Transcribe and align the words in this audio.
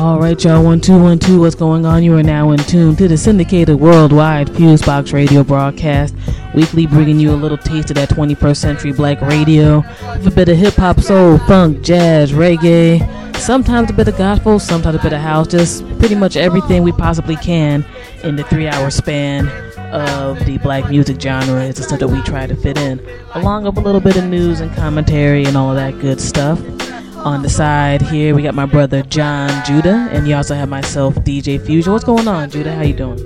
All 0.00 0.18
right, 0.18 0.42
y'all. 0.42 0.64
One 0.64 0.80
two 0.80 0.98
one 0.98 1.18
two. 1.18 1.40
What's 1.40 1.54
going 1.54 1.84
on? 1.84 2.02
You 2.02 2.16
are 2.16 2.22
now 2.22 2.52
in 2.52 2.58
tune 2.60 2.96
to 2.96 3.06
the 3.06 3.18
syndicated 3.18 3.78
worldwide 3.78 4.48
Fusebox 4.48 5.12
Radio 5.12 5.44
broadcast, 5.44 6.14
weekly, 6.54 6.86
bringing 6.86 7.20
you 7.20 7.32
a 7.32 7.36
little 7.36 7.58
taste 7.58 7.90
of 7.90 7.96
that 7.96 8.08
21st 8.08 8.56
century 8.56 8.92
black 8.94 9.20
radio, 9.20 9.84
with 10.16 10.26
a 10.26 10.30
bit 10.30 10.48
of 10.48 10.56
hip 10.56 10.72
hop, 10.72 11.00
soul, 11.00 11.36
funk, 11.40 11.82
jazz, 11.82 12.32
reggae, 12.32 13.36
sometimes 13.36 13.90
a 13.90 13.92
bit 13.92 14.08
of 14.08 14.16
gospel, 14.16 14.58
sometimes 14.58 14.96
a 14.96 15.02
bit 15.02 15.12
of 15.12 15.20
house, 15.20 15.46
just 15.46 15.86
pretty 15.98 16.14
much 16.14 16.34
everything 16.34 16.82
we 16.82 16.92
possibly 16.92 17.36
can 17.36 17.84
in 18.24 18.36
the 18.36 18.44
three-hour 18.44 18.88
span 18.88 19.48
of 19.92 20.42
the 20.46 20.56
black 20.62 20.88
music 20.88 21.20
genre. 21.20 21.62
It's 21.62 21.78
the 21.78 21.84
stuff 21.84 22.00
that 22.00 22.08
we 22.08 22.22
try 22.22 22.46
to 22.46 22.56
fit 22.56 22.78
in, 22.78 23.06
along 23.34 23.64
with 23.64 23.76
a 23.76 23.82
little 23.82 24.00
bit 24.00 24.16
of 24.16 24.24
news 24.24 24.60
and 24.60 24.74
commentary 24.74 25.44
and 25.44 25.58
all 25.58 25.74
that 25.74 26.00
good 26.00 26.22
stuff. 26.22 26.58
On 27.24 27.42
the 27.42 27.50
side 27.50 28.00
here, 28.00 28.34
we 28.34 28.42
got 28.42 28.54
my 28.54 28.64
brother 28.64 29.02
John 29.02 29.50
Judah, 29.66 30.08
and 30.10 30.26
you 30.26 30.34
also 30.34 30.54
have 30.54 30.70
myself, 30.70 31.14
DJ 31.16 31.60
Fusion. 31.64 31.92
What's 31.92 32.04
going 32.04 32.26
on, 32.26 32.48
Judah? 32.48 32.74
How 32.74 32.80
you 32.80 32.94
doing? 32.94 33.18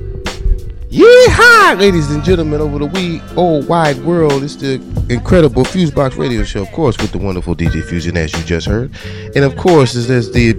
Yeehaw, 0.91 1.79
ladies 1.79 2.11
and 2.11 2.25
gentlemen, 2.25 2.61
over 2.61 2.81
the 2.81 2.87
wee 2.87 3.23
old 3.37 3.69
wide 3.69 3.97
world. 4.05 4.43
It's 4.43 4.57
the 4.57 4.75
incredible 5.09 5.63
Fusebox 5.63 6.19
Radio 6.19 6.43
Show, 6.43 6.63
of 6.63 6.73
course, 6.73 6.99
with 6.99 7.13
the 7.13 7.19
wonderful 7.19 7.55
DJ 7.55 7.85
Fusion, 7.85 8.17
as 8.17 8.33
you 8.33 8.43
just 8.43 8.67
heard, 8.67 8.91
and 9.37 9.45
of 9.45 9.57
course, 9.57 9.95
is 9.95 10.09
the 10.09 10.53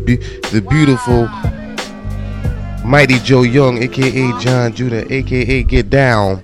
the 0.52 0.62
beautiful 0.62 1.28
Mighty 2.88 3.20
Joe 3.20 3.42
Young, 3.42 3.84
aka 3.84 4.40
John 4.40 4.74
Judah, 4.74 5.12
aka 5.14 5.64
Get 5.64 5.90
Down. 5.90 6.42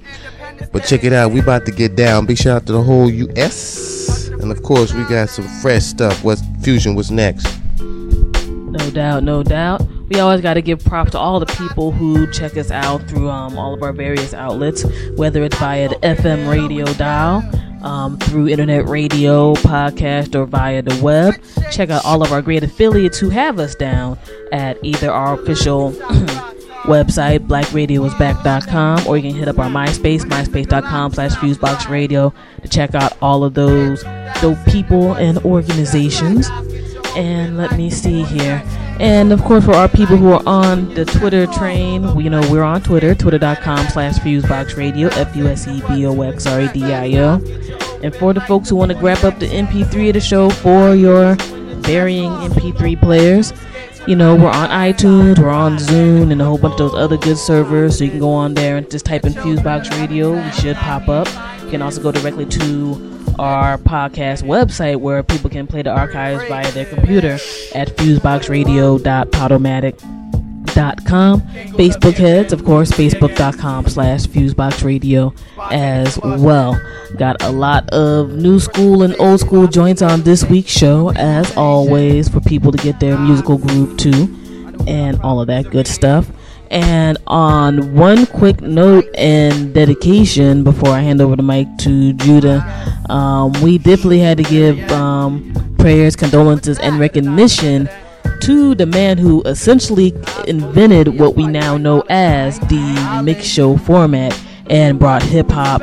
But 0.73 0.83
check 0.83 1.05
it 1.05 1.13
out, 1.13 1.31
we 1.31 1.39
about 1.39 1.65
to 1.67 1.71
get 1.71 1.95
down. 1.95 2.25
Big 2.25 2.37
shout 2.37 2.57
out 2.57 2.65
to 2.67 2.73
the 2.73 2.83
whole 2.83 3.09
U.S. 3.09 4.20
And 4.41 4.51
of 4.51 4.63
course, 4.63 4.93
we 4.93 5.03
got 5.05 5.29
some 5.29 5.47
fresh 5.61 5.83
stuff. 5.83 6.23
What's 6.23 6.41
Fusion? 6.61 6.95
What's 6.95 7.11
next? 7.11 7.47
No 7.79 8.89
doubt, 8.89 9.23
no 9.23 9.43
doubt. 9.43 9.81
We 10.09 10.19
always 10.19 10.41
got 10.41 10.55
to 10.55 10.61
give 10.61 10.83
props 10.83 11.11
to 11.11 11.19
all 11.19 11.39
the 11.39 11.45
people 11.45 11.91
who 11.91 12.29
check 12.31 12.57
us 12.57 12.71
out 12.71 13.01
through 13.07 13.29
um, 13.29 13.57
all 13.57 13.73
of 13.73 13.81
our 13.81 13.93
various 13.93 14.33
outlets, 14.33 14.83
whether 15.15 15.43
it's 15.43 15.57
via 15.57 15.89
the 15.89 15.95
FM 15.95 16.49
radio 16.49 16.85
dial, 16.93 17.43
um, 17.85 18.17
through 18.17 18.47
internet 18.49 18.87
radio, 18.87 19.53
podcast, 19.55 20.35
or 20.35 20.45
via 20.45 20.81
the 20.81 21.01
web. 21.01 21.35
Check 21.71 21.89
out 21.89 22.03
all 22.03 22.21
of 22.23 22.31
our 22.31 22.41
great 22.41 22.63
affiliates 22.63 23.19
who 23.19 23.29
have 23.29 23.59
us 23.59 23.75
down 23.75 24.17
at 24.51 24.77
either 24.83 25.11
our 25.11 25.39
official 25.39 25.91
website, 26.83 27.47
blackradioisback.com, 27.47 29.07
or 29.07 29.17
you 29.17 29.29
can 29.29 29.37
hit 29.37 29.47
up 29.47 29.59
our 29.59 29.69
MySpace, 29.69 30.21
myspace.com 30.21 31.13
slash 31.13 31.33
fuseboxradio 31.33 32.33
to 32.61 32.67
check 32.67 32.95
out 32.95 33.17
all 33.21 33.43
of 33.43 33.53
those 33.53 34.03
dope 34.41 34.57
people 34.67 35.13
and 35.13 35.37
organizations. 35.39 36.49
And 37.15 37.57
let 37.57 37.77
me 37.77 37.89
see 37.89 38.23
here. 38.23 38.63
And 38.99 39.31
of 39.33 39.43
course, 39.43 39.65
for 39.65 39.73
our 39.73 39.89
people 39.89 40.15
who 40.15 40.31
are 40.31 40.43
on 40.45 40.93
the 40.93 41.05
Twitter 41.05 41.47
train, 41.47 42.13
we, 42.15 42.25
you 42.25 42.29
know, 42.29 42.41
we're 42.51 42.63
on 42.63 42.81
Twitter, 42.81 43.15
twitter.com 43.15 43.87
slash 43.87 44.19
fuseboxradio, 44.19 45.11
F-U-S-E-B-O-X-R-A-D-I-O. 45.17 47.41
And 48.03 48.15
for 48.15 48.33
the 48.33 48.41
folks 48.41 48.69
who 48.69 48.75
want 48.75 48.91
to 48.91 48.97
grab 48.97 49.23
up 49.25 49.39
the 49.39 49.47
MP3 49.47 50.09
of 50.09 50.13
the 50.13 50.21
show 50.21 50.49
for 50.49 50.95
your 50.95 51.35
varying 51.81 52.31
MP3 52.31 52.99
players, 53.01 53.53
you 54.07 54.15
know, 54.15 54.35
we're 54.35 54.49
on 54.49 54.69
iTunes, 54.69 55.39
we're 55.39 55.49
on 55.49 55.77
Zune, 55.77 56.31
and 56.31 56.41
a 56.41 56.45
whole 56.45 56.57
bunch 56.57 56.73
of 56.73 56.79
those 56.79 56.95
other 56.95 57.17
good 57.17 57.37
servers. 57.37 57.97
So 57.97 58.03
you 58.03 58.11
can 58.11 58.19
go 58.19 58.31
on 58.31 58.53
there 58.53 58.77
and 58.77 58.89
just 58.89 59.05
type 59.05 59.25
in 59.25 59.33
Fusebox 59.33 59.91
Radio. 59.91 60.33
We 60.33 60.51
should 60.51 60.75
pop 60.77 61.07
up. 61.07 61.27
You 61.63 61.69
can 61.69 61.81
also 61.81 62.01
go 62.01 62.11
directly 62.11 62.45
to 62.45 63.35
our 63.39 63.77
podcast 63.77 64.43
website 64.43 64.97
where 64.97 65.23
people 65.23 65.49
can 65.49 65.67
play 65.67 65.81
the 65.81 65.91
archives 65.91 66.43
via 66.47 66.71
their 66.71 66.85
computer 66.85 67.33
at 67.75 67.89
fuseboxradio.podomatic.com. 67.97 70.20
Facebook 70.73 72.13
heads, 72.13 72.53
of 72.53 72.63
course, 72.63 72.91
facebook.com 72.91 73.87
slash 73.87 74.25
fuseboxradio 74.25 75.35
as 75.71 76.17
well. 76.23 76.79
Got 77.17 77.41
a 77.43 77.51
lot 77.51 77.89
of 77.89 78.31
new 78.31 78.59
school 78.59 79.03
and 79.03 79.15
old 79.19 79.39
school 79.39 79.67
joints 79.67 80.01
on 80.01 80.21
this 80.21 80.43
week's 80.45 80.71
show, 80.71 81.11
as 81.11 81.55
always, 81.57 82.29
for 82.29 82.39
people 82.41 82.71
to 82.71 82.77
get 82.77 82.99
their 82.99 83.17
musical 83.17 83.57
groove 83.57 83.97
too, 83.97 84.35
and 84.87 85.19
all 85.21 85.41
of 85.41 85.47
that 85.47 85.69
good 85.71 85.87
stuff. 85.87 86.29
And 86.69 87.17
on 87.27 87.95
one 87.95 88.25
quick 88.25 88.61
note 88.61 89.05
and 89.17 89.73
dedication 89.73 90.63
before 90.63 90.91
I 90.91 91.01
hand 91.01 91.19
over 91.19 91.35
the 91.35 91.43
mic 91.43 91.67
to 91.79 92.13
Judah, 92.13 92.63
um, 93.09 93.51
we 93.61 93.77
definitely 93.77 94.19
had 94.19 94.37
to 94.37 94.43
give 94.43 94.79
um, 94.89 95.53
prayers, 95.77 96.15
condolences, 96.15 96.79
and 96.79 96.97
recognition 96.97 97.89
to 98.41 98.75
the 98.75 98.85
man 98.85 99.17
who 99.17 99.41
essentially 99.43 100.13
invented 100.47 101.19
what 101.19 101.35
we 101.35 101.45
now 101.45 101.77
know 101.77 102.03
as 102.09 102.59
the 102.61 103.21
mix 103.23 103.45
show 103.45 103.77
format 103.77 104.37
and 104.69 104.97
brought 104.97 105.21
hip 105.21 105.49
hop 105.49 105.81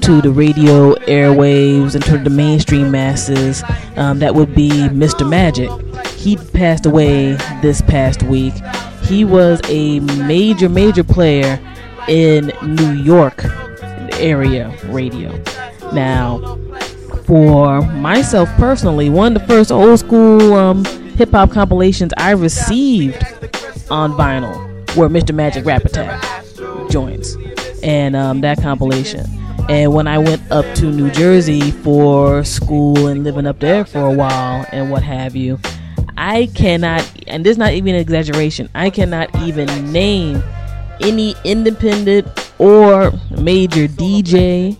to 0.00 0.22
the 0.22 0.30
radio 0.30 0.94
airwaves 1.06 1.94
and 1.94 2.04
to 2.04 2.16
the 2.16 2.30
mainstream 2.30 2.90
masses. 2.90 3.62
Um, 3.96 4.20
that 4.20 4.34
would 4.34 4.54
be 4.54 4.70
Mr. 4.70 5.28
Magic. 5.28 5.70
He 6.14 6.36
passed 6.36 6.86
away 6.86 7.34
this 7.60 7.82
past 7.82 8.22
week. 8.22 8.54
He 9.02 9.24
was 9.26 9.60
a 9.68 10.00
major, 10.00 10.68
major 10.68 11.04
player 11.04 11.60
in 12.08 12.50
New 12.62 12.92
York 12.92 13.44
area 14.14 14.74
radio. 14.86 15.30
Now, 15.92 16.58
for 17.24 17.82
myself 17.82 18.48
personally, 18.56 19.10
one 19.10 19.36
of 19.36 19.42
the 19.42 19.48
first 19.48 19.70
old 19.70 19.98
school 19.98 20.54
um, 20.54 20.84
hip 21.18 21.32
hop 21.32 21.50
compilations 21.50 22.12
I 22.16 22.30
received 22.30 23.20
on 23.90 24.12
vinyl 24.12 24.56
were 24.94 25.08
Mr. 25.08 25.34
Magic 25.34 25.64
Rap 25.64 25.84
Attack 25.84 26.22
joints 26.90 27.36
and 27.82 28.14
um, 28.14 28.40
that 28.42 28.62
compilation. 28.62 29.26
And 29.68 29.92
when 29.92 30.06
I 30.06 30.18
went 30.18 30.48
up 30.52 30.64
to 30.76 30.92
New 30.92 31.10
Jersey 31.10 31.72
for 31.72 32.44
school 32.44 33.08
and 33.08 33.24
living 33.24 33.48
up 33.48 33.58
there 33.58 33.84
for 33.84 33.98
a 33.98 34.12
while 34.12 34.64
and 34.70 34.92
what 34.92 35.02
have 35.02 35.34
you, 35.34 35.58
I 36.16 36.46
cannot, 36.54 37.04
and 37.26 37.44
this 37.44 37.52
is 37.52 37.58
not 37.58 37.72
even 37.72 37.96
an 37.96 38.00
exaggeration, 38.00 38.68
I 38.76 38.88
cannot 38.90 39.34
even 39.42 39.90
name 39.90 40.40
any 41.00 41.34
independent 41.42 42.28
or 42.60 43.10
major 43.30 43.88
DJ, 43.88 44.76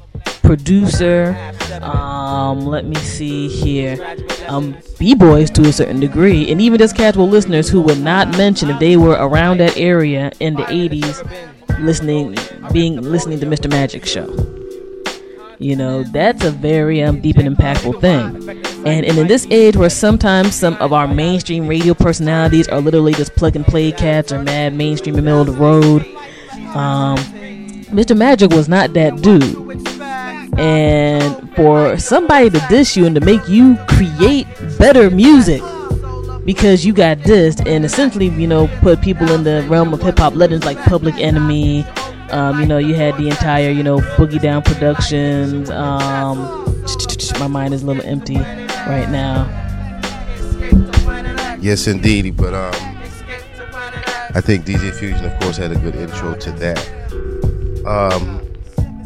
producer, 0.49 1.37
um, 1.83 2.65
let 2.65 2.87
me 2.87 2.95
see 2.95 3.49
here, 3.49 3.99
um, 4.47 4.75
b-boys 4.99 5.51
to 5.51 5.61
a 5.69 5.73
certain 5.75 6.01
degree, 6.01 6.51
and 6.51 6.59
even 6.59 6.79
just 6.79 6.97
casual 6.97 7.29
listeners 7.29 7.69
who 7.69 7.83
would 7.83 8.01
not 8.01 8.35
mention 8.39 8.71
if 8.71 8.79
they 8.79 8.97
were 8.97 9.13
around 9.21 9.59
that 9.59 9.77
area 9.77 10.33
in 10.41 10.55
the 10.55 10.63
80s 10.63 11.23
listening, 11.81 12.35
being 12.73 12.97
listening 13.03 13.39
to 13.41 13.45
Mr. 13.45 13.69
Magic 13.69 14.07
Show. 14.07 14.27
You 15.59 15.77
know, 15.77 16.03
that's 16.03 16.43
a 16.47 16.51
very 16.51 17.03
um, 17.03 17.21
deep 17.21 17.37
and 17.37 17.55
impactful 17.55 18.01
thing. 18.01 18.59
And, 18.87 19.05
and 19.05 19.19
in 19.19 19.27
this 19.27 19.47
age 19.51 19.77
where 19.77 19.91
sometimes 19.91 20.55
some 20.55 20.77
of 20.77 20.95
our 20.95 21.07
mainstream 21.07 21.69
radio 21.69 21.93
personalities 21.93 22.69
are 22.69 22.81
literally 22.81 23.13
just 23.13 23.35
plug 23.35 23.55
and 23.55 23.67
play 23.67 23.93
cats 23.93 24.33
or 24.33 24.43
mad 24.43 24.73
mainstream 24.73 25.15
in 25.15 25.23
the 25.23 25.31
middle 25.31 25.43
of 25.43 25.49
the 25.49 25.53
road, 25.53 26.07
um, 26.75 27.19
Mr. 27.89 28.17
Magic 28.17 28.51
was 28.51 28.67
not 28.67 28.95
that 28.95 29.21
dude. 29.21 29.88
And 30.59 31.55
for 31.55 31.97
somebody 31.99 32.51
to 32.51 32.67
diss 32.69 32.97
you 32.97 33.07
and 33.07 33.15
to 33.15 33.21
make 33.21 33.49
you 33.49 33.77
create 33.89 34.47
better 34.79 35.11
music 35.11 35.63
because 36.45 36.85
you 36.85 36.93
got 36.93 37.19
dissed 37.19 37.67
and 37.67 37.85
essentially, 37.85 38.29
you 38.29 38.47
know, 38.47 38.69
put 38.81 39.01
people 39.01 39.31
in 39.33 39.45
the 39.45 39.65
realm 39.69 39.93
of 39.93 40.03
hip 40.03 40.19
hop 40.19 40.35
legends 40.35 40.65
like 40.65 40.79
Public 40.79 41.15
Enemy, 41.17 41.85
um, 42.31 42.61
you 42.61 42.67
know, 42.67 42.79
you 42.79 42.95
had 42.95 43.17
the 43.17 43.29
entire, 43.29 43.71
you 43.71 43.83
know, 43.83 43.99
Boogie 44.17 44.41
Down 44.41 44.63
Productions. 44.63 45.71
Um, 45.71 46.39
my 47.39 47.47
mind 47.47 47.73
is 47.73 47.83
a 47.83 47.87
little 47.87 48.05
empty 48.05 48.37
right 48.37 49.09
now. 49.09 49.47
Yes, 51.61 51.87
indeed. 51.87 52.37
But 52.37 52.55
um, 52.55 52.99
I 54.35 54.41
think 54.41 54.65
DJ 54.65 54.93
Fusion, 54.95 55.25
of 55.25 55.41
course, 55.41 55.57
had 55.57 55.73
a 55.73 55.77
good 55.77 55.95
intro 55.95 56.35
to 56.35 56.53
that. 56.53 57.85
Um, 57.87 58.48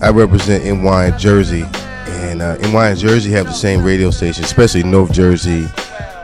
I 0.02 0.10
represent 0.10 0.64
NY 0.64 1.12
Jersey, 1.16 1.62
and 1.62 2.42
uh, 2.42 2.56
NY 2.56 2.88
and 2.88 2.98
Jersey 2.98 3.30
have 3.30 3.46
the 3.46 3.52
same 3.52 3.84
radio 3.84 4.10
station, 4.10 4.42
especially 4.42 4.82
North 4.82 5.12
Jersey, 5.12 5.68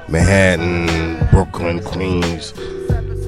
Manhattan, 0.09 1.25
Brooklyn, 1.29 1.81
Queens, 1.85 2.53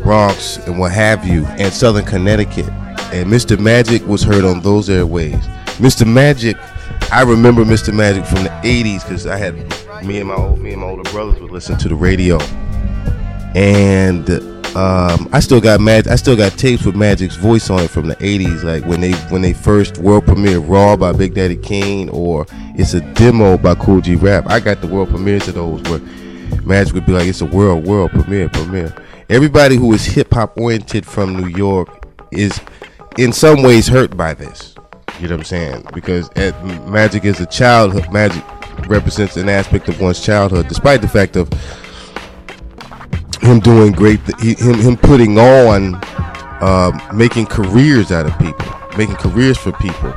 Bronx, 0.02 0.56
and 0.67 0.76
what 0.76 0.91
have 0.91 1.25
you, 1.25 1.47
and 1.47 1.73
Southern 1.73 2.05
Connecticut. 2.05 2.69
And 3.12 3.31
Mr. 3.31 3.61
Magic 3.61 4.05
was 4.08 4.25
heard 4.25 4.44
on 4.44 4.61
those 4.61 4.91
airways. 4.91 5.37
Mr. 5.79 6.05
Magic, 6.05 6.56
I 7.12 7.23
remember 7.23 7.64
Mr. 7.64 7.94
Magic 7.94 8.25
from 8.25 8.43
the 8.43 8.50
'80s 8.64 9.05
because 9.05 9.29
I 9.29 9.37
had 9.37 9.55
me 10.05 10.19
and 10.19 10.29
my 10.31 10.35
old, 10.35 10.58
me 10.58 10.73
and 10.73 10.81
my 10.81 10.88
older 10.88 11.08
brothers 11.12 11.41
would 11.41 11.53
listen 11.53 11.79
to 11.79 11.88
the 11.88 11.94
radio, 11.94 12.38
and 13.55 14.29
um, 14.76 15.28
I 15.32 15.40
still 15.40 15.61
got 15.61 15.81
Mag- 15.81 16.06
I 16.08 16.14
still 16.14 16.37
got 16.37 16.52
tapes 16.52 16.84
with 16.84 16.94
Magic's 16.94 17.37
voice 17.37 17.70
on 17.70 17.81
it 17.81 17.90
from 17.90 18.06
the 18.06 18.17
'80s, 18.17 18.62
like 18.62 18.84
when 18.84 19.00
they 19.00 19.12
when 19.31 19.43
they 19.43 19.52
first 19.52 19.99
world 19.99 20.26
premiered 20.26 20.69
Raw 20.69 20.96
by 20.96 21.12
Big 21.12 21.34
Daddy 21.34 21.56
Kane 21.56 22.08
or 22.11 22.46
it's 22.76 22.94
a 22.94 23.00
demo 23.14 23.58
by 23.58 23.75
Kool 23.75 24.00
G 24.00 24.14
Rap. 24.14 24.44
I 24.49 24.61
got 24.61 24.81
the 24.81 24.87
world 24.87 25.11
premieres 25.11 25.49
of 25.49 25.55
those 25.55 25.82
where 25.82 25.99
Magic 26.64 26.94
would 26.94 27.05
be 27.05 27.12
like, 27.12 27.26
"It's 27.26 27.40
a 27.40 27.46
world 27.46 27.84
world 27.84 28.12
premiere 28.12 28.49
premiere," 28.49 28.94
everybody 29.28 29.75
who 29.76 29.93
is 29.93 30.05
hip 30.05 30.32
hop 30.32 30.56
oriented 30.56 31.05
from 31.05 31.34
New 31.37 31.49
York 31.49 32.06
is 32.31 32.61
in 33.19 33.32
some 33.32 33.62
ways 33.62 33.88
hurt 33.88 34.17
by 34.17 34.34
this. 34.34 34.75
You 35.20 35.28
know 35.28 35.34
what 35.34 35.40
I'm 35.40 35.44
saying? 35.44 35.87
Because 35.93 36.31
magic 36.87 37.25
is 37.25 37.40
a 37.40 37.46
childhood. 37.46 38.11
Magic 38.12 38.43
represents 38.88 39.37
an 39.37 39.49
aspect 39.49 39.88
of 39.88 40.00
one's 40.00 40.20
childhood, 40.20 40.69
despite 40.69 41.02
the 41.02 41.08
fact 41.08 41.37
of 41.37 41.50
him 43.40 43.60
doing 43.60 43.92
great, 43.92 44.20
he, 44.40 44.54
him 44.54 44.75
him 44.75 44.96
putting 44.96 45.38
on, 45.38 45.94
uh, 46.60 46.92
making 47.14 47.46
careers 47.46 48.12
out 48.12 48.26
of 48.26 48.38
people, 48.38 48.66
making 48.96 49.16
careers 49.16 49.58
for 49.58 49.72
people. 49.72 50.12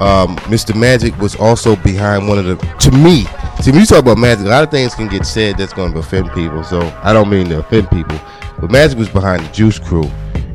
Um, 0.00 0.36
Mr. 0.48 0.74
Magic 0.74 1.16
was 1.18 1.36
also 1.36 1.76
behind 1.76 2.26
one 2.26 2.38
of 2.38 2.46
the, 2.46 2.56
to 2.56 2.90
me, 2.90 3.24
see 3.62 3.70
when 3.70 3.80
you 3.80 3.86
talk 3.86 3.98
about 3.98 4.16
Magic, 4.16 4.46
a 4.46 4.48
lot 4.48 4.64
of 4.64 4.70
things 4.70 4.94
can 4.94 5.08
get 5.08 5.26
said 5.26 5.58
that's 5.58 5.74
going 5.74 5.92
to 5.92 5.98
offend 5.98 6.32
people. 6.32 6.64
So 6.64 6.80
I 7.02 7.12
don't 7.12 7.28
mean 7.28 7.48
to 7.50 7.58
offend 7.58 7.90
people, 7.90 8.18
but 8.58 8.70
Magic 8.70 8.98
was 8.98 9.10
behind 9.10 9.44
the 9.44 9.52
Juice 9.52 9.78
Crew 9.78 10.04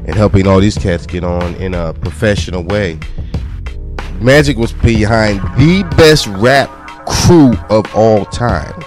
and 0.06 0.16
helping 0.16 0.48
all 0.48 0.60
these 0.60 0.78
cats 0.78 1.06
get 1.06 1.24
on 1.24 1.56
in 1.56 1.74
a 1.74 1.94
professional 1.94 2.63
way. 2.63 3.00
Magic 4.19 4.58
was 4.58 4.74
behind 4.74 5.40
the 5.58 5.84
best 5.98 6.28
rap 6.28 6.69
crew 7.06 7.54
of 7.69 7.86
all 7.96 8.25
times. 8.25 8.84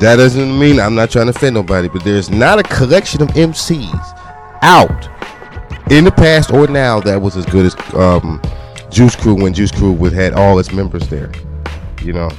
That 0.00 0.16
doesn't 0.16 0.58
mean 0.58 0.80
I'm 0.80 0.94
not 0.94 1.10
trying 1.10 1.26
to 1.26 1.30
offend 1.30 1.54
nobody, 1.54 1.88
but 1.88 2.02
there's 2.04 2.30
not 2.30 2.58
a 2.58 2.62
collection 2.62 3.20
of 3.20 3.28
MCs 3.28 4.18
out 4.62 5.08
in 5.90 6.04
the 6.04 6.10
past 6.10 6.52
or 6.52 6.66
now 6.66 7.00
that 7.00 7.20
was 7.20 7.36
as 7.36 7.44
good 7.46 7.66
as 7.66 7.94
um, 7.94 8.40
Juice 8.90 9.14
Crew 9.14 9.34
when 9.34 9.52
Juice 9.52 9.70
Crew 9.70 9.92
would 9.92 10.14
had 10.14 10.32
all 10.32 10.58
its 10.58 10.72
members 10.72 11.06
there. 11.08 11.30
You 12.02 12.14
know, 12.14 12.30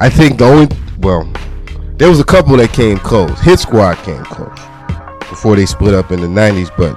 I 0.00 0.08
think 0.08 0.38
the 0.38 0.46
only 0.46 0.68
well, 1.00 1.30
there 1.96 2.08
was 2.08 2.18
a 2.18 2.24
couple 2.24 2.56
that 2.56 2.72
came 2.72 2.96
close. 2.98 3.38
Hit 3.40 3.58
Squad 3.58 3.96
came 3.96 4.24
close 4.24 4.58
before 5.28 5.56
they 5.56 5.66
split 5.66 5.92
up 5.92 6.12
in 6.12 6.20
the 6.20 6.26
'90s, 6.26 6.74
but 6.78 6.96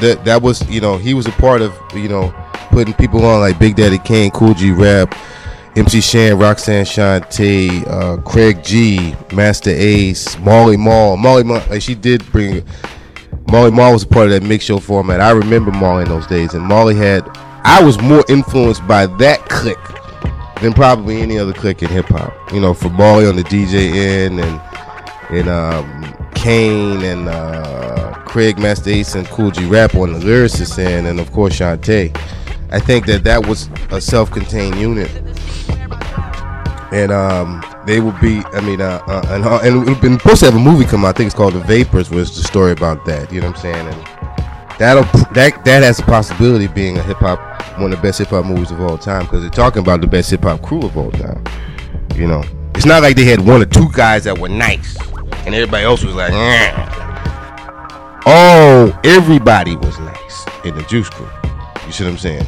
that 0.00 0.24
that 0.24 0.42
was 0.42 0.68
you 0.68 0.80
know 0.80 0.98
he 0.98 1.14
was 1.14 1.26
a 1.26 1.32
part 1.32 1.62
of 1.62 1.72
you 1.94 2.08
know 2.08 2.34
putting 2.70 2.94
people 2.94 3.24
on 3.24 3.40
like 3.40 3.58
Big 3.58 3.76
Daddy 3.76 3.98
Kane, 3.98 4.30
Kool 4.30 4.54
G 4.54 4.72
Rap, 4.72 5.14
MC 5.76 6.00
Shan, 6.00 6.38
Roxanne 6.38 6.84
Shante, 6.84 7.86
uh, 7.86 8.16
Craig 8.22 8.62
G, 8.64 9.14
Masta 9.32 9.70
Ace, 9.70 10.36
Marley 10.40 10.76
Marl. 10.76 11.16
Marley 11.16 11.44
Marl, 11.44 11.62
like 11.70 11.82
she 11.82 11.94
did 11.94 12.24
bring. 12.32 12.64
Marley 13.48 13.70
Marl 13.70 13.92
was 13.92 14.02
a 14.02 14.06
part 14.06 14.26
of 14.26 14.32
that 14.32 14.42
mix 14.42 14.64
show 14.64 14.78
format. 14.78 15.20
I 15.20 15.30
remember 15.30 15.70
Marley 15.70 16.02
in 16.02 16.08
those 16.08 16.26
days, 16.26 16.54
and 16.54 16.64
Marley 16.64 16.96
had 16.96 17.22
I 17.64 17.82
was 17.82 18.00
more 18.00 18.24
influenced 18.28 18.86
by 18.88 19.06
that 19.06 19.48
clique 19.48 19.76
than 20.60 20.72
probably 20.72 21.20
any 21.22 21.38
other 21.38 21.52
clique 21.52 21.82
in 21.82 21.88
hip 21.88 22.06
hop. 22.06 22.32
You 22.52 22.60
know, 22.60 22.74
for 22.74 22.90
Marley 22.90 23.26
on 23.26 23.36
the 23.36 23.44
DJ 23.44 23.92
end 23.94 24.40
and 24.40 24.60
and 25.30 25.48
um, 25.48 26.30
Kane 26.34 27.02
and 27.04 27.28
uh, 27.28 28.14
Craig 28.26 28.58
Masta 28.58 28.90
Ace 28.90 29.14
and 29.14 29.26
Kool 29.28 29.52
G 29.52 29.66
Rap 29.66 29.94
on 29.94 30.14
the 30.14 30.18
lyricist 30.18 30.78
end, 30.78 31.06
and 31.06 31.20
of 31.20 31.30
course 31.32 31.58
Shante. 31.58 32.16
I 32.72 32.78
think 32.78 33.06
that 33.06 33.24
that 33.24 33.46
was 33.46 33.68
a 33.90 34.00
self-contained 34.00 34.76
unit, 34.76 35.10
and 36.92 37.10
um, 37.10 37.64
they 37.86 38.00
would 38.00 38.20
be. 38.20 38.42
I 38.52 38.60
mean, 38.60 38.80
uh, 38.80 39.02
uh, 39.06 39.26
and 39.30 39.44
uh, 39.44 39.60
and 39.62 39.86
we've 39.86 40.00
been 40.00 40.18
supposed 40.18 40.40
to 40.40 40.46
have 40.46 40.54
a 40.54 40.58
movie 40.58 40.84
come 40.84 41.04
out. 41.04 41.08
I 41.08 41.12
think 41.12 41.26
it's 41.26 41.36
called 41.36 41.54
The 41.54 41.60
Vapors. 41.60 42.10
Was 42.10 42.36
the 42.36 42.42
story 42.42 42.72
about 42.72 43.04
that? 43.06 43.32
You 43.32 43.40
know 43.40 43.48
what 43.48 43.56
I'm 43.56 43.62
saying? 43.62 43.86
And 43.86 44.78
that'll 44.78 45.04
that 45.34 45.64
that 45.64 45.82
has 45.82 45.98
a 45.98 46.02
possibility 46.02 46.66
of 46.66 46.74
being 46.74 46.96
a 46.98 47.02
hip 47.02 47.18
hop 47.18 47.38
one 47.78 47.92
of 47.92 47.98
the 47.98 48.02
best 48.02 48.18
hip 48.18 48.28
hop 48.28 48.44
movies 48.44 48.70
of 48.70 48.80
all 48.80 48.98
time 48.98 49.22
because 49.22 49.40
they're 49.42 49.50
talking 49.50 49.82
about 49.82 50.00
the 50.00 50.06
best 50.06 50.30
hip 50.30 50.42
hop 50.42 50.62
crew 50.62 50.82
of 50.82 50.96
all 50.96 51.10
time. 51.12 51.42
You 52.14 52.26
know, 52.26 52.44
it's 52.74 52.86
not 52.86 53.02
like 53.02 53.16
they 53.16 53.24
had 53.24 53.40
one 53.40 53.62
or 53.62 53.66
two 53.66 53.90
guys 53.92 54.24
that 54.24 54.38
were 54.38 54.48
nice 54.48 54.96
and 55.46 55.54
everybody 55.54 55.84
else 55.84 56.04
was 56.04 56.14
like, 56.14 56.32
oh, 58.26 58.98
everybody 59.04 59.76
was 59.76 59.98
nice 59.98 60.46
in 60.64 60.74
the 60.76 60.82
Juice 60.82 61.08
Crew. 61.08 61.28
You 61.86 61.92
see 61.92 62.04
what 62.04 62.10
I'm 62.10 62.18
saying? 62.18 62.46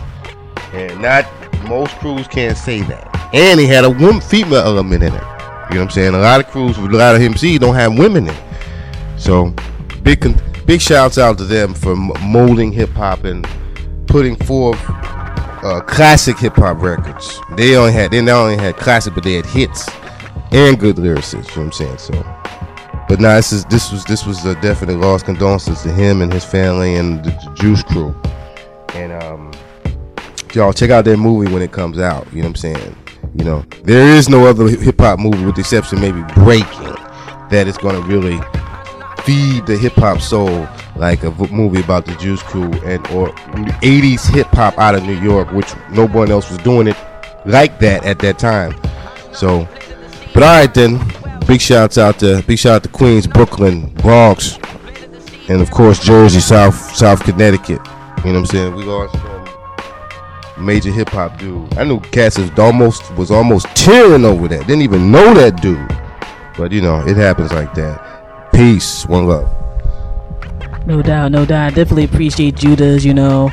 And 0.73 1.03
not 1.03 1.27
most 1.69 1.95
crews 1.97 2.27
can't 2.27 2.57
say 2.57 2.83
that. 2.83 3.31
And 3.35 3.59
he 3.59 3.67
had 3.67 3.85
a 3.85 3.91
woman 3.91 4.21
female 4.21 4.61
element 4.61 5.03
in 5.03 5.13
it. 5.13 5.23
You 5.23 5.79
know 5.79 5.81
what 5.81 5.81
I'm 5.81 5.91
saying? 5.91 6.15
A 6.15 6.19
lot 6.19 6.41
of 6.41 6.49
crews 6.49 6.77
a 6.77 6.81
lot 6.83 7.15
of 7.15 7.23
MC 7.23 7.59
don't 7.59 7.75
have 7.75 7.97
women 7.97 8.29
in. 8.29 8.35
It. 8.35 8.43
So 9.17 9.55
big 10.03 10.21
big 10.67 10.81
shouts 10.81 11.19
out 11.19 11.39
to 11.39 11.45
them 11.45 11.75
for 11.75 11.97
molding 11.97 12.73
hip 12.73 12.91
hop 12.91 13.25
and 13.25 13.47
putting 14.07 14.37
forth 14.37 14.79
uh, 15.63 15.81
classic 15.87 16.39
hip 16.39 16.55
hop 16.55 16.81
records. 16.83 17.41
They 17.57 17.77
only 17.77 17.93
had 17.93 18.11
they 18.11 18.21
not 18.21 18.43
only 18.43 18.57
had 18.57 18.77
classic, 18.77 19.15
but 19.15 19.25
they 19.25 19.35
had 19.35 19.47
hits 19.47 19.89
and 20.51 20.79
good 20.79 20.97
lyricists. 20.97 21.51
You 21.57 21.63
know 21.63 21.69
what 21.69 21.81
I'm 21.81 21.99
saying? 21.99 21.99
So, 21.99 23.07
but 23.09 23.21
now 23.21 23.37
this 23.37 23.53
is 23.53 23.65
this 23.67 23.91
was 23.91 24.05
this 24.05 24.27
was 24.27 24.45
a 24.45 24.55
definite 24.61 24.99
lost 24.99 25.25
condolences 25.25 25.83
to 25.83 25.93
him 25.93 26.21
and 26.21 26.33
his 26.33 26.45
family 26.45 26.97
and 26.97 27.25
the, 27.25 27.31
the 27.31 27.55
Juice 27.55 27.83
Crew. 27.83 28.15
And 28.95 29.13
um, 29.23 29.53
y'all 30.55 30.73
check 30.73 30.91
out 30.91 31.05
that 31.05 31.17
movie 31.17 31.53
when 31.53 31.63
it 31.63 31.73
comes 31.73 31.99
out. 31.99 32.27
You 32.33 32.43
know 32.43 32.49
what 32.49 32.65
I'm 32.65 32.75
saying? 32.77 32.97
You 33.35 33.45
know, 33.45 33.65
there 33.85 34.07
is 34.15 34.29
no 34.29 34.47
other 34.47 34.69
hip 34.69 35.01
hop 35.01 35.19
movie 35.19 35.45
with 35.45 35.55
the 35.55 35.61
exception 35.61 36.01
maybe 36.01 36.23
Breaking 36.35 36.95
that 37.51 37.65
is 37.67 37.77
going 37.79 38.01
to 38.01 38.07
really 38.09 38.39
feed 39.25 39.67
the 39.67 39.77
hip 39.77 39.95
hop 39.95 40.21
soul 40.21 40.67
like 40.97 41.23
a 41.23 41.31
movie 41.53 41.81
about 41.81 42.07
the 42.07 42.15
Juice 42.17 42.43
Crew 42.43 42.71
and 42.85 43.07
or 43.09 43.29
80s 43.83 44.29
hip 44.31 44.49
hop 44.49 44.79
out 44.79 44.95
of 44.95 45.05
New 45.05 45.19
York, 45.21 45.51
which 45.53 45.73
no 45.91 46.07
one 46.09 46.31
else 46.31 46.51
was 46.51 46.59
doing 46.59 46.89
it 46.89 46.97
like 47.47 47.79
that 47.79 48.05
at 48.05 48.19
that 48.21 48.39
time. 48.39 48.75
So, 49.33 49.67
but 50.35 50.43
all 50.43 50.59
right 50.61 50.73
then, 50.73 51.01
big 51.47 51.61
shouts 51.61 51.99
out 51.99 52.19
to 52.21 52.43
big 52.43 52.59
shout 52.59 52.77
out 52.77 52.83
to 52.85 52.89
Queens, 52.89 53.27
Brooklyn, 53.27 53.87
Bronx, 53.95 54.59
and 55.49 55.61
of 55.63 55.71
course 55.71 55.99
Jersey, 55.99 56.41
South 56.41 56.75
South 56.95 57.23
Connecticut. 57.23 57.81
You 58.25 58.33
know 58.33 58.41
what 58.41 58.41
I'm 58.41 58.47
saying? 58.47 58.75
We 58.75 58.85
lost 58.85 59.17
major 60.63 60.91
hip 60.91 61.09
hop 61.11 61.39
dude. 61.39 61.73
I 61.77 61.85
knew 61.85 62.01
Cass 62.01 62.39
was 62.39 62.51
almost 62.59 63.15
was 63.17 63.31
almost 63.31 63.67
tearing 63.75 64.25
over 64.25 64.49
that. 64.49 64.67
Didn't 64.67 64.83
even 64.83 65.11
know 65.11 65.35
that 65.35 65.61
dude. 65.61 65.89
But 66.57 66.73
you 66.73 66.81
know, 66.81 67.07
it 67.07 67.17
happens 67.17 67.53
like 67.53 67.75
that. 67.75 68.51
Peace. 68.55 69.07
One 69.07 69.27
love. 69.27 69.49
No 70.87 71.01
doubt, 71.01 71.31
no 71.33 71.47
doubt. 71.47 71.73
I 71.73 71.75
definitely 71.75 72.05
appreciate 72.05 72.57
Judah's, 72.57 73.05
you 73.05 73.15
know, 73.15 73.53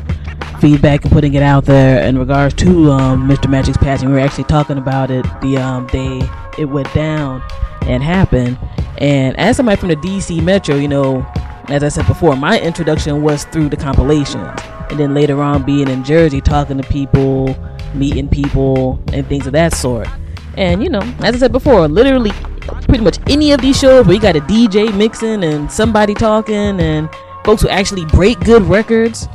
feedback 0.59 1.03
and 1.03 1.11
putting 1.11 1.35
it 1.35 1.43
out 1.43 1.65
there 1.65 2.03
in 2.05 2.17
regards 2.17 2.55
to 2.55 2.91
um, 2.91 3.27
Mr. 3.29 3.49
Magic's 3.49 3.77
passing. 3.77 4.09
We 4.09 4.15
were 4.15 4.19
actually 4.19 4.45
talking 4.45 4.77
about 4.77 5.11
it 5.11 5.25
the 5.41 5.57
um, 5.57 5.87
day 5.87 6.21
it 6.57 6.65
went 6.65 6.91
down 6.93 7.43
and 7.83 8.01
happened. 8.01 8.57
And 8.97 9.37
as 9.39 9.57
somebody 9.57 9.79
from 9.79 9.89
the 9.89 9.95
DC 9.95 10.41
Metro, 10.43 10.75
you 10.75 10.87
know, 10.87 11.25
as 11.71 11.83
I 11.83 11.89
said 11.89 12.07
before, 12.07 12.35
my 12.35 12.59
introduction 12.59 13.21
was 13.21 13.43
through 13.45 13.69
the 13.69 13.77
compilations. 13.77 14.59
And 14.89 14.99
then 14.99 15.13
later 15.13 15.41
on, 15.41 15.63
being 15.63 15.87
in 15.87 16.03
Jersey, 16.03 16.41
talking 16.41 16.77
to 16.77 16.87
people, 16.89 17.55
meeting 17.93 18.27
people, 18.27 19.01
and 19.13 19.27
things 19.27 19.45
of 19.45 19.53
that 19.53 19.73
sort. 19.73 20.07
And, 20.57 20.83
you 20.83 20.89
know, 20.89 21.01
as 21.19 21.35
I 21.35 21.37
said 21.37 21.51
before, 21.51 21.87
literally 21.87 22.31
pretty 22.87 23.03
much 23.03 23.19
any 23.29 23.51
of 23.51 23.61
these 23.61 23.79
shows 23.79 24.05
where 24.05 24.15
you 24.15 24.21
got 24.21 24.35
a 24.35 24.41
DJ 24.41 24.95
mixing 24.95 25.43
and 25.43 25.71
somebody 25.71 26.13
talking 26.13 26.79
and 26.79 27.09
folks 27.43 27.61
who 27.61 27.69
actually 27.69 28.05
break 28.05 28.39
good 28.41 28.63
records 28.63 29.27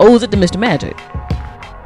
owes 0.00 0.22
it 0.22 0.30
to 0.30 0.36
Mr. 0.36 0.58
Magic. 0.58 0.96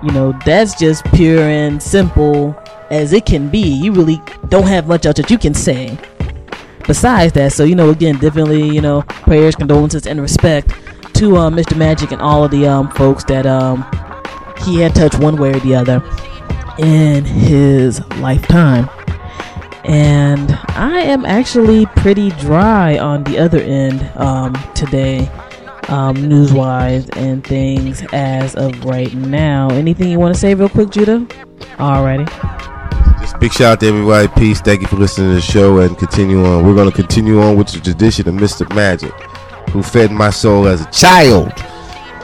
You 0.03 0.13
know, 0.13 0.33
that's 0.45 0.79
just 0.79 1.05
pure 1.13 1.43
and 1.43 1.83
simple 1.83 2.57
as 2.91 3.13
it 3.13 3.27
can 3.27 3.49
be. 3.49 3.61
You 3.61 3.93
really 3.93 4.23
don't 4.49 4.67
have 4.67 4.87
much 4.87 5.07
else 5.07 5.17
that 5.17 5.31
you 5.31 5.39
can 5.39 5.55
say 5.55 5.99
besides 6.89 7.33
that. 7.35 7.53
So, 7.53 7.63
you 7.63 7.77
know, 7.77 7.91
again, 7.91 8.19
definitely, 8.19 8.69
you 8.69 8.81
know, 8.81 9.03
prayers, 9.03 9.55
condolences, 9.55 10.09
and 10.09 10.21
respect 10.21 10.71
to 11.15 11.37
uh, 11.37 11.51
Mr. 11.51 11.79
Magic 11.79 12.11
and 12.11 12.21
all 12.21 12.43
of 12.43 12.51
the 12.51 12.67
um, 12.67 12.91
folks 12.91 13.23
that 13.25 13.47
um, 13.47 13.87
he 14.65 14.81
had 14.81 14.97
touched 14.97 15.21
one 15.21 15.37
way 15.37 15.51
or 15.51 15.61
the 15.61 15.77
other 15.77 16.03
in 16.79 17.25
his 17.25 18.01
lifetime 18.17 18.89
and 19.89 20.53
I 20.69 21.01
am 21.01 21.25
actually 21.25 21.87
pretty 21.87 22.29
dry 22.33 22.99
on 22.99 23.25
the 23.25 23.39
other 23.39 23.59
end 23.59 24.03
um, 24.17 24.55
today, 24.75 25.31
um, 25.89 26.15
news 26.29 26.53
wise 26.53 27.09
and 27.11 27.43
things 27.43 28.05
as 28.13 28.55
of 28.55 28.85
right 28.85 29.13
now. 29.15 29.71
Anything 29.71 30.11
you 30.11 30.19
want 30.19 30.35
to 30.35 30.41
say, 30.41 30.55
real 30.55 30.69
quick, 30.69 30.91
Judah? 30.91 31.21
Alrighty. 31.79 32.78
Big 33.35 33.53
shout 33.53 33.73
out 33.73 33.81
to 33.81 33.87
everybody. 33.87 34.29
Peace. 34.29 34.61
Thank 34.61 34.81
you 34.81 34.89
for 34.89 34.97
listening 34.97 35.31
to 35.31 35.35
the 35.37 35.41
show 35.41 35.79
and 35.79 35.97
continue 35.97 36.45
on. 36.45 36.67
We're 36.67 36.75
going 36.75 36.91
to 36.91 36.97
continue 36.97 37.41
on 37.41 37.57
with 37.57 37.69
the 37.69 37.81
tradition 37.81 38.29
of 38.29 38.35
Mr. 38.35 38.69
Magic, 38.75 39.13
who 39.71 39.83
fed 39.83 40.11
my 40.11 40.31
soul 40.31 40.67
as 40.67 40.81
a 40.81 40.91
child. 40.91 41.53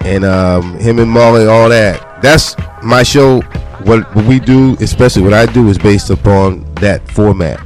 And 0.05 0.25
um, 0.25 0.79
him 0.79 0.99
and 0.99 1.11
Marley, 1.11 1.47
all 1.47 1.69
that. 1.69 2.21
That's 2.21 2.57
my 2.83 3.03
show 3.03 3.41
what, 3.85 4.15
what 4.15 4.25
we 4.25 4.41
do, 4.41 4.77
especially 4.81 5.23
what 5.23 5.35
I 5.35 5.47
do, 5.47 5.69
is 5.69 5.79
based 5.79 6.11
upon 6.11 6.65
that 6.75 7.09
format. 7.11 7.61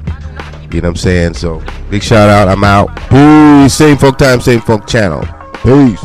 You 0.72 0.80
know 0.82 0.88
what 0.88 0.90
I'm 0.90 0.96
saying? 0.96 1.34
So 1.34 1.62
big 1.90 2.02
shout 2.02 2.28
out. 2.28 2.48
I'm 2.48 2.64
out. 2.64 2.94
Peace. 3.08 3.74
Same 3.74 3.96
folk 3.96 4.18
time, 4.18 4.40
same 4.40 4.60
folk 4.60 4.86
channel. 4.86 5.22
Peace. 5.54 6.04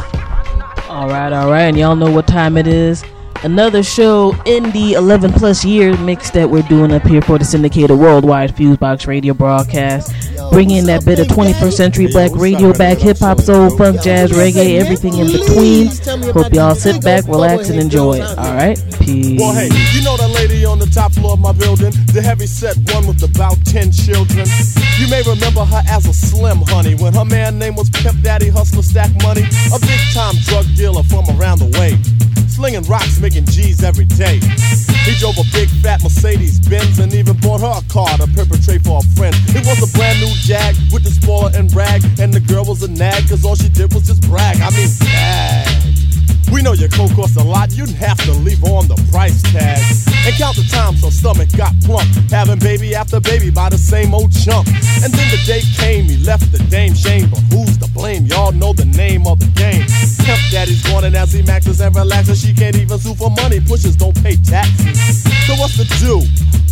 All 0.88 1.10
right, 1.10 1.34
all 1.34 1.52
right, 1.52 1.64
and 1.64 1.78
y'all 1.78 1.96
know 1.96 2.12
what 2.12 2.28
time 2.28 2.56
it 2.56 2.68
is. 2.68 3.04
Another 3.44 3.84
show 3.84 4.34
in 4.46 4.72
the 4.72 4.94
11 4.94 5.34
plus 5.34 5.66
year 5.66 5.98
mix 5.98 6.30
that 6.32 6.50
we're 6.50 6.62
doing 6.64 6.94
up 6.94 7.04
here 7.04 7.22
for 7.22 7.38
the 7.38 7.44
syndicated 7.44 7.98
worldwide 7.98 8.56
Fusebox 8.56 9.06
radio 9.06 9.34
broadcast. 9.34 10.14
bringing 10.50 10.86
that 10.86 11.04
bit 11.04 11.20
of 11.20 11.28
21st 11.28 11.74
century 11.74 12.08
black 12.08 12.32
radio 12.36 12.72
back, 12.72 13.00
hip 13.00 13.18
hop, 13.18 13.42
soul, 13.42 13.76
funk, 13.78 14.02
jazz, 14.02 14.32
reggae, 14.32 14.80
everything 14.80 15.18
in 15.18 15.28
between. 15.28 15.88
Hope 16.32 16.54
y'all 16.54 16.74
sit 16.74 17.04
back, 17.04 17.26
relax, 17.26 17.68
and 17.70 17.82
enjoy. 17.82 18.22
All 18.22 18.56
right, 18.56 18.82
peace. 19.02 19.38
Well, 19.38 19.54
hey, 19.54 19.68
you 19.92 20.04
know 20.06 20.16
that 20.16 20.32
lady 20.34 20.64
on 20.64 20.80
the 20.80 20.86
top 20.86 21.12
floor 21.12 21.34
of 21.34 21.40
my 21.42 21.52
building, 21.52 21.92
the 22.14 22.22
heavy 22.22 22.48
set 22.48 22.78
one 22.94 23.06
with 23.08 23.22
about 23.24 23.58
10 23.66 23.92
children. 23.92 24.48
You 24.98 25.10
may 25.10 25.22
remember 25.24 25.66
her 25.66 25.84
as 25.90 26.06
a 26.08 26.14
slim 26.14 26.60
honey 26.68 26.96
when 26.96 27.14
her 27.14 27.26
man 27.26 27.60
name 27.60 27.76
was 27.76 27.90
Pimp 27.90 28.22
Daddy 28.22 28.48
Hustler 28.48 28.84
Stack 28.84 29.12
Money, 29.22 29.44
a 29.74 29.80
big 29.80 30.00
time 30.14 30.36
drug 30.48 30.66
dealer 30.78 31.04
from 31.04 31.28
around 31.38 31.60
the 31.60 31.68
way 31.78 32.00
slinging 32.54 32.84
rocks, 32.84 33.20
making 33.20 33.46
G's 33.46 33.84
every 33.84 34.06
day. 34.06 34.40
He 35.04 35.12
drove 35.18 35.38
a 35.38 35.44
big 35.52 35.70
fat 35.82 36.02
Mercedes 36.04 36.60
Benz 36.60 37.00
and 37.00 37.14
even 37.14 37.36
bought 37.38 37.62
her 37.62 37.74
a 37.74 37.84
car 37.92 38.08
to 38.18 38.28
perpetrate 38.28 38.84
for 38.84 39.00
a 39.00 39.06
friend. 39.18 39.36
It 39.50 39.66
was 39.66 39.82
a 39.82 39.90
brand 39.98 40.22
new 40.22 40.32
Jag 40.46 40.76
with 40.94 41.04
the 41.04 41.10
spoiler 41.10 41.52
and 41.56 41.74
rag, 41.74 42.04
and 42.20 42.34
the 42.34 42.40
girl 42.40 42.66
was 42.66 42.84
a 42.84 42.92
nag, 42.92 43.28
cause 43.28 43.44
all 43.44 43.56
she 43.56 43.70
did 43.70 43.94
was 43.94 44.08
just 44.08 44.22
brag. 44.30 44.62
I 44.62 44.70
mean, 44.72 44.90
brag. 45.00 45.84
We 46.52 46.62
know 46.62 46.74
your 46.74 46.90
coat 46.90 47.12
costs 47.16 47.38
a 47.38 47.44
lot, 47.44 47.72
you'd 47.74 47.90
have 47.92 48.18
to 48.26 48.32
leave 48.32 48.64
on 48.64 48.88
the 48.88 48.96
price 49.12 49.42
tag. 49.52 49.82
And 50.26 50.36
count 50.36 50.56
the 50.56 50.64
times 50.70 51.04
her 51.04 51.12
stomach 51.12 51.50
got 51.58 51.74
plump, 51.82 52.08
having 52.30 52.60
baby 52.60 52.96
after 52.96 53.20
baby 53.20 53.50
by 53.50 53.70
the 53.70 53.78
same 53.78 54.14
old 54.14 54.32
chump. 54.32 54.68
And 55.04 55.12
then 55.12 55.28
the 55.32 55.42
day 55.46 55.62
came, 55.78 56.06
he 56.06 56.18
left 56.24 56.52
the 56.52 56.60
dame 56.70 56.94
shame, 56.94 57.30
but 57.30 57.42
who's 57.52 57.78
to 57.80 57.90
blame? 57.92 58.26
Y'all 58.26 58.52
know 58.52 58.74
the 58.74 58.86
name 58.86 59.28
of 59.28 59.40
the 59.40 59.50
game. 59.58 59.86
Pimp 60.24 60.40
daddy's 60.52 60.84
wanting 60.92 61.16
as 61.16 61.34
he 61.34 61.42
maxes 61.42 61.82
and 61.82 61.96
relaxes. 61.96 62.42
She 62.42 62.54
can't 62.54 62.76
even 62.76 63.00
sue 63.00 63.16
for 63.16 63.30
money, 63.32 63.60
pushers 63.60 63.96
don't 63.96 64.16
pay 64.24 64.36
taxes. 64.38 65.24
So 65.48 65.56
what's 65.56 65.76
to 65.78 65.86
do? 66.00 66.22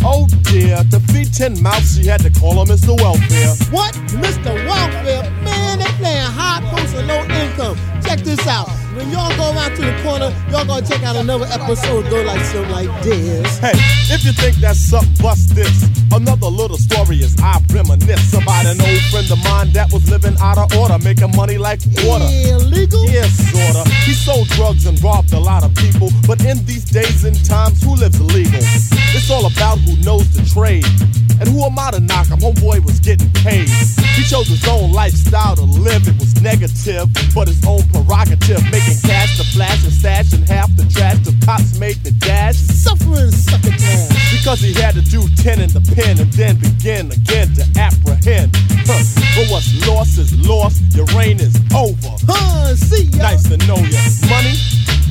Oh 0.04 0.26
dear, 0.50 0.82
to 0.90 0.98
feed 1.12 1.32
ten 1.32 1.60
mouths, 1.62 1.96
she 1.96 2.06
had 2.06 2.20
to 2.22 2.30
call 2.30 2.60
him 2.60 2.66
Mr. 2.68 2.98
Welfare. 2.98 3.54
What? 3.70 3.94
Mr. 4.18 4.54
Welfare? 4.66 5.30
Man, 5.42 5.78
they 5.78 5.90
playing 6.00 6.26
high 6.26 6.60
post 6.70 6.94
and 6.96 7.06
low 7.06 7.22
income. 7.22 7.76
Check 8.02 8.20
this 8.20 8.46
out. 8.46 8.68
When 8.96 9.10
y'all 9.10 9.30
go 9.36 9.51
around 9.54 9.76
to 9.76 9.82
the 9.82 9.94
corner, 10.02 10.30
y'all 10.50 10.64
gonna 10.64 10.86
check 10.86 11.02
out 11.02 11.16
another 11.16 11.46
episode, 11.46 12.08
go 12.10 12.22
like 12.22 12.40
something 12.44 12.70
like 12.70 12.90
this. 13.02 13.58
Hey, 13.58 13.76
if 14.12 14.24
you 14.24 14.32
think 14.32 14.56
that's 14.56 14.80
something, 14.80 15.14
bust 15.22 15.54
this. 15.54 15.88
Another 16.12 16.46
little 16.48 16.76
story 16.76 17.16
is 17.16 17.36
I 17.40 17.60
reminisce 17.72 18.34
about 18.34 18.66
an 18.66 18.80
old 18.80 19.02
friend 19.10 19.30
of 19.30 19.38
mine 19.44 19.72
that 19.72 19.92
was 19.92 20.08
living 20.10 20.36
out 20.40 20.58
of 20.58 20.74
order, 20.76 20.98
making 20.98 21.34
money 21.36 21.58
like 21.58 21.80
water. 22.04 22.26
Illegal? 22.28 23.04
Yes, 23.08 23.32
sorta. 23.50 23.88
He 24.04 24.12
sold 24.12 24.48
drugs 24.48 24.86
and 24.86 25.02
robbed 25.02 25.32
a 25.32 25.40
lot 25.40 25.64
of 25.64 25.74
people, 25.74 26.10
but 26.26 26.44
in 26.44 26.64
these 26.64 26.84
days 26.84 27.24
and 27.24 27.36
times, 27.44 27.82
who 27.82 27.96
lives 27.96 28.20
illegal? 28.20 28.60
It's 29.14 29.30
all 29.30 29.46
about 29.46 29.78
who 29.78 29.96
knows 30.02 30.28
the 30.32 30.42
trade. 30.48 30.86
And 31.40 31.50
who 31.50 31.64
am 31.64 31.76
I 31.76 31.90
to 31.90 31.98
knock 31.98 32.28
him? 32.28 32.38
Homeboy 32.38 32.84
was 32.84 33.00
getting 33.00 33.28
paid. 33.42 33.68
He 34.14 34.22
chose 34.22 34.46
his 34.46 34.62
own 34.68 34.92
lifestyle 34.92 35.56
to 35.56 35.62
live. 35.62 36.06
It 36.06 36.14
was 36.20 36.40
negative, 36.40 37.10
but 37.34 37.48
his 37.48 37.58
own 37.66 37.82
prerogative. 37.90 38.62
Making 38.70 39.02
cash 39.02 39.41
to 39.42 39.48
flash 39.52 39.84
and 39.84 39.92
stash 39.92 40.32
and 40.32 40.48
half 40.48 40.68
the 40.76 40.84
trash 40.92 41.18
the 41.24 41.34
cops 41.44 41.78
made 41.78 41.96
the 42.04 42.10
dash. 42.12 42.56
Suffering 42.56 43.30
succotash. 43.30 44.08
Because 44.30 44.60
he 44.60 44.72
had 44.74 44.94
to 44.94 45.02
do 45.02 45.22
10 45.42 45.60
in 45.60 45.70
the 45.70 45.82
pen 45.94 46.18
and 46.20 46.32
then 46.32 46.56
begin 46.58 47.10
again 47.10 47.48
to 47.54 47.64
apprehend. 47.78 48.54
Huh. 48.86 49.02
But 49.36 49.50
what's 49.50 49.70
lost 49.86 50.18
is 50.18 50.30
lost. 50.46 50.82
Your 50.94 51.06
reign 51.18 51.40
is 51.40 51.54
over. 51.74 52.14
Huh, 52.26 52.74
see 52.76 53.04
ya. 53.16 53.22
Nice 53.22 53.48
to 53.48 53.56
know 53.66 53.78
ya. 53.78 54.00
Money? 54.28 54.54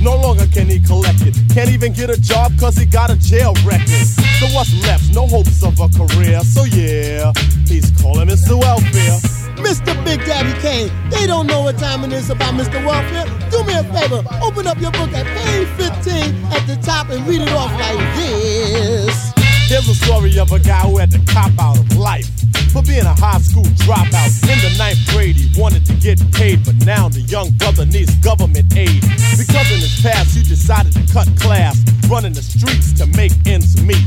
No 0.01 0.15
longer 0.17 0.47
can 0.47 0.67
he 0.67 0.79
collect 0.79 1.21
it. 1.21 1.35
Can't 1.53 1.69
even 1.69 1.93
get 1.93 2.09
a 2.09 2.19
job 2.19 2.51
cause 2.59 2.75
he 2.75 2.85
got 2.85 3.09
a 3.09 3.17
jail 3.17 3.53
record. 3.65 4.07
So 4.39 4.47
what's 4.55 4.73
left? 4.88 5.13
No 5.13 5.27
hopes 5.27 5.63
of 5.63 5.79
a 5.79 5.88
career. 5.89 6.41
So 6.41 6.63
yeah, 6.65 7.31
he's 7.67 7.91
calling 8.01 8.27
Mr. 8.27 8.59
Welfare. 8.59 9.40
Mr. 9.62 9.94
Big 10.03 10.20
Daddy 10.25 10.53
Kane, 10.60 10.91
they 11.10 11.27
don't 11.27 11.48
know 11.48 11.62
what 11.62 11.77
time 11.77 12.03
it 12.03 12.12
is 12.12 12.30
about 12.30 12.53
Mr. 12.56 12.84
Welfare. 12.86 13.25
Do 13.50 13.63
me 13.63 13.74
a 13.77 13.84
favor, 13.84 14.24
open 14.41 14.68
up 14.68 14.80
your 14.80 14.91
book 14.91 15.13
at 15.13 15.25
page 15.38 15.68
15 15.77 16.36
at 16.51 16.65
the 16.68 16.77
top 16.84 17.10
and 17.10 17.25
read 17.27 17.41
it 17.41 17.53
off 17.53 17.72
like 17.80 18.00
this. 18.15 19.32
Here's 19.68 19.88
a 19.88 19.96
story 19.96 20.38
of 20.39 20.51
a 20.51 20.60
guy 20.60 20.82
who 20.82 20.98
had 20.98 21.12
to 21.12 21.20
cop 21.32 21.51
out 21.60 21.80
of 21.80 21.96
life 21.96 22.27
for 22.72 22.82
being 22.84 23.06
a 23.06 23.13
high 23.13 23.39
school 23.39 23.63
dropout. 23.84 24.32
In 24.50 24.58
the 24.60 24.75
ninth 24.77 25.00
grade, 25.12 25.36
he 25.36 25.48
wanted 25.60 25.86
to 25.86 25.94
get 25.94 26.20
paid, 26.32 26.65
but 26.65 26.75
now 26.86 27.08
the 27.08 27.22
young 27.22 27.51
brother 27.51 27.86
needs 27.86 28.15
government 28.18 28.75
aid. 28.75 29.01
Because 29.38 29.72
in 29.72 29.80
his 29.80 30.01
past, 30.01 30.36
he 30.36 30.44
decided 30.44 30.94
to 30.94 31.03
cut 31.13 31.27
class, 31.39 31.80
running 32.10 32.34
the 32.34 32.41
streets 32.41 32.94
to 32.94 33.06
make 33.15 33.32
ends 33.46 33.82
meet. 33.84 34.03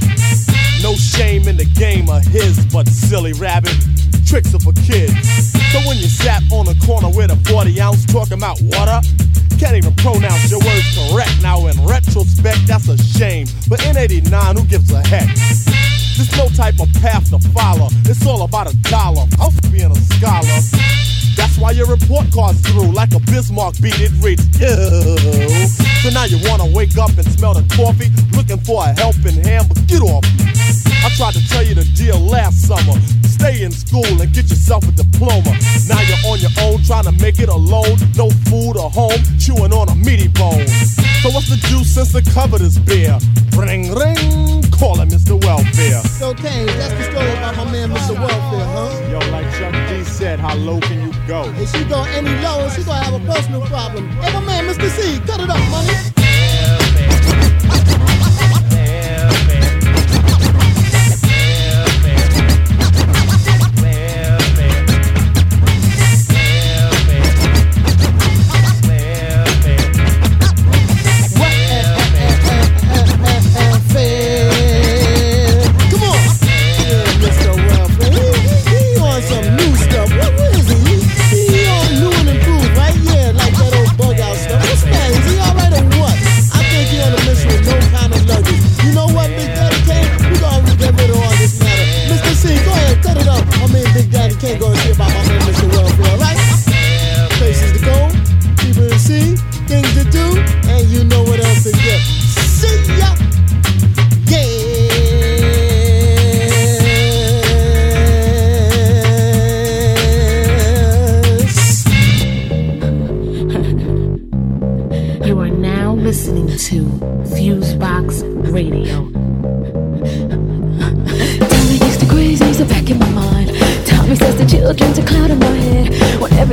No 0.82 0.94
shame 0.94 1.48
in 1.48 1.56
the 1.56 1.68
game 1.76 2.10
of 2.10 2.24
his, 2.26 2.64
but 2.66 2.88
silly 2.88 3.32
rabbit. 3.34 3.76
Tricks 4.26 4.54
are 4.54 4.60
for 4.60 4.72
kids. 4.72 5.52
So 5.72 5.78
when 5.86 5.96
you 5.98 6.08
sat 6.08 6.42
on 6.50 6.66
the 6.66 6.76
corner 6.86 7.08
with 7.08 7.30
a 7.30 7.36
40 7.50 7.80
ounce 7.80 8.04
talking 8.06 8.38
about 8.38 8.60
water, 8.62 9.00
can't 9.58 9.76
even 9.76 9.94
pronounce 9.96 10.50
your 10.50 10.60
words 10.60 10.88
correct. 10.96 11.40
Now, 11.42 11.66
in 11.66 11.76
retrospect, 11.86 12.66
that's 12.66 12.88
a 12.88 12.98
shame. 12.98 13.46
But 13.68 13.84
in 13.86 13.96
89, 13.96 14.56
who 14.56 14.64
gives 14.64 14.90
a 14.92 15.06
heck? 15.06 15.28
There's 16.16 16.30
no 16.36 16.48
type 16.56 16.80
of 16.80 16.92
path 17.02 17.30
to 17.30 17.38
follow. 17.50 17.88
It's 18.06 18.26
all 18.26 18.42
about 18.42 18.72
a 18.72 18.76
dollar. 18.88 19.26
I'm 19.40 19.52
being 19.70 19.90
a 19.90 20.00
scholar. 20.16 20.60
That's 21.36 21.58
why 21.58 21.72
your 21.72 21.86
report 21.86 22.30
card's 22.32 22.60
through 22.60 22.92
like 22.92 23.12
a 23.14 23.20
Bismarck 23.20 23.80
beat. 23.80 23.98
It 24.00 24.12
reads, 24.22 24.46
Ew. 24.60 25.68
So 26.02 26.10
now 26.10 26.24
you 26.24 26.38
wanna 26.48 26.66
wake 26.72 26.96
up 26.98 27.10
and 27.18 27.26
smell 27.26 27.54
the 27.54 27.64
coffee, 27.74 28.10
looking 28.36 28.58
for 28.58 28.84
a 28.84 28.92
helping 29.00 29.42
hand, 29.42 29.68
but 29.68 29.86
get 29.86 30.02
off 30.02 30.24
me. 30.38 30.93
I 31.04 31.10
tried 31.10 31.34
to 31.34 31.48
tell 31.48 31.62
you 31.62 31.74
the 31.74 31.84
deal 31.92 32.18
last 32.18 32.64
summer. 32.64 32.96
Stay 33.28 33.62
in 33.62 33.70
school 33.70 34.08
and 34.08 34.32
get 34.32 34.48
yourself 34.48 34.88
a 34.88 34.92
diploma. 34.92 35.52
Now 35.84 36.00
you're 36.00 36.24
on 36.32 36.40
your 36.40 36.54
own, 36.64 36.80
trying 36.82 37.04
to 37.04 37.12
make 37.20 37.38
it 37.38 37.50
alone. 37.50 38.00
No 38.16 38.30
food 38.48 38.80
or 38.80 38.88
home, 38.88 39.20
chewing 39.36 39.72
on 39.76 39.92
a 39.92 39.94
meaty 39.94 40.28
bone. 40.28 40.66
So 41.20 41.28
what's 41.28 41.52
the 41.52 41.60
juice 41.68 41.92
since 41.92 42.12
the 42.12 42.24
cover 42.32 42.56
is 42.56 42.78
bare? 42.78 43.20
Ring 43.52 43.92
ring, 43.92 44.64
call 44.72 44.96
him 44.96 45.10
Mr. 45.12 45.36
Welfare. 45.44 46.00
So, 46.08 46.32
Kane, 46.32 46.66
that's 46.80 46.96
the 46.96 47.04
story 47.12 47.32
about 47.36 47.56
my 47.56 47.70
man, 47.70 47.90
Mr. 47.90 48.16
Welfare, 48.16 48.64
huh? 48.72 49.10
Yo, 49.12 49.18
like 49.30 49.44
Chuck 49.60 49.76
D 49.88 50.04
said, 50.04 50.40
how 50.40 50.56
low 50.56 50.80
can 50.80 51.04
you 51.04 51.12
go? 51.28 51.44
If 51.60 51.70
she 51.70 51.84
go 51.84 52.02
any 52.16 52.32
lower, 52.40 52.70
she 52.70 52.82
gonna 52.82 53.04
have 53.04 53.14
a 53.14 53.24
personal 53.30 53.60
problem. 53.66 54.08
Hey, 54.24 54.32
my 54.32 54.40
man, 54.40 54.64
Mr. 54.64 54.88
Cee, 54.88 55.20
cut 55.26 55.40
it 55.40 55.50
up, 55.50 55.60
money. 55.70 55.92
Come 57.28 58.23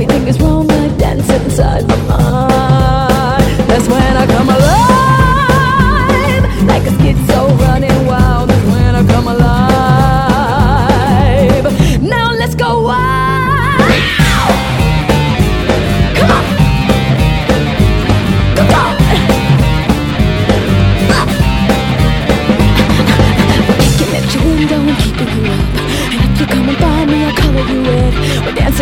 everything 0.02 0.26
is 0.28 0.40
wrong, 0.40 0.66
like 0.66 0.98
dance 0.98 1.28
inside 1.30 1.86
my 1.86 1.96
mind. 2.08 2.51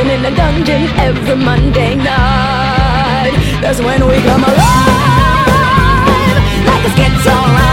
dancing 0.00 0.18
in 0.18 0.32
a 0.32 0.36
dungeon 0.36 0.82
every 0.98 1.36
Monday 1.36 1.96
night. 1.96 3.32
That's 3.60 3.80
when 3.80 4.06
we 4.06 4.20
come 4.22 4.44
alive, 4.44 4.56
like 6.66 6.84
a 6.84 6.90
schizo. 6.90 7.69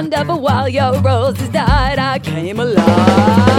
wonder, 0.00 0.24
but 0.24 0.40
while 0.40 0.66
your 0.66 0.98
roses 1.02 1.50
died, 1.50 1.98
I 1.98 2.18
came 2.18 2.58
alive. 2.58 3.49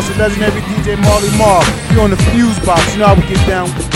house 0.00 0.18
legendary 0.18 0.62
DJ 0.62 0.98
Marley 1.02 1.30
Marl. 1.36 1.64
You're 1.92 2.02
on 2.02 2.10
the 2.10 2.16
fuse 2.32 2.58
box, 2.60 2.92
you 2.92 3.00
know 3.00 3.06
how 3.08 3.14
we 3.14 3.26
get 3.26 3.46
down. 3.46 3.89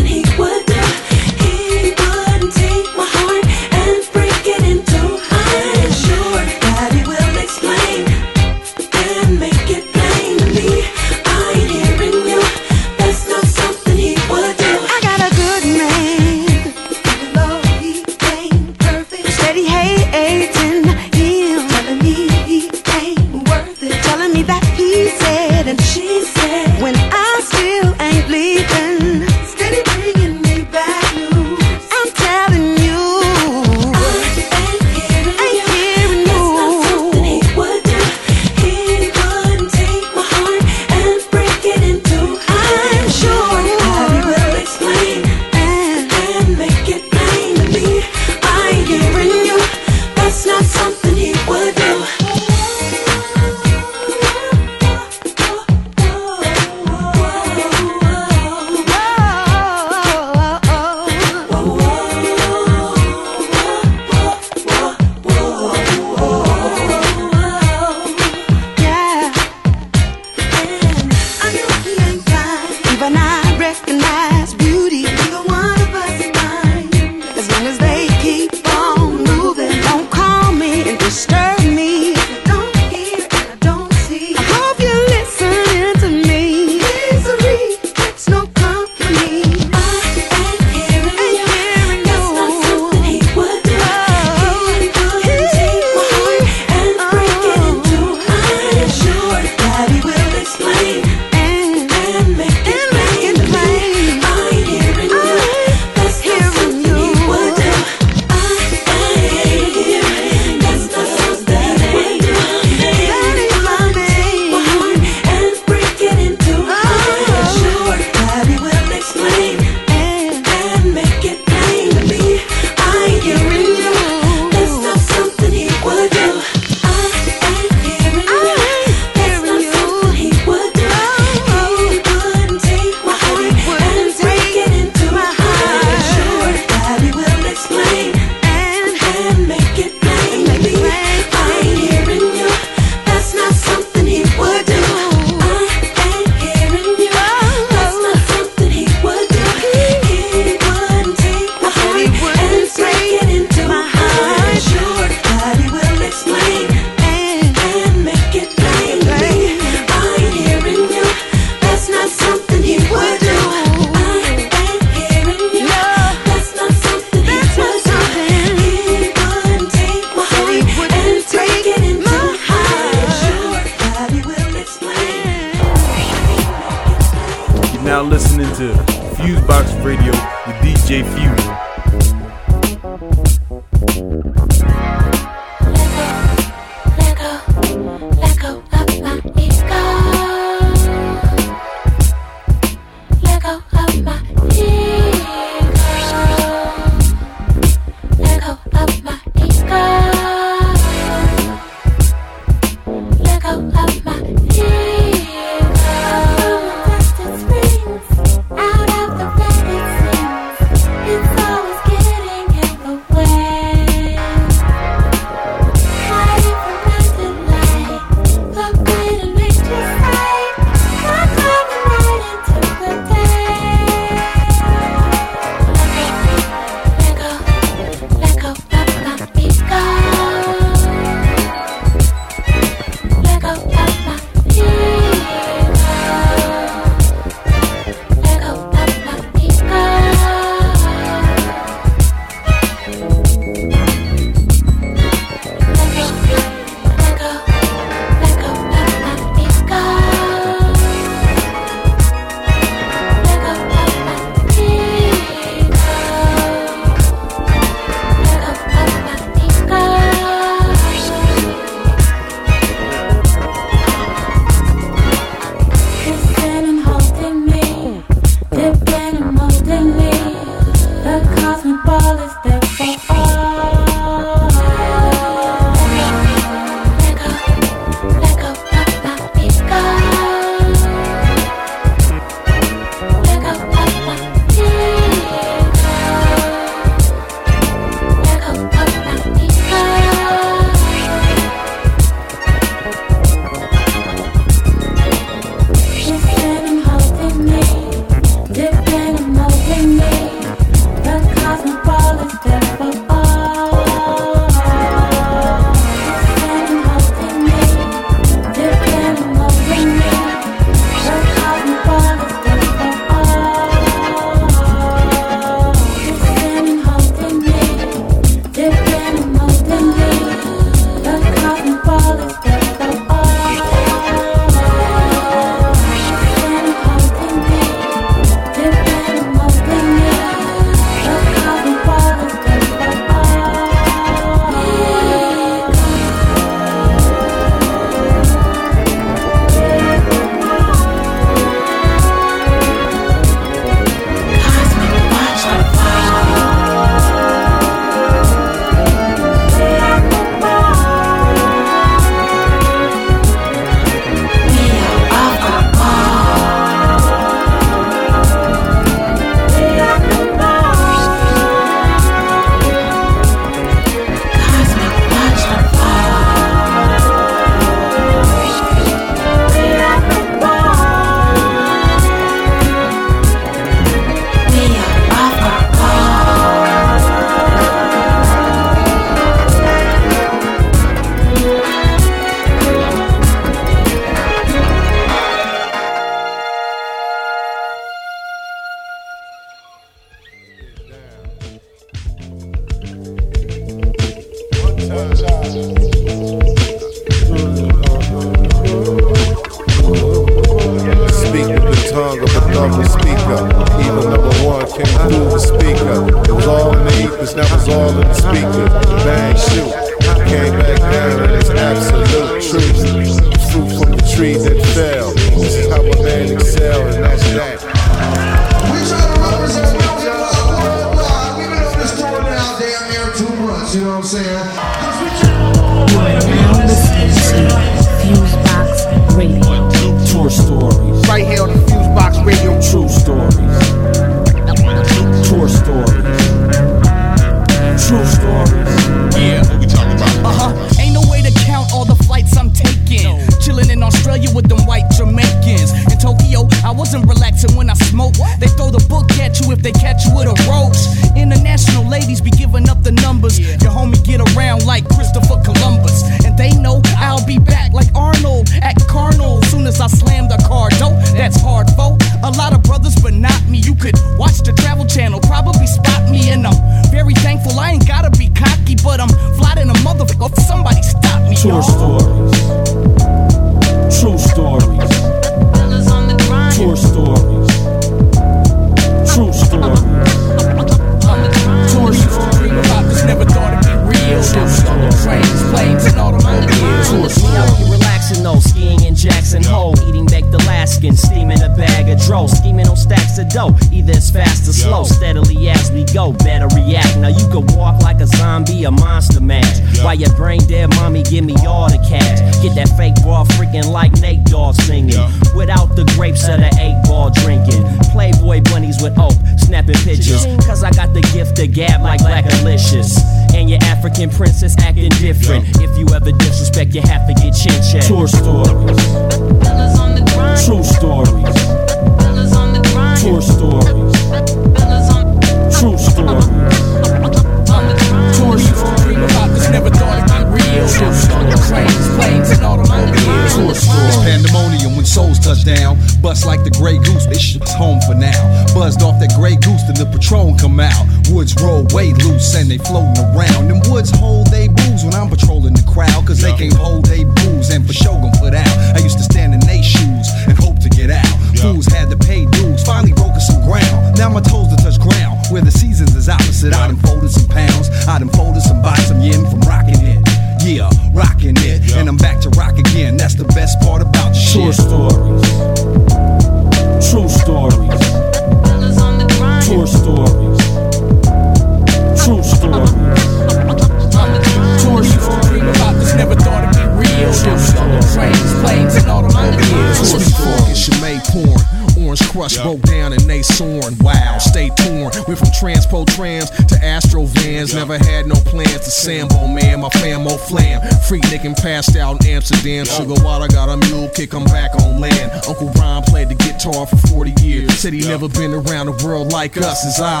Like 599.35 599.45
us. 599.45 599.79
Eyes 599.79 600.00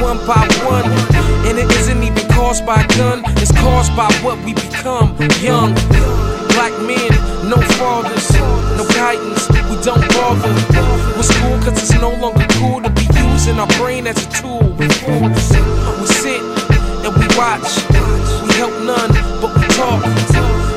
one 0.00 0.18
by 0.26 0.46
one. 0.64 0.84
And 1.46 1.58
it 1.58 1.70
isn't 1.78 2.02
even 2.02 2.28
caused 2.32 2.66
by 2.66 2.82
a 2.82 2.88
gun, 2.96 3.22
it's 3.38 3.52
caused 3.52 3.94
by 3.96 4.12
what 4.22 4.38
we 4.44 4.54
become. 4.54 5.16
Young, 5.40 5.74
black 6.54 6.72
men, 6.82 7.10
no 7.48 7.56
fathers, 7.78 8.30
no 8.76 8.84
guidance, 8.94 9.48
we 9.70 9.76
don't 9.82 10.06
bother. 10.14 10.52
With 11.16 11.26
school, 11.26 11.56
cause 11.62 11.78
it's 11.78 11.94
no 12.00 12.10
longer 12.20 12.46
cool 12.58 12.82
to 12.82 12.90
be 12.90 13.06
using 13.30 13.58
our 13.58 13.70
brain 13.78 14.06
as 14.06 14.18
a 14.26 14.30
tool. 14.30 14.62
We 14.78 14.88
sit 14.88 16.42
and 17.06 17.14
we 17.14 17.26
watch, 17.38 17.70
we 18.42 18.54
help 18.58 18.74
none, 18.82 19.12
but 19.40 19.54
we 19.54 19.66
talk 19.74 20.02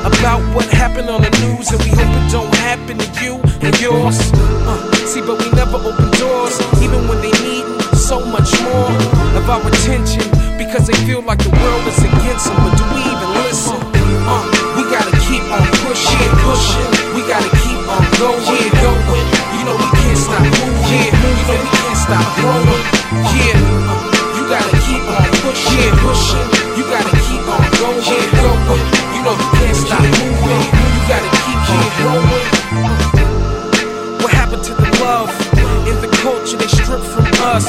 about 0.05 0.41
what 0.53 0.65
happened 0.65 1.09
on 1.09 1.21
the 1.21 1.31
news, 1.41 1.71
and 1.71 1.81
we 1.83 1.89
hope 1.89 2.13
it 2.13 2.31
don't 2.31 2.53
happen 2.55 2.97
to 2.97 3.23
you 3.23 3.41
and 3.61 3.79
yours. 3.81 4.31
Uh, 4.33 4.77
see, 5.05 5.21
but 5.21 5.37
we 5.39 5.49
never 5.51 5.77
open 5.77 6.09
doors, 6.19 6.59
even 6.81 7.07
when 7.07 7.21
they 7.21 7.31
need 7.41 7.68
so 8.09 8.25
much 8.25 8.49
more 8.65 8.89
of 9.37 9.45
our 9.53 9.61
attention, 9.69 10.25
because 10.57 10.89
they 10.89 10.97
feel 11.05 11.21
like 11.21 11.37
the 11.45 11.53
world 11.61 11.85
is 11.85 12.01
against 12.01 12.49
them. 12.49 12.57
But 12.65 12.73
do 12.73 12.81
we 12.97 13.05
even 13.05 13.29
listen? 13.45 13.77
Uh, 14.25 14.41
we 14.73 14.81
gotta 14.89 15.13
keep 15.29 15.45
on 15.53 15.61
pushing, 15.85 16.33
pushing. 16.41 16.89
We 17.13 17.21
gotta 17.29 17.53
keep 17.61 17.77
on 17.85 18.01
going, 18.17 18.65
going. 18.81 19.25
You 19.53 19.61
know 19.61 19.77
we 19.77 19.85
can't 20.01 20.17
stop 20.17 20.41
moving. 20.41 21.05
You 21.05 21.21
know 21.21 21.61
we 21.61 21.69
can't 21.69 22.01
stop 22.01 22.25
growing. 22.41 22.81
Yeah, 23.37 23.93
uh, 23.93 24.01
you 24.33 24.41
gotta 24.49 24.73
keep 24.89 25.05
on 25.05 25.29
pushing, 25.45 25.93
pushing. 26.01 26.49
You 26.81 26.89
gotta 26.89 27.13
keep 27.29 27.45
on 27.45 27.61
going, 27.77 28.25
going. 28.41 28.85
You 29.13 29.21
know 29.21 29.37
you 29.37 29.49
can't 29.61 29.77
stop 29.77 30.01
moving. 30.01 30.65
You 30.65 31.01
gotta 31.05 31.29
keep 31.45 31.61
on 31.77 31.85
growing. 32.01 32.45
What 34.17 34.33
happened 34.33 34.63
to 34.65 34.73
the 34.73 34.97
love 34.97 35.29
culture 36.49 36.57
they 36.57 36.83
strip 36.83 37.01
from 37.01 37.25
us? 37.45 37.65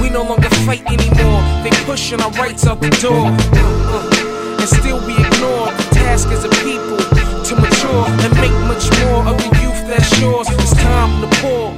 We 0.00 0.08
no 0.10 0.22
longer 0.22 0.48
fight 0.64 0.84
anymore. 0.86 1.42
They 1.62 1.70
pushing 1.84 2.20
our 2.20 2.30
rights 2.32 2.66
out 2.66 2.80
the 2.80 2.90
door. 3.02 3.28
Uh, 3.28 4.60
and 4.60 4.68
still 4.68 4.98
we 5.06 5.14
ignore 5.14 5.68
the 5.72 5.86
task 5.92 6.28
as 6.28 6.44
a 6.44 6.48
people 6.64 6.96
to 6.96 7.54
mature 7.56 8.04
and 8.24 8.32
make 8.40 8.54
much 8.64 8.88
more 9.04 9.26
of 9.28 9.36
the 9.36 9.50
youth 9.60 9.80
that's 9.86 10.20
yours. 10.20 10.46
It's 10.50 10.72
time 10.74 11.20
to 11.20 11.28
pour 11.40 11.74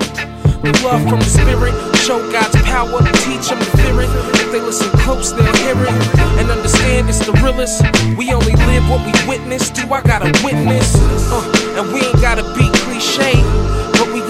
the 0.63 0.73
love 0.85 1.03
from 1.09 1.19
the 1.19 1.31
spirit. 1.31 1.75
Show 1.97 2.21
God's 2.31 2.55
power, 2.63 3.01
teach 3.27 3.49
them 3.49 3.59
to 3.59 3.71
fear 3.79 4.03
it. 4.03 4.11
If 4.39 4.53
they 4.53 4.61
listen 4.61 4.91
close, 5.03 5.33
they'll 5.33 5.57
hear 5.65 5.79
it 5.83 5.95
and 6.39 6.51
understand 6.51 7.09
it's 7.09 7.25
the 7.25 7.33
realest. 7.43 7.83
We 8.17 8.33
only 8.33 8.55
live 8.71 8.89
what 8.89 9.03
we 9.05 9.13
witness. 9.27 9.71
Do 9.71 9.83
I 9.93 10.01
gotta 10.03 10.31
witness? 10.45 10.95
Uh, 11.33 11.81
and 11.81 11.93
we 11.93 12.07
ain't 12.07 12.21
gotta 12.21 12.45
be 12.55 12.71
cliche, 12.87 13.43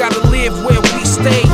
gotta 0.01 0.27
live 0.33 0.57
where 0.65 0.81
we 0.97 1.05
stay. 1.05 1.45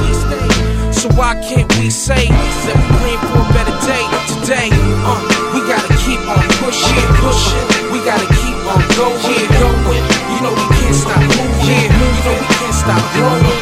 So 0.95 1.11
why 1.19 1.35
can't 1.43 1.67
we 1.83 1.91
say 1.91 2.31
that 2.31 2.79
we're 2.79 2.95
plan 3.03 3.19
for 3.27 3.43
a 3.43 3.47
better 3.51 3.75
day 3.83 4.07
today? 4.39 4.71
Uh, 5.03 5.19
we 5.51 5.67
gotta 5.67 5.91
keep 6.07 6.23
on 6.31 6.47
pushing, 6.63 6.95
pushing. 7.19 7.67
We 7.91 7.99
gotta 8.07 8.23
keep 8.39 8.55
on 8.71 8.79
going, 8.95 9.51
going. 9.51 10.05
You 10.31 10.39
know 10.47 10.55
we 10.55 10.67
can't 10.79 10.95
stop 10.95 11.19
moving. 11.27 11.91
You 11.91 12.23
know 12.23 12.39
we 12.39 12.47
can't 12.55 12.77
stop 12.87 13.03
growing. 13.19 13.59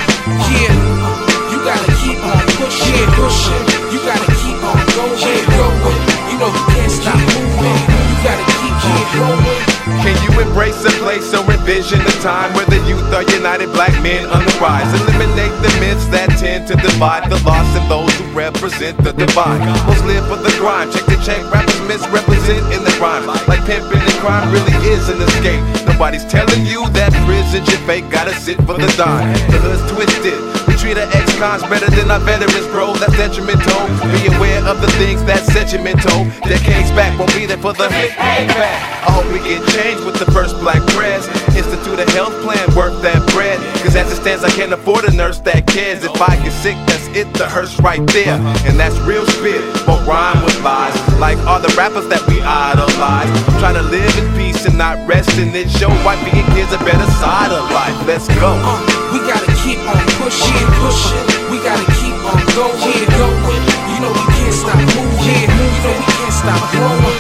Yeah, 0.53 0.77
uh, 1.01 1.17
you 1.49 1.65
gotta 1.65 1.89
keep 2.05 2.21
on 2.21 2.45
pushing, 2.61 3.09
pushing. 3.17 3.65
You 3.89 4.05
gotta 4.05 4.29
keep 4.37 4.61
on 4.69 4.85
going, 5.01 5.45
going. 5.49 6.01
You 6.29 6.37
know 6.37 6.53
you 6.53 6.65
can't 6.77 6.93
stop 6.93 7.17
moving. 7.33 7.81
You 7.89 8.17
gotta 8.21 8.45
keep 8.53 8.77
on 8.85 9.01
going. 9.17 9.74
Can 10.03 10.17
you 10.25 10.33
embrace 10.41 10.83
a 10.85 10.91
place 11.03 11.33
or 11.35 11.45
envision 11.47 12.01
a 12.01 12.15
time 12.25 12.53
where 12.55 12.67
the 12.67 12.81
youth 12.89 13.07
are 13.15 13.23
united, 13.31 13.71
black 13.73 13.93
men 14.03 14.27
on 14.27 14.45
the 14.45 14.55
rise? 14.59 14.89
Eliminate 15.03 15.55
the 15.63 15.71
myths 15.79 16.07
that 16.09 16.31
tend 16.41 16.67
to 16.69 16.75
divide 16.75 17.31
the 17.31 17.39
lost 17.45 17.71
and 17.79 17.87
those 17.91 18.11
who 18.19 18.25
represent 18.33 18.97
the 19.05 19.13
divine. 19.13 19.61
Most 19.87 20.05
live 20.05 20.27
for 20.27 20.37
the 20.41 20.51
grind, 20.59 20.93
check 20.93 21.07
the 21.07 21.19
check, 21.23 21.41
rappers 21.53 21.81
misrepresent 21.87 22.65
in 22.73 22.83
the 22.83 22.95
rhyme. 23.01 23.27
Like 23.47 23.65
pimping 23.67 24.01
and 24.01 24.19
crime 24.19 24.51
really 24.51 24.75
is 24.89 25.09
an 25.09 25.21
escape. 25.21 25.63
Nobody's 25.87 26.25
telling 26.25 26.67
you 26.67 26.89
that 26.97 27.13
prison 27.29 27.65
your 27.67 27.81
fake, 27.87 28.11
gotta 28.11 28.35
sit 28.35 28.57
for 28.67 28.75
the 28.75 28.91
dime. 28.97 29.33
The 29.53 29.59
hood's 29.61 29.85
twisted. 29.93 30.64
Treat 30.85 30.99
our 30.99 31.09
ex-cons 31.17 31.63
better 31.63 31.89
than 31.97 32.11
our 32.11 32.21
veterans, 32.21 32.67
bro. 32.69 32.93
That's 32.93 33.17
detrimental. 33.17 33.89
Be 34.21 34.29
aware 34.37 34.61
of 34.69 34.83
the 34.83 34.91
things 35.01 35.25
that's 35.25 35.51
sentimental. 35.51 36.29
Decades 36.45 36.93
back 36.93 37.19
won't 37.19 37.33
be 37.33 37.47
there 37.47 37.57
for 37.57 37.73
the 37.73 37.89
hit. 37.89 38.13
back. 38.19 39.09
I 39.09 39.09
hope 39.09 39.25
we 39.33 39.41
get 39.41 39.65
changed 39.73 40.05
with 40.05 40.21
the 40.21 40.29
first 40.31 40.61
black 40.61 40.85
press. 40.93 41.25
Institute 41.57 42.01
a 42.01 42.05
health 42.13 42.37
plan 42.45 42.69
worth 42.77 43.01
that 43.01 43.25
bread. 43.33 43.57
Cause 43.81 43.97
as 43.97 44.13
it 44.13 44.21
stands, 44.21 44.45
I 44.45 44.51
can't 44.51 44.75
afford 44.75 45.05
a 45.09 45.13
nurse 45.17 45.39
that 45.49 45.67
cares. 45.67 46.05
If 46.05 46.21
I 46.21 46.37
get 46.37 46.53
sick, 46.53 46.77
that's 46.85 47.09
it, 47.17 47.33
the 47.33 47.49
hearse 47.49 47.81
right 47.81 48.05
there. 48.13 48.37
And 48.69 48.79
that's 48.79 48.99
real 49.09 49.25
spit, 49.25 49.65
but 49.87 50.05
rhyme 50.07 50.45
with 50.45 50.61
lies. 50.61 50.93
Like 51.17 51.39
all 51.49 51.61
the 51.61 51.73
rappers 51.81 52.09
that 52.09 52.21
we 52.29 52.45
idolize. 52.45 53.33
I'm 53.49 53.57
trying 53.57 53.81
to 53.81 53.87
live 53.89 54.13
in 54.21 54.29
peace 54.37 54.67
and 54.67 54.77
not 54.77 55.01
rest 55.09 55.33
in 55.41 55.49
it. 55.57 55.71
Show 55.71 55.89
white 56.05 56.21
being 56.29 56.45
kids 56.53 56.77
a 56.77 56.79
better 56.85 57.09
side 57.17 57.57
of 57.57 57.73
life. 57.73 57.97
Let's 58.05 58.29
go. 58.37 58.53
Uh, 58.61 58.77
we 59.17 59.25
gotta 59.25 59.54
keep 59.65 59.81
on 59.89 60.05
pushing, 60.21 60.69
pushing. 60.85 61.25
We 61.49 61.57
gotta 61.65 61.89
keep 61.97 62.17
on 62.21 62.41
going, 62.53 63.05
going. 63.17 63.63
You 63.89 63.99
know 64.05 64.13
we 64.13 64.25
can't 64.37 64.53
stop 64.53 64.77
moving. 64.77 65.49
You 65.49 65.81
know 65.85 65.95
we 66.01 66.07
can't 66.21 66.37
stop 66.37 66.61
growing. 66.73 67.19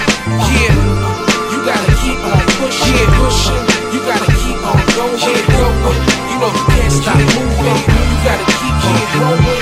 Yeah. 0.52 0.76
You 1.52 1.58
gotta 1.64 1.92
keep 2.04 2.20
on 2.20 2.44
pushing, 2.60 3.08
pushing. 3.16 3.62
You 3.96 4.00
gotta 4.04 4.30
keep 4.44 4.60
on 4.60 4.80
going, 4.92 5.44
going. 5.56 6.00
You 6.28 6.36
know 6.40 6.52
we 6.52 6.62
can't 6.68 6.92
stop 6.92 7.16
moving. 7.16 7.80
You 8.12 8.16
gotta 8.28 8.46
keep 8.60 8.76
on 8.92 9.00
growing. 9.16 9.53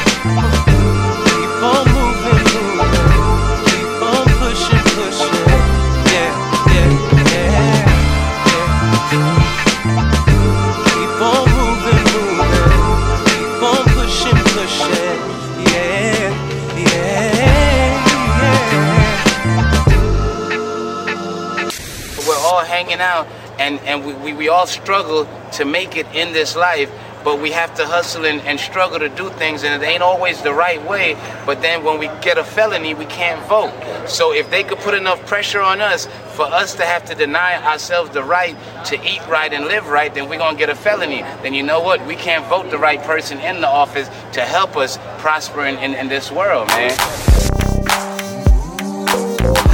And, 23.02 23.80
and 23.80 24.04
we, 24.04 24.14
we, 24.14 24.32
we 24.32 24.48
all 24.48 24.66
struggle 24.66 25.28
to 25.52 25.64
make 25.64 25.96
it 25.96 26.06
in 26.14 26.32
this 26.32 26.56
life, 26.56 26.90
but 27.24 27.40
we 27.40 27.50
have 27.52 27.74
to 27.76 27.86
hustle 27.86 28.24
and, 28.24 28.40
and 28.42 28.58
struggle 28.58 28.98
to 28.98 29.08
do 29.08 29.28
things, 29.30 29.62
and 29.62 29.80
it 29.80 29.86
ain't 29.86 30.02
always 30.02 30.42
the 30.42 30.52
right 30.52 30.82
way. 30.88 31.14
But 31.46 31.62
then 31.62 31.84
when 31.84 31.98
we 31.98 32.06
get 32.20 32.38
a 32.38 32.44
felony, 32.44 32.94
we 32.94 33.04
can't 33.06 33.44
vote. 33.48 33.72
So 34.08 34.32
if 34.32 34.50
they 34.50 34.64
could 34.64 34.78
put 34.78 34.94
enough 34.94 35.24
pressure 35.26 35.60
on 35.60 35.80
us 35.80 36.06
for 36.34 36.46
us 36.46 36.74
to 36.76 36.84
have 36.84 37.04
to 37.06 37.14
deny 37.14 37.62
ourselves 37.62 38.10
the 38.10 38.24
right 38.24 38.56
to 38.86 38.96
eat 39.06 39.20
right 39.28 39.52
and 39.52 39.66
live 39.66 39.88
right, 39.88 40.12
then 40.12 40.28
we're 40.28 40.38
gonna 40.38 40.58
get 40.58 40.70
a 40.70 40.74
felony. 40.74 41.22
Then 41.42 41.54
you 41.54 41.62
know 41.62 41.80
what? 41.80 42.04
We 42.06 42.16
can't 42.16 42.44
vote 42.46 42.70
the 42.70 42.78
right 42.78 43.02
person 43.02 43.38
in 43.40 43.60
the 43.60 43.68
office 43.68 44.08
to 44.32 44.40
help 44.40 44.76
us 44.76 44.98
prosper 45.18 45.66
in, 45.66 45.76
in, 45.78 45.94
in 45.94 46.08
this 46.08 46.32
world, 46.32 46.68
man. 46.68 46.96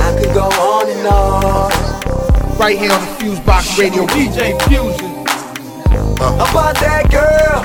I 0.00 0.16
could 0.18 0.34
go 0.34 0.48
on 0.48 0.90
and 0.90 1.06
on. 1.06 1.77
Right 2.58 2.76
here 2.76 2.90
on 2.90 3.00
the 3.00 3.06
Fuse 3.20 3.38
Box 3.40 3.78
Radio. 3.78 4.04
DJ 4.06 4.60
Fusion. 4.66 5.14
Uh-huh. 6.20 6.50
About 6.50 6.74
that 6.80 7.08
girl. 7.08 7.62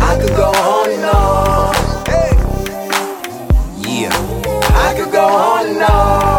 I 0.00 0.16
could 0.20 0.36
go 0.36 0.52
on 0.52 0.90
and 0.90 1.04
on. 1.04 1.74
Yeah. 3.82 4.14
I 4.76 4.94
could 4.96 5.10
go 5.10 5.26
on 5.26 5.66
and 5.66 5.82
on. 5.82 6.29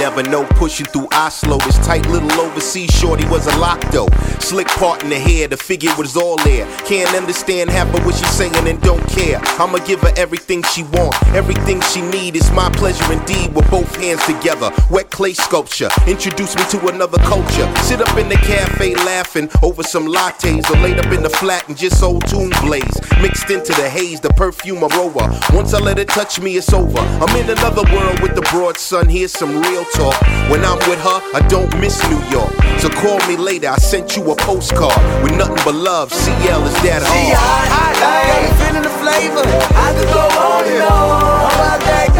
Never 0.00 0.22
know, 0.22 0.44
pushing 0.50 0.86
through 0.86 1.08
Oslo. 1.12 1.58
This 1.58 1.78
tight 1.86 2.06
little 2.08 2.32
overseas 2.40 2.90
shorty 2.90 3.26
was 3.28 3.46
a 3.46 3.58
lock 3.58 3.80
though. 3.90 4.08
Slick 4.40 4.66
part 4.68 5.02
in 5.02 5.10
the 5.10 5.18
hair, 5.18 5.48
the 5.48 5.56
figure 5.56 5.92
was 5.96 6.16
all 6.16 6.36
there. 6.44 6.66
Can't 6.84 7.14
understand 7.14 7.70
half 7.70 7.92
of 7.94 8.04
what 8.04 8.14
she's 8.14 8.28
saying 8.30 8.54
and 8.56 8.80
don't 8.82 9.06
care. 9.08 9.40
I'ma 9.58 9.78
give 9.86 10.00
her 10.00 10.12
everything 10.16 10.62
she 10.62 10.82
want, 10.84 11.14
everything 11.28 11.80
she 11.80 12.02
need. 12.02 12.36
It's 12.36 12.50
my 12.52 12.70
pleasure 12.70 13.10
indeed 13.12 13.54
with 13.54 13.70
both 13.70 13.94
hands 13.96 14.24
together. 14.26 14.70
Wet 14.90 15.10
clay 15.10 15.32
sculpture, 15.32 15.88
introduce 16.06 16.56
me 16.56 16.64
to 16.70 16.86
another 16.88 17.18
culture. 17.18 17.72
Sit 17.82 18.00
up 18.00 18.16
in 18.18 18.28
the 18.28 18.36
cafe 18.36 18.94
laughing 18.96 19.48
over 19.62 19.82
some 19.82 20.06
lattes 20.06 20.68
or 20.70 20.76
laid 20.80 20.98
up 20.98 21.12
in 21.12 21.22
the 21.22 21.30
flat 21.30 21.68
and 21.68 21.76
just 21.76 22.02
old 22.02 22.26
tune 22.26 22.52
blaze. 22.62 23.00
Mixed 23.22 23.50
into 23.50 23.72
the 23.74 23.88
haze, 23.88 24.20
the 24.20 24.30
perfume 24.30 24.82
aroma. 24.84 25.40
Once 25.52 25.74
I 25.74 25.78
let 25.78 25.98
it 25.98 26.08
touch 26.08 26.40
me, 26.40 26.56
it's 26.56 26.72
over. 26.72 26.98
I'm 26.98 27.34
in 27.36 27.48
another 27.48 27.84
world 27.94 28.20
with 28.20 28.34
the 28.34 28.46
broad 28.50 28.76
sun. 28.76 29.08
Here's 29.08 29.32
some 29.32 29.60
real 29.62 29.83
talk. 29.92 30.16
When 30.50 30.64
I'm 30.64 30.78
with 30.88 31.00
her, 31.00 31.18
I 31.34 31.40
don't 31.48 31.70
miss 31.80 32.00
New 32.08 32.22
York. 32.30 32.52
So 32.80 32.88
call 32.88 33.18
me 33.28 33.36
later, 33.36 33.68
I 33.68 33.76
sent 33.76 34.16
you 34.16 34.30
a 34.30 34.36
postcard 34.36 34.96
with 35.22 35.36
nothing 35.36 35.60
but 35.64 35.74
love. 35.74 36.12
CL 36.12 36.64
is 36.66 36.74
that 36.82 37.02
See, 37.02 37.32
I, 37.32 37.36
I, 37.36 37.68
hard. 37.74 37.96
I 38.00 38.20
got 38.30 38.38
me 38.44 38.50
feeling 38.64 38.84
the 38.84 38.94
flavor. 39.02 39.44
I 39.44 39.88
could 39.96 40.10
go 40.12 40.24
on 40.24 40.64
and 40.64 40.82
on 40.84 41.44
about 41.52 41.80
that 41.84 42.13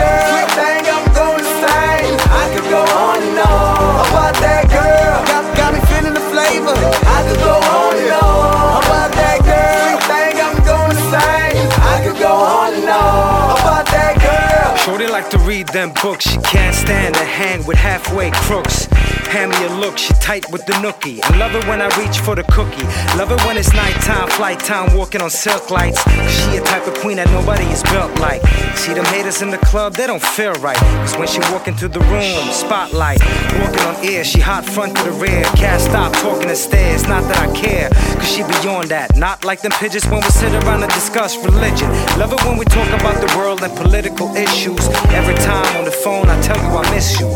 read 15.55 15.69
them 15.69 15.93
books. 16.03 16.25
She 16.29 16.39
can't 16.39 16.75
stand 16.75 17.15
a 17.15 17.25
hand 17.25 17.65
with 17.67 17.77
halfway 17.77 18.31
crooks. 18.33 18.87
Hand 19.35 19.51
me 19.51 19.65
a 19.67 19.73
look, 19.83 19.99
she 19.99 20.13
tight 20.15 20.45
with 20.53 20.65
the 20.67 20.75
nookie. 20.75 21.19
I 21.23 21.37
love 21.39 21.55
it 21.55 21.67
when 21.67 21.81
I 21.81 21.89
reach 21.99 22.19
for 22.19 22.35
the 22.35 22.45
cookie. 22.45 22.87
Love 23.19 23.31
it 23.31 23.41
when 23.47 23.57
it's 23.57 23.73
nighttime, 23.73 24.29
flight 24.29 24.61
time, 24.61 24.97
walking 24.97 25.21
on 25.23 25.31
silk 25.31 25.71
lights. 25.71 26.01
She 26.31 26.57
a 26.57 26.63
type 26.63 26.87
of 26.87 26.95
queen 26.95 27.17
that 27.17 27.31
nobody 27.31 27.65
is 27.67 27.83
built 27.85 28.13
like. 28.21 28.43
See 28.77 28.95
them 28.95 29.05
haters 29.07 29.43
in 29.43 29.51
the 29.51 29.59
club, 29.59 29.95
they 29.95 30.07
don't 30.07 30.23
feel 30.23 30.53
right. 30.55 30.77
Cause 31.03 31.17
when 31.17 31.29
she 31.29 31.41
walk 31.53 31.69
into 31.69 31.89
the 31.89 32.01
room, 32.13 32.35
spotlight. 32.53 33.21
Walking 33.59 33.85
on 33.91 33.97
air, 34.05 34.25
she 34.25 34.41
hot 34.41 34.65
front 34.65 34.97
to 34.97 35.03
the 35.05 35.13
rear. 35.13 35.43
Can't 35.57 35.81
stop 35.81 36.13
talking 36.15 36.49
to 36.49 36.57
stairs, 36.57 37.07
not 37.09 37.23
that 37.25 37.39
I 37.39 37.49
care. 37.55 37.91
Cause 38.19 38.31
she 38.31 38.43
beyond 38.43 38.89
that. 38.91 39.17
Not 39.17 39.45
like 39.45 39.63
them 39.63 39.73
pigeons 39.73 40.07
when 40.07 40.21
we 40.23 40.31
sit 40.31 40.53
around 40.65 40.83
and 40.83 40.93
discuss 40.93 41.37
religion. 41.45 41.89
Love 42.19 42.33
it 42.33 42.45
when 42.45 42.57
we 42.57 42.65
talk 42.67 42.89
about 43.01 43.19
the 43.25 43.31
world 43.37 43.63
and 43.63 43.75
political 43.77 44.35
issues. 44.37 44.89
Every 45.11 45.35
time 45.45 45.77
on 45.77 45.85
the 45.85 45.91
phone, 45.91 46.29
I 46.29 46.41
tell 46.41 46.57
you 46.57 46.71
I 46.77 46.83
miss 46.95 47.21
you. 47.21 47.29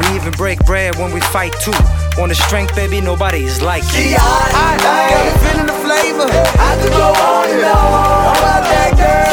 We 0.00 0.16
even 0.16 0.32
break 0.32 0.58
bread 0.64 0.96
when 0.96 1.12
we 1.12 1.20
fight 1.20 1.52
too. 1.60 1.76
On 2.20 2.28
the 2.28 2.34
strength, 2.34 2.74
baby, 2.74 3.00
nobody 3.00 3.44
is 3.44 3.60
like 3.60 3.84
you. 3.92 4.16
I, 4.16 4.18
I, 4.18 4.74
I 4.74 5.02
got 5.12 5.24
me 5.24 5.32
feeling 5.44 5.66
the 5.66 5.78
flavor. 5.84 6.30
I 6.68 6.72
could 6.80 6.92
go 6.92 7.10
on 7.12 7.46
and 7.50 7.64
on 7.64 8.36
about 8.38 8.62
that 8.72 8.90
girl. 8.96 9.23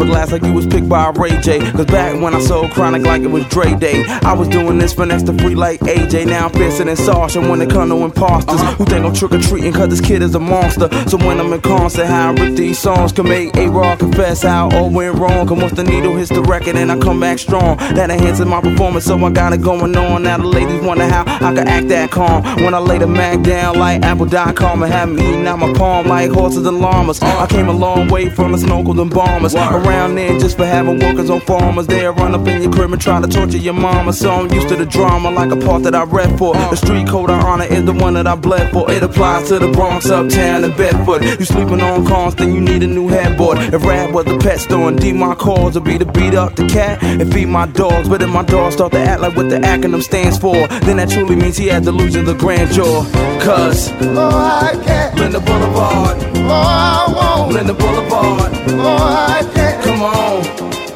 A 0.00 0.04
glass 0.04 0.32
like 0.32 0.42
you 0.42 0.52
was 0.52 0.66
by 0.88 1.10
Ray 1.10 1.40
J. 1.40 1.58
Cause 1.72 1.86
back 1.86 2.20
when 2.20 2.34
I 2.34 2.40
sold 2.40 2.70
chronic 2.70 3.02
like 3.02 3.22
it 3.22 3.28
was 3.28 3.44
Dre 3.46 3.74
Day, 3.74 4.04
I 4.22 4.32
was 4.32 4.48
doing 4.48 4.78
this 4.78 4.94
for 4.94 5.06
next 5.06 5.24
to 5.24 5.32
free 5.34 5.54
like 5.54 5.80
AJ. 5.80 6.26
Now 6.26 6.46
I'm 6.46 6.52
fiercer 6.52 6.84
than 6.84 6.96
Sasha 6.96 7.40
when 7.40 7.60
it 7.60 7.70
come 7.70 7.88
to 7.90 7.96
imposters 7.96 8.60
uh-huh. 8.60 8.74
who 8.74 8.84
think 8.84 9.04
I'm 9.04 9.14
trick 9.14 9.32
or 9.32 9.40
treating 9.40 9.72
cause 9.72 9.88
this 9.88 10.00
kid 10.00 10.22
is 10.22 10.34
a 10.34 10.40
monster. 10.40 10.88
So 11.08 11.16
when 11.18 11.40
I'm 11.40 11.52
in 11.52 11.60
concert, 11.60 12.06
how 12.06 12.30
I 12.30 12.34
rip 12.34 12.56
these 12.56 12.78
songs 12.78 13.12
can 13.12 13.28
make 13.28 13.56
A 13.56 13.68
Raw 13.68 13.96
confess 13.96 14.42
how 14.42 14.70
all 14.70 14.90
went 14.90 15.18
wrong. 15.18 15.46
Cause 15.46 15.58
once 15.60 15.72
the 15.72 15.84
needle 15.84 16.16
hits 16.16 16.30
the 16.30 16.42
record 16.42 16.76
and 16.76 16.90
I 16.90 16.98
come 16.98 17.20
back 17.20 17.38
strong, 17.38 17.76
that 17.76 18.10
enhances 18.10 18.46
my 18.46 18.60
performance. 18.60 19.04
So 19.04 19.18
I 19.18 19.30
got 19.30 19.52
it 19.52 19.62
going 19.62 19.96
on. 19.96 20.22
Now 20.22 20.38
the 20.38 20.44
ladies 20.44 20.82
wonder 20.82 21.08
how 21.08 21.22
I 21.26 21.54
can 21.54 21.68
act 21.68 21.88
that 21.88 22.10
calm 22.10 22.42
when 22.62 22.74
I 22.74 22.78
lay 22.78 22.98
the 22.98 23.06
Mac 23.06 23.42
down 23.42 23.78
like 23.78 24.02
Apple.com 24.02 24.82
and 24.82 24.92
have 24.92 25.08
me 25.08 25.22
eating 25.28 25.46
out 25.46 25.58
my 25.58 25.72
palm 25.74 26.06
like 26.06 26.30
horses 26.30 26.66
and 26.66 26.80
llamas. 26.80 27.22
Uh. 27.22 27.26
I 27.38 27.46
came 27.46 27.68
a 27.68 27.72
long 27.72 28.08
way 28.08 28.28
from 28.28 28.52
the 28.52 28.58
snorkels 28.58 29.00
and 29.00 29.10
bombers. 29.10 29.54
Around 29.54 30.14
then 30.16 30.38
just 30.38 30.56
for 30.56 30.64
having 30.76 30.98
workers 30.98 31.30
on 31.30 31.40
farmers. 31.40 31.86
They'll 31.86 32.12
run 32.12 32.34
up 32.34 32.46
in 32.46 32.62
your 32.62 32.70
crib 32.70 32.92
and 32.92 33.00
try 33.00 33.20
to 33.20 33.26
torture 33.26 33.56
your 33.56 33.72
mama. 33.72 34.12
So 34.12 34.30
I'm 34.30 34.52
used 34.52 34.68
to 34.68 34.76
the 34.76 34.84
drama 34.84 35.30
like 35.30 35.50
a 35.50 35.56
part 35.56 35.82
that 35.84 35.94
I 35.94 36.04
read 36.04 36.36
for. 36.38 36.52
The 36.54 36.76
street 36.76 37.08
code 37.08 37.30
I 37.30 37.40
honor 37.40 37.64
is 37.64 37.84
the 37.84 37.94
one 37.94 38.14
that 38.14 38.26
I 38.26 38.34
bled 38.34 38.72
for. 38.72 38.90
It 38.90 39.02
applies 39.02 39.48
to 39.48 39.58
the 39.58 39.68
Bronx, 39.68 40.10
Uptown, 40.10 40.64
and 40.64 40.76
Bedford. 40.76 41.24
You 41.24 41.46
sleeping 41.46 41.80
on 41.80 42.06
cons, 42.06 42.34
then 42.34 42.54
you 42.54 42.60
need 42.60 42.82
a 42.82 42.86
new 42.86 43.08
headboard. 43.08 43.58
If 43.58 43.84
rap 43.84 44.12
was 44.12 44.26
a 44.26 44.36
pet 44.38 44.60
store 44.60 44.88
and 44.88 45.00
D 45.00 45.12
my 45.12 45.34
calls 45.34 45.74
would 45.74 45.84
be 45.84 45.96
to 45.98 46.04
beat 46.04 46.34
up 46.34 46.56
the 46.56 46.66
cat 46.68 47.02
and 47.02 47.32
feed 47.32 47.46
my 47.48 47.66
dogs. 47.66 48.08
But 48.08 48.20
if 48.22 48.28
my 48.28 48.42
dogs 48.42 48.74
start 48.74 48.92
to 48.92 48.98
act 48.98 49.22
like 49.22 49.34
what 49.34 49.48
the 49.48 49.58
acronym 49.58 50.02
stands 50.02 50.36
for, 50.38 50.56
then 50.86 50.98
that 50.98 51.08
truly 51.08 51.36
means 51.36 51.56
he 51.56 51.68
has 51.68 51.84
delusions 51.84 52.28
of 52.28 52.36
grandeur. 52.38 53.04
Cause 53.40 53.90
Oh, 54.00 54.28
I 54.30 54.72
can't. 54.84 55.14
Linden 55.18 55.42
Boulevard. 55.44 56.16
Oh, 56.36 56.50
I 56.50 57.36
won't. 57.38 57.52
Linden 57.54 57.76
Boulevard. 57.76 58.52
Oh, 58.68 59.36
I 59.38 59.42
can't. 59.54 59.65
Come 59.96 60.04
on. 60.04 60.44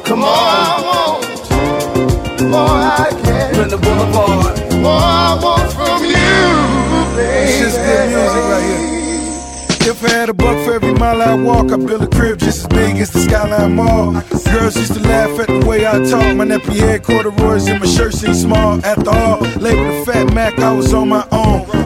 Come 0.03 0.23
on. 0.23 0.29
I 0.29 0.77
won't. 0.85 1.25
Oh, 2.53 2.67
I 2.67 3.09
can't. 3.23 3.57
Linden 3.57 3.81
Boulevard. 3.81 4.59
Oh, 4.85 4.85
I 4.85 5.39
want 5.41 5.73
from 5.73 6.05
you, 6.05 7.15
baby. 7.17 7.49
It's 7.49 7.59
just 7.61 7.77
good 7.77 8.09
music 8.09 8.43
right 8.51 8.61
here. 8.61 9.89
If 9.89 10.03
I 10.05 10.09
had 10.09 10.29
a 10.29 10.35
buck 10.35 10.55
for 10.63 10.75
every 10.75 10.93
mile 10.93 11.19
I 11.19 11.33
walk, 11.33 11.71
I 11.71 11.77
build 11.77 12.03
a 12.03 12.07
crib 12.15 12.37
just 12.37 12.59
as 12.59 12.67
big 12.67 12.97
as 12.97 13.09
the 13.09 13.21
Skyline 13.21 13.75
Mall. 13.75 14.21
Girls 14.51 14.75
used 14.77 14.93
to 14.93 14.99
laugh 14.99 15.39
at 15.39 15.47
the 15.47 15.65
way 15.67 15.87
I 15.87 15.93
talk. 16.07 16.35
My 16.35 16.45
nappy 16.45 16.75
head 16.77 17.01
corduroys 17.01 17.67
and 17.67 17.79
my 17.79 17.87
shirt 17.87 18.13
seemed 18.13 18.35
small. 18.35 18.85
After 18.85 19.09
all, 19.09 19.39
labeled 19.57 19.87
a 19.87 20.05
fat 20.05 20.31
Mac, 20.31 20.59
I 20.59 20.71
was 20.73 20.93
on 20.93 21.09
my 21.09 21.25
own. 21.30 21.30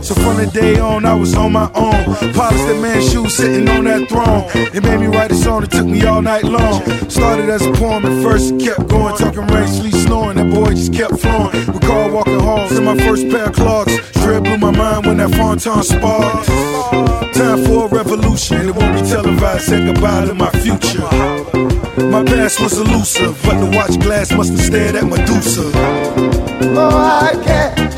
So 0.06 0.14
from 0.14 0.38
the 0.38 0.46
day 0.46 0.80
on, 0.80 1.04
I 1.04 1.16
was 1.16 1.34
on 1.34 1.54
my 1.54 1.66
own. 1.74 2.06
Polished 2.36 2.68
that 2.68 2.80
man's 2.80 3.12
shoes 3.12 3.36
sitting 3.36 3.68
on 3.68 3.86
that 3.86 4.08
throne. 4.08 4.46
It 4.72 4.84
made 4.84 5.00
me 5.00 5.08
write 5.08 5.32
a 5.32 5.36
song 5.36 5.62
that 5.62 5.72
took 5.72 5.88
me 5.88 6.06
all 6.06 6.22
night 6.22 6.44
long. 6.44 6.84
Started 7.10 7.50
as 7.50 7.66
a 7.66 7.72
poem 7.72 8.06
at 8.06 8.22
first, 8.22 8.54
it 8.54 8.62
kept 8.62 8.88
going. 8.88 9.16
Talking 9.18 9.48
rain, 9.48 9.68
sleet, 9.68 9.96
snoring. 9.96 10.38
That 10.38 10.54
boy 10.54 10.76
just 10.76 10.94
kept 10.94 11.18
flowing. 11.18 11.50
Recall 11.66 12.12
walking 12.12 12.40
home 12.40 12.72
in 12.78 12.84
my 12.84 12.96
first 13.00 13.28
pair 13.30 13.50
of 13.50 13.56
clogs. 13.56 13.98
Dread 14.22 14.44
blew 14.44 14.60
my 14.60 14.70
mind 14.70 15.08
when 15.08 15.18
that 15.18 15.32
Fontaine 15.32 15.82
sparked. 15.82 16.50
Time 17.34 17.66
for 17.66 17.86
a 17.86 17.90
revolution, 17.90 18.70
it 18.70 18.76
won't 18.76 19.02
be 19.02 19.10
televised. 19.10 19.66
Say 19.66 19.84
goodbye 19.88 20.26
to 20.26 20.36
my 20.36 20.52
future. 20.62 21.02
My 22.14 22.24
past 22.24 22.62
was 22.62 22.78
elusive, 22.78 23.42
but 23.42 23.58
the 23.58 23.76
watch 23.76 24.00
glass 24.00 24.32
must 24.32 24.52
have 24.52 24.62
stared 24.62 24.96
at 24.98 25.06
Medusa. 25.06 25.64
Oh, 26.78 26.94
I 26.94 27.44
can't. 27.44 27.95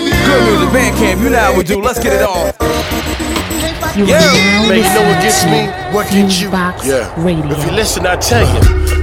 You. 0.00 0.16
Good 0.26 0.42
music, 0.44 0.72
band 0.72 0.96
camp. 0.96 1.20
You 1.22 1.30
know 1.30 1.38
how 1.38 1.56
we 1.56 1.62
do. 1.64 1.80
Let's 1.80 2.02
get 2.02 2.12
it 2.14 2.22
on. 2.22 2.52
Yeah, 3.96 4.20
man, 4.68 4.76
you 4.76 4.82
know 4.92 5.08
what 5.08 5.22
gets 5.22 5.44
me? 5.46 5.66
What 5.94 6.10
gets 6.10 6.40
you? 6.40 6.50
Yeah. 6.50 7.08
Radio. 7.16 7.50
If 7.50 7.64
you 7.64 7.72
listen, 7.72 8.06
I 8.06 8.16
tell 8.16 8.44
you. 8.44 8.60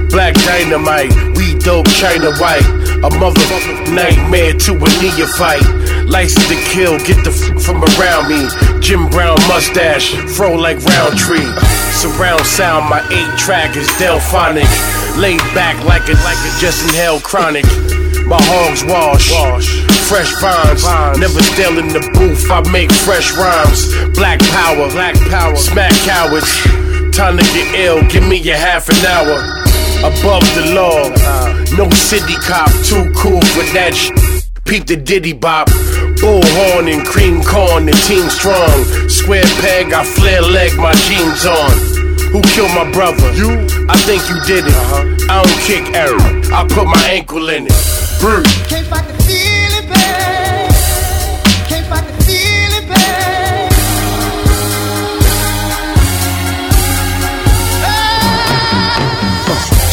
Black 0.08 0.34
dynamite, 0.34 1.10
we 1.36 1.58
dope, 1.58 1.88
China 1.88 2.30
white. 2.36 2.62
A 3.02 3.10
mother 3.18 3.42
nightmare 3.90 4.54
to 4.54 4.72
a 4.72 4.88
neophyte. 5.02 5.66
License 6.06 6.46
to 6.48 6.54
kill, 6.70 6.98
get 6.98 7.24
the 7.24 7.32
f 7.34 7.62
from 7.64 7.82
around 7.82 8.28
me. 8.28 8.73
Jim 8.84 9.08
Brown 9.08 9.38
mustache, 9.48 10.12
fro 10.36 10.52
like 10.52 10.76
Roundtree. 10.84 11.48
Surround 11.96 12.44
sound, 12.44 12.90
my 12.90 13.00
eight 13.10 13.38
track 13.38 13.76
is 13.76 13.88
Delfonic. 13.96 14.68
Laid 15.16 15.40
back 15.54 15.82
like 15.86 16.06
a 16.08 16.12
like 16.20 16.36
a 16.44 16.52
just 16.60 16.84
inhaled 16.84 17.22
chronic. 17.22 17.64
My 18.26 18.36
hogs 18.44 18.84
wash, 18.84 19.32
wash 19.32 19.94
fresh 20.04 20.38
vines, 20.38 20.84
never 21.18 21.42
still 21.42 21.78
in 21.78 21.88
the 21.88 22.00
booth. 22.12 22.50
I 22.50 22.60
make 22.70 22.92
fresh 22.92 23.32
rhymes. 23.32 23.88
Black 24.12 24.40
power, 24.52 24.90
black 24.90 25.16
power, 25.30 25.56
smack 25.56 25.92
cowards. 26.04 26.52
Time 27.16 27.38
to 27.38 27.44
get 27.56 27.74
ill, 27.80 28.02
give 28.10 28.28
me 28.28 28.36
a 28.50 28.56
half 28.56 28.90
an 28.90 29.00
hour. 29.06 29.40
Above 30.04 30.44
the 30.54 30.74
law, 30.74 31.08
uh-huh. 31.08 31.76
no 31.76 31.88
city 31.90 32.34
cop, 32.36 32.68
too 32.84 33.10
cool 33.16 33.40
for 33.40 33.64
that 33.72 33.94
sh. 33.94 34.33
Peep 34.64 34.86
the 34.86 34.96
diddy 34.96 35.34
bop, 35.34 35.68
bullhorn 36.24 36.90
and 36.90 37.06
cream 37.06 37.42
corn, 37.42 37.84
the 37.84 37.92
team 38.08 38.28
strong. 38.30 38.84
Square 39.10 39.44
peg, 39.60 39.92
I 39.92 40.02
flare 40.04 40.40
leg, 40.40 40.74
my 40.78 40.94
jeans 41.04 41.44
on. 41.44 41.70
Who 42.32 42.40
killed 42.40 42.72
my 42.74 42.90
brother? 42.90 43.30
You? 43.34 43.50
I 43.88 43.96
think 44.08 44.22
you 44.30 44.40
did 44.46 44.64
it. 44.66 44.74
Uh-huh. 44.74 45.04
I 45.28 45.42
don't 45.44 45.60
kick 45.68 45.94
Eric. 45.94 46.50
I 46.50 46.66
put 46.66 46.86
my 46.86 47.04
ankle 47.10 47.50
in 47.50 47.66
it. 47.66 47.72
Brr. 48.20 48.42
Can't 48.66 48.86
fight 48.88 49.06
the 49.06 49.14
feeling, 49.28 49.86
babe. 49.86 50.72
Can't 51.68 51.86
fight 51.86 52.06
the 52.08 52.24
feeling, 52.24 52.88
babe. 52.88 53.70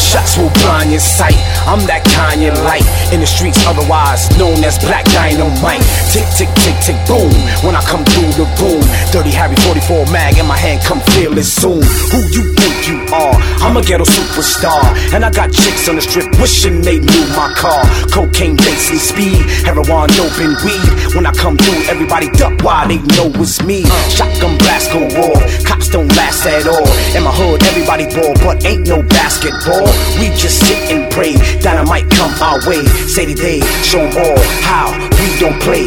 Shots 0.00 0.36
will 0.36 0.50
blind 0.64 0.90
your 0.90 1.00
sight. 1.00 1.36
I'm 1.68 1.86
that 1.86 2.04
Kanye 2.04 2.52
light 2.64 2.84
in 3.12 3.20
the 3.20 3.26
streets, 3.26 3.60
otherwise 3.68 4.26
known 4.38 4.64
as 4.64 4.78
Black 4.80 5.04
Dynamite. 5.12 5.84
Tick, 6.08 6.24
tick, 6.32 6.48
tick, 6.64 6.76
tick, 6.80 6.98
boom. 7.06 7.30
When 7.60 7.76
I 7.76 7.84
come 7.84 8.04
through 8.08 8.32
the 8.40 8.48
room, 8.56 8.82
Dirty 9.12 9.30
Harry 9.36 9.54
44 9.68 10.08
mag 10.08 10.38
in 10.38 10.46
my 10.48 10.56
hand, 10.56 10.80
come 10.82 11.00
feel 11.12 11.36
it 11.36 11.44
soon. 11.44 11.84
Who 12.08 12.18
you 12.32 12.56
think 12.56 12.88
you 12.88 13.04
are? 13.12 13.36
I'm 13.60 13.76
a 13.76 13.82
ghetto 13.84 14.04
superstar, 14.04 14.80
and 15.12 15.24
I 15.24 15.30
got 15.30 15.52
chicks 15.52 15.88
on 15.88 15.96
the 15.96 16.02
strip 16.02 16.32
wishing 16.40 16.80
they 16.80 16.98
knew 16.98 17.24
my 17.36 17.52
car. 17.52 17.84
Cocaine, 18.08 18.56
bass, 18.56 18.90
and 18.90 19.00
speed, 19.00 19.44
heroin, 19.68 20.08
dope, 20.16 20.40
and 20.40 20.56
weed. 20.64 21.14
When 21.14 21.26
I 21.26 21.32
come 21.36 21.56
through, 21.56 21.84
everybody 21.92 22.32
duck. 22.40 22.64
Why 22.64 22.88
they 22.88 22.98
know 23.20 23.28
it's 23.36 23.60
me? 23.62 23.84
Shotgun 24.08 24.56
blast 24.56 24.88
go 24.90 25.04
raw. 25.20 25.36
Cops 25.68 25.88
don't 25.88 26.08
last 26.16 26.46
at 26.46 26.66
all. 26.66 26.88
In 27.12 27.22
my 27.24 27.32
hood, 27.32 27.62
everybody 27.64 28.08
ball, 28.08 28.32
but 28.40 28.64
ain't 28.64 28.88
no 28.88 29.02
basketball. 29.02 29.84
We 30.16 30.32
just 30.32 30.64
sit 30.64 30.80
and 30.88 31.12
pray. 31.12 31.36
Dynamite 31.60 32.08
come 32.10 32.32
our 32.40 32.56
way. 32.64 33.01
Say 33.08 33.34
day, 33.34 33.60
show 33.82 34.00
all 34.00 34.38
how 34.62 34.92
we 35.20 35.38
don't 35.38 35.60
play. 35.60 35.84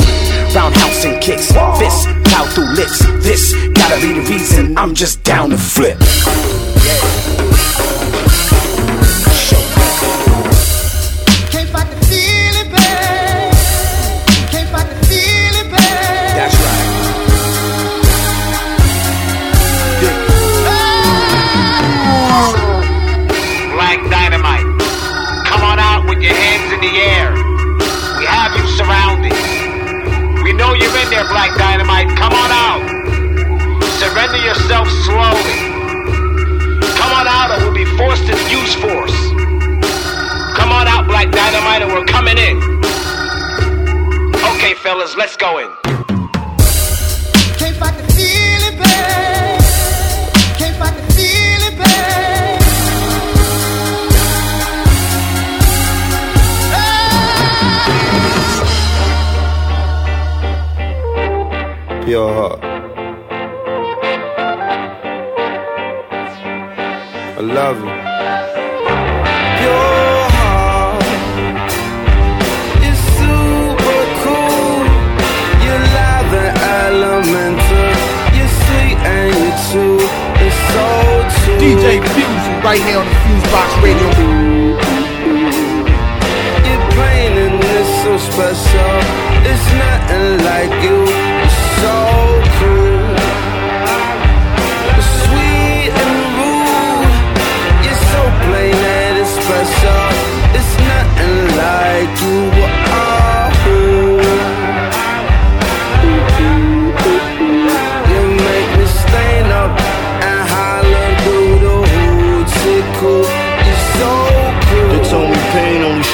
Roundhouse 0.53 1.05
and 1.05 1.21
kicks, 1.21 1.51
fists 1.79 2.05
plow 2.25 2.45
through 2.45 2.73
lips. 2.73 2.99
This 3.23 3.53
gotta 3.73 3.99
be 4.01 4.13
the 4.13 4.25
reason 4.29 4.77
I'm 4.77 4.93
just 4.93 5.23
down 5.23 5.49
to 5.49 5.57
flip. 5.57 5.97
There, 31.15 31.27
Black 31.29 31.57
Dynamite. 31.57 32.09
Come 32.17 32.33
on 32.33 32.51
out. 32.51 32.83
Surrender 33.99 34.37
yourself 34.37 34.87
slowly. 35.07 35.55
Come 36.99 37.11
on 37.13 37.27
out 37.27 37.51
or 37.51 37.63
we'll 37.63 37.73
be 37.73 37.85
forced 37.97 38.25
to 38.27 38.35
use 38.51 38.75
force. 38.75 39.15
Come 40.57 40.71
on 40.71 40.87
out, 40.87 41.07
Black 41.07 41.31
Dynamite, 41.31 41.83
and 41.83 41.91
we're 41.93 42.05
coming 42.05 42.37
in. 42.37 42.57
Okay, 44.55 44.73
fellas, 44.73 45.15
let's 45.15 45.37
go 45.37 45.59
in. 45.59 45.84
Pure 62.05 62.33
heart. 62.35 62.59
I 67.33 67.41
love 67.41 67.77
you. 67.81 67.89
Your 69.65 70.29
heart 70.37 71.01
is 72.85 72.99
super 73.17 74.01
cool. 74.21 74.85
You're 75.65 75.85
live 75.97 76.29
and 76.45 76.53
elemental. 76.77 77.89
You're 78.37 78.53
sweet 78.61 78.97
and 79.01 79.33
you're 79.41 79.57
true. 79.73 80.05
It's 80.45 80.59
so 80.77 80.85
true. 81.41 81.57
DJ 81.57 81.85
Fuse 82.13 82.47
right 82.63 82.83
here 82.85 82.99
on 83.01 83.07
the 83.09 83.17
Fuse 83.25 83.47
Box 83.49 83.69
Radio. 83.81 84.07
You're 86.69 86.85
plain 86.93 87.33
and 87.45 87.57
it's 87.57 87.89
so 88.05 88.13
special. 88.29 88.93
It's 89.49 89.67
nothing 89.73 90.45
like 90.45 90.73
you. 90.85 90.97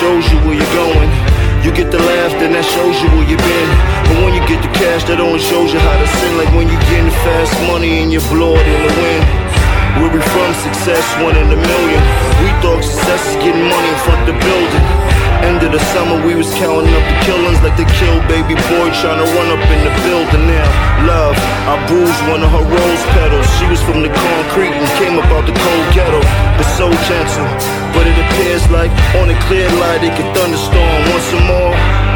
Shows 0.02 0.26
you 0.32 0.38
where 0.40 0.58
you're 0.58 0.74
going. 0.74 1.10
You 1.62 1.70
get 1.72 1.92
the 1.92 2.00
laugh, 2.00 2.34
then 2.42 2.54
that 2.58 2.66
shows 2.66 2.98
you 3.06 3.10
where 3.14 3.28
you've 3.30 3.38
been. 3.38 3.70
But 4.10 4.18
when 4.26 4.34
you 4.34 4.42
get 4.50 4.58
the 4.66 4.74
cash, 4.74 5.06
that 5.06 5.22
only 5.22 5.38
shows 5.38 5.70
you 5.72 5.78
how 5.78 5.94
to 5.94 6.08
sin. 6.18 6.42
Like 6.42 6.50
when 6.58 6.66
you 6.66 6.78
getting 6.90 7.06
the 7.06 7.18
fast 7.22 7.54
money 7.70 8.02
and 8.02 8.10
you 8.10 8.20
blow 8.34 8.58
it 8.58 8.66
in 8.66 8.82
the 8.82 8.94
wind. 8.98 9.61
Where 10.00 10.12
we 10.12 10.22
from, 10.32 10.52
success 10.64 11.04
one 11.20 11.36
in 11.36 11.48
a 11.52 11.60
million. 11.60 12.02
We 12.40 12.50
thought 12.64 12.84
success 12.84 13.22
is 13.28 13.38
getting 13.44 13.68
money 13.68 13.90
in 13.92 14.00
front 14.08 14.24
the 14.30 14.36
building. 14.38 14.86
End 15.42 15.58
of 15.66 15.74
the 15.74 15.82
summer, 15.92 16.22
we 16.22 16.38
was 16.38 16.48
counting 16.54 16.94
up 16.94 17.06
the 17.10 17.18
killings 17.26 17.60
like 17.66 17.74
they 17.74 17.90
killed 17.98 18.22
baby 18.30 18.54
boy 18.70 18.88
trying 19.02 19.18
to 19.18 19.28
run 19.34 19.50
up 19.50 19.64
in 19.74 19.82
the 19.82 19.94
building. 20.06 20.46
Now, 20.46 20.70
love, 21.10 21.36
I 21.66 21.82
bruised 21.90 22.22
one 22.30 22.46
of 22.46 22.52
her 22.54 22.62
rose 22.62 23.04
petals. 23.18 23.50
She 23.58 23.66
was 23.66 23.82
from 23.82 24.06
the 24.06 24.14
concrete 24.14 24.72
and 24.72 24.86
came 25.02 25.18
up 25.18 25.26
out 25.34 25.50
the 25.50 25.56
cold 25.58 25.86
ghetto. 25.98 26.22
It's 26.62 26.70
so 26.78 26.94
gentle, 27.10 27.50
but 27.98 28.06
it 28.06 28.16
appears 28.16 28.64
like 28.70 28.94
on 29.18 29.34
a 29.34 29.38
clear 29.50 29.68
light 29.82 30.06
it 30.06 30.14
could 30.14 30.30
thunderstorm 30.38 31.02
once 31.10 31.30
more. 31.50 32.11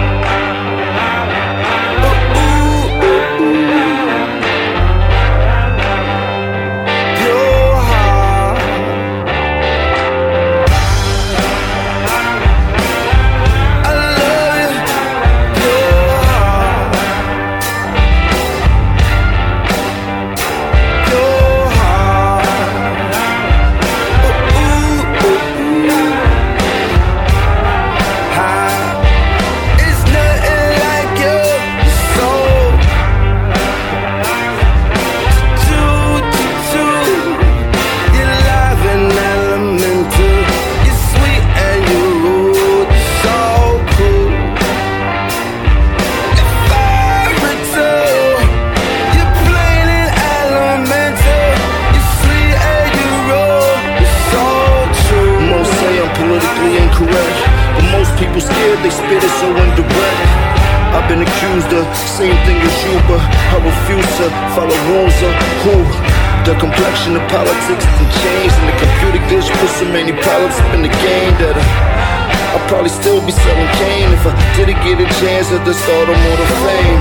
At 75.55 75.63
the 75.63 75.73
start 75.73 76.09
of 76.11 76.17
more 76.19 76.47
fame. 76.67 76.99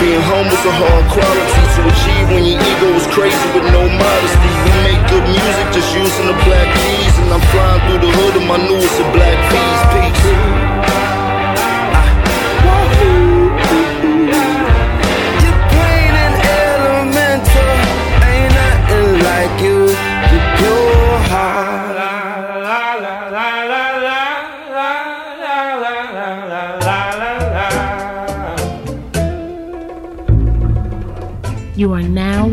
Being 0.00 0.20
humble's 0.20 0.64
a 0.68 0.74
hard 0.84 1.04
quality 1.08 1.62
to 1.74 1.80
achieve 1.88 2.26
when 2.28 2.44
your 2.44 2.60
ego 2.60 2.88
is 2.92 3.06
crazy 3.08 3.48
with 3.56 3.64
no 3.72 3.88
modesty. 3.88 4.52
We 4.68 4.72
make 4.84 5.00
good 5.08 5.24
music 5.24 5.66
just 5.72 5.90
using 5.96 6.26
the 6.28 6.36
black 6.44 6.68
keys, 6.84 7.14
and 7.24 7.32
I'm 7.32 7.44
flying 7.48 7.80
through 7.88 8.02
the 8.04 8.12
hood 8.12 8.34
of 8.36 8.44
my 8.44 8.60
newest 8.60 9.00
black 9.16 9.38
keys. 9.48 9.77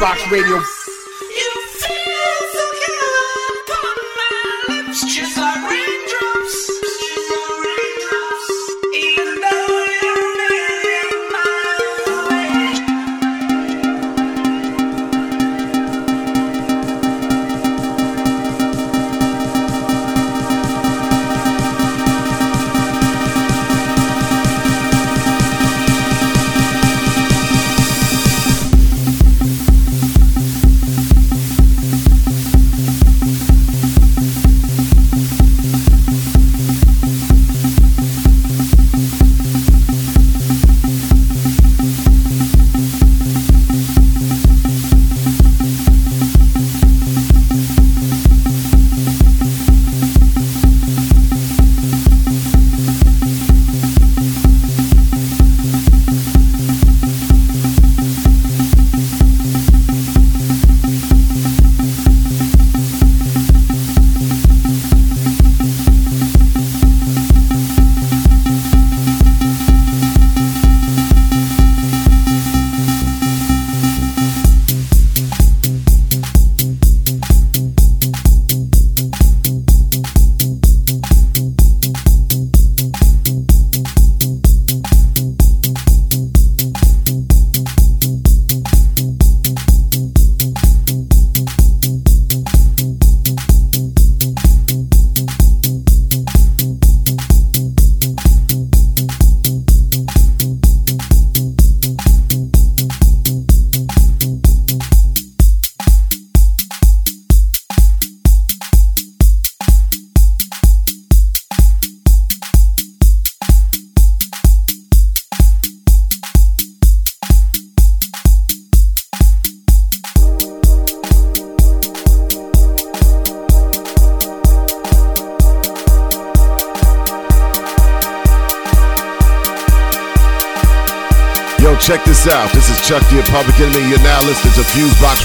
Box 0.00 0.30
Radio. 0.30 0.73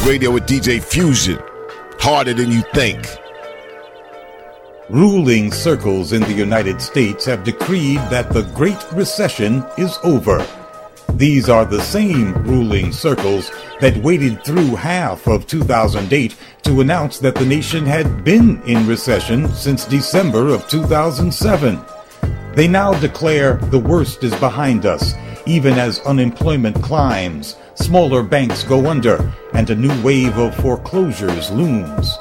Radio 0.05 0.31
with 0.31 0.45
DJ 0.45 0.81
Fusion. 0.81 1.39
Harder 1.99 2.33
than 2.33 2.51
you 2.51 2.63
think. 2.73 3.05
Ruling 4.89 5.51
circles 5.51 6.13
in 6.13 6.21
the 6.21 6.33
United 6.33 6.81
States 6.81 7.25
have 7.25 7.43
decreed 7.43 7.97
that 8.09 8.31
the 8.31 8.43
Great 8.55 8.83
Recession 8.93 9.63
is 9.77 9.99
over. 10.03 10.45
These 11.13 11.49
are 11.49 11.65
the 11.65 11.81
same 11.81 12.33
ruling 12.43 12.91
circles 12.91 13.51
that 13.81 13.97
waited 13.97 14.43
through 14.45 14.75
half 14.75 15.27
of 15.27 15.45
2008 15.47 16.35
to 16.63 16.81
announce 16.81 17.19
that 17.19 17.35
the 17.35 17.45
nation 17.45 17.85
had 17.85 18.23
been 18.23 18.61
in 18.63 18.87
recession 18.87 19.49
since 19.49 19.85
December 19.85 20.47
of 20.47 20.67
2007. 20.69 21.79
They 22.53 22.67
now 22.67 22.93
declare 22.99 23.57
the 23.57 23.79
worst 23.79 24.23
is 24.23 24.35
behind 24.35 24.85
us, 24.85 25.13
even 25.45 25.77
as 25.77 25.99
unemployment 26.01 26.81
climbs, 26.83 27.55
smaller 27.75 28.23
banks 28.23 28.63
go 28.63 28.87
under, 28.87 29.33
and 29.53 29.69
a 29.69 29.75
new 29.75 30.03
wave 30.03 30.37
of 30.37 30.55
foreclosures 30.55 31.51
looms. 31.51 32.17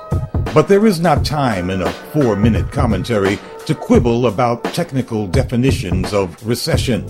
But 0.54 0.68
there 0.68 0.86
is 0.86 1.00
not 1.00 1.24
time 1.24 1.70
in 1.70 1.82
a 1.82 1.90
four 2.12 2.34
minute 2.36 2.72
commentary 2.72 3.38
to 3.66 3.74
quibble 3.74 4.26
about 4.26 4.64
technical 4.64 5.26
definitions 5.26 6.12
of 6.12 6.44
recession. 6.46 7.06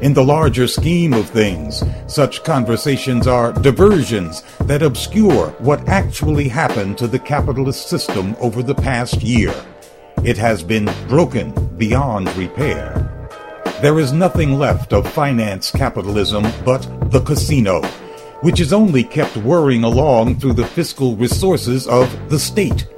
In 0.00 0.14
the 0.14 0.24
larger 0.24 0.68
scheme 0.68 1.12
of 1.12 1.28
things, 1.28 1.82
such 2.06 2.44
conversations 2.44 3.26
are 3.26 3.52
diversions 3.52 4.44
that 4.60 4.80
obscure 4.80 5.48
what 5.58 5.88
actually 5.88 6.46
happened 6.46 6.98
to 6.98 7.08
the 7.08 7.18
capitalist 7.18 7.88
system 7.88 8.36
over 8.38 8.62
the 8.62 8.76
past 8.76 9.22
year. 9.22 9.52
It 10.24 10.38
has 10.38 10.62
been 10.62 10.88
broken 11.08 11.52
beyond 11.76 12.34
repair. 12.36 13.17
There 13.80 14.00
is 14.00 14.12
nothing 14.12 14.58
left 14.58 14.92
of 14.92 15.08
finance 15.08 15.70
capitalism 15.70 16.44
but 16.64 16.82
the 17.12 17.20
casino, 17.20 17.80
which 18.40 18.58
is 18.58 18.72
only 18.72 19.04
kept 19.04 19.36
whirring 19.36 19.84
along 19.84 20.40
through 20.40 20.54
the 20.54 20.66
fiscal 20.66 21.14
resources 21.14 21.86
of 21.86 22.10
the 22.28 22.40
state. 22.40 22.88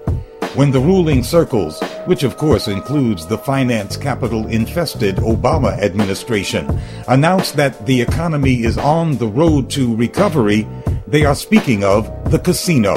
When 0.55 0.71
the 0.71 0.81
ruling 0.81 1.23
circles, 1.23 1.83
which 2.07 2.23
of 2.23 2.39
course 2.39 2.67
includes 2.67 3.27
the 3.27 3.37
finance 3.37 3.99
capital 3.99 4.47
infested 4.47 5.17
Obama 5.17 5.79
administration, 5.83 6.81
announce 7.09 7.53
that 7.53 7.85
the 7.85 8.01
economy 8.01 8.65
is 8.65 8.79
on 8.79 9.19
the 9.19 9.29
road 9.29 9.69
to 9.73 9.95
recovery, 9.95 10.67
they 11.07 11.27
are 11.27 11.35
speaking 11.35 11.85
of 11.85 12.09
the 12.31 12.39
casino, 12.39 12.95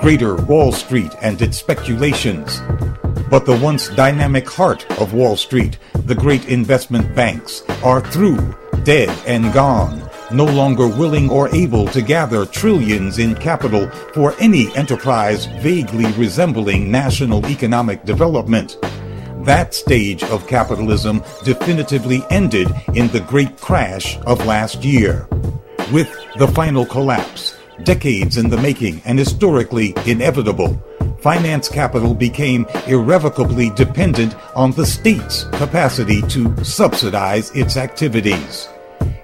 Greater 0.00 0.36
Wall 0.44 0.70
Street 0.70 1.10
and 1.20 1.42
its 1.42 1.58
speculations. 1.58 2.60
But 3.30 3.44
the 3.44 3.58
once 3.58 3.88
dynamic 3.88 4.48
heart 4.48 4.90
of 4.98 5.12
Wall 5.12 5.36
Street, 5.36 5.78
the 5.92 6.14
great 6.14 6.46
investment 6.46 7.14
banks, 7.14 7.62
are 7.84 8.00
through, 8.00 8.56
dead 8.84 9.10
and 9.26 9.52
gone, 9.52 10.08
no 10.32 10.46
longer 10.46 10.88
willing 10.88 11.28
or 11.28 11.54
able 11.54 11.86
to 11.88 12.00
gather 12.00 12.46
trillions 12.46 13.18
in 13.18 13.34
capital 13.34 13.90
for 14.14 14.34
any 14.38 14.74
enterprise 14.74 15.44
vaguely 15.60 16.10
resembling 16.12 16.90
national 16.90 17.44
economic 17.46 18.04
development. 18.04 18.78
That 19.44 19.74
stage 19.74 20.22
of 20.24 20.46
capitalism 20.46 21.22
definitively 21.44 22.22
ended 22.30 22.68
in 22.94 23.08
the 23.08 23.20
great 23.20 23.58
crash 23.58 24.18
of 24.26 24.46
last 24.46 24.84
year. 24.84 25.28
With 25.92 26.10
the 26.38 26.48
final 26.48 26.86
collapse, 26.86 27.58
decades 27.84 28.38
in 28.38 28.48
the 28.48 28.58
making 28.58 29.02
and 29.04 29.18
historically 29.18 29.94
inevitable, 30.06 30.82
finance 31.28 31.68
capital 31.68 32.14
became 32.14 32.64
irrevocably 32.86 33.68
dependent 33.68 34.34
on 34.54 34.70
the 34.70 34.86
state's 34.86 35.44
capacity 35.60 36.22
to 36.22 36.64
subsidize 36.64 37.50
its 37.54 37.76
activities. 37.76 38.66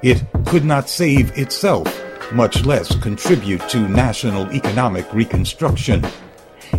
It 0.03 0.23
could 0.45 0.67
not 0.67 0.91
save 0.91 1.39
itself, 1.39 1.89
much 2.31 2.67
less 2.67 2.95
contribute 2.97 3.67
to 3.71 3.89
national 3.89 4.53
economic 4.53 5.11
reconstruction. 5.15 6.05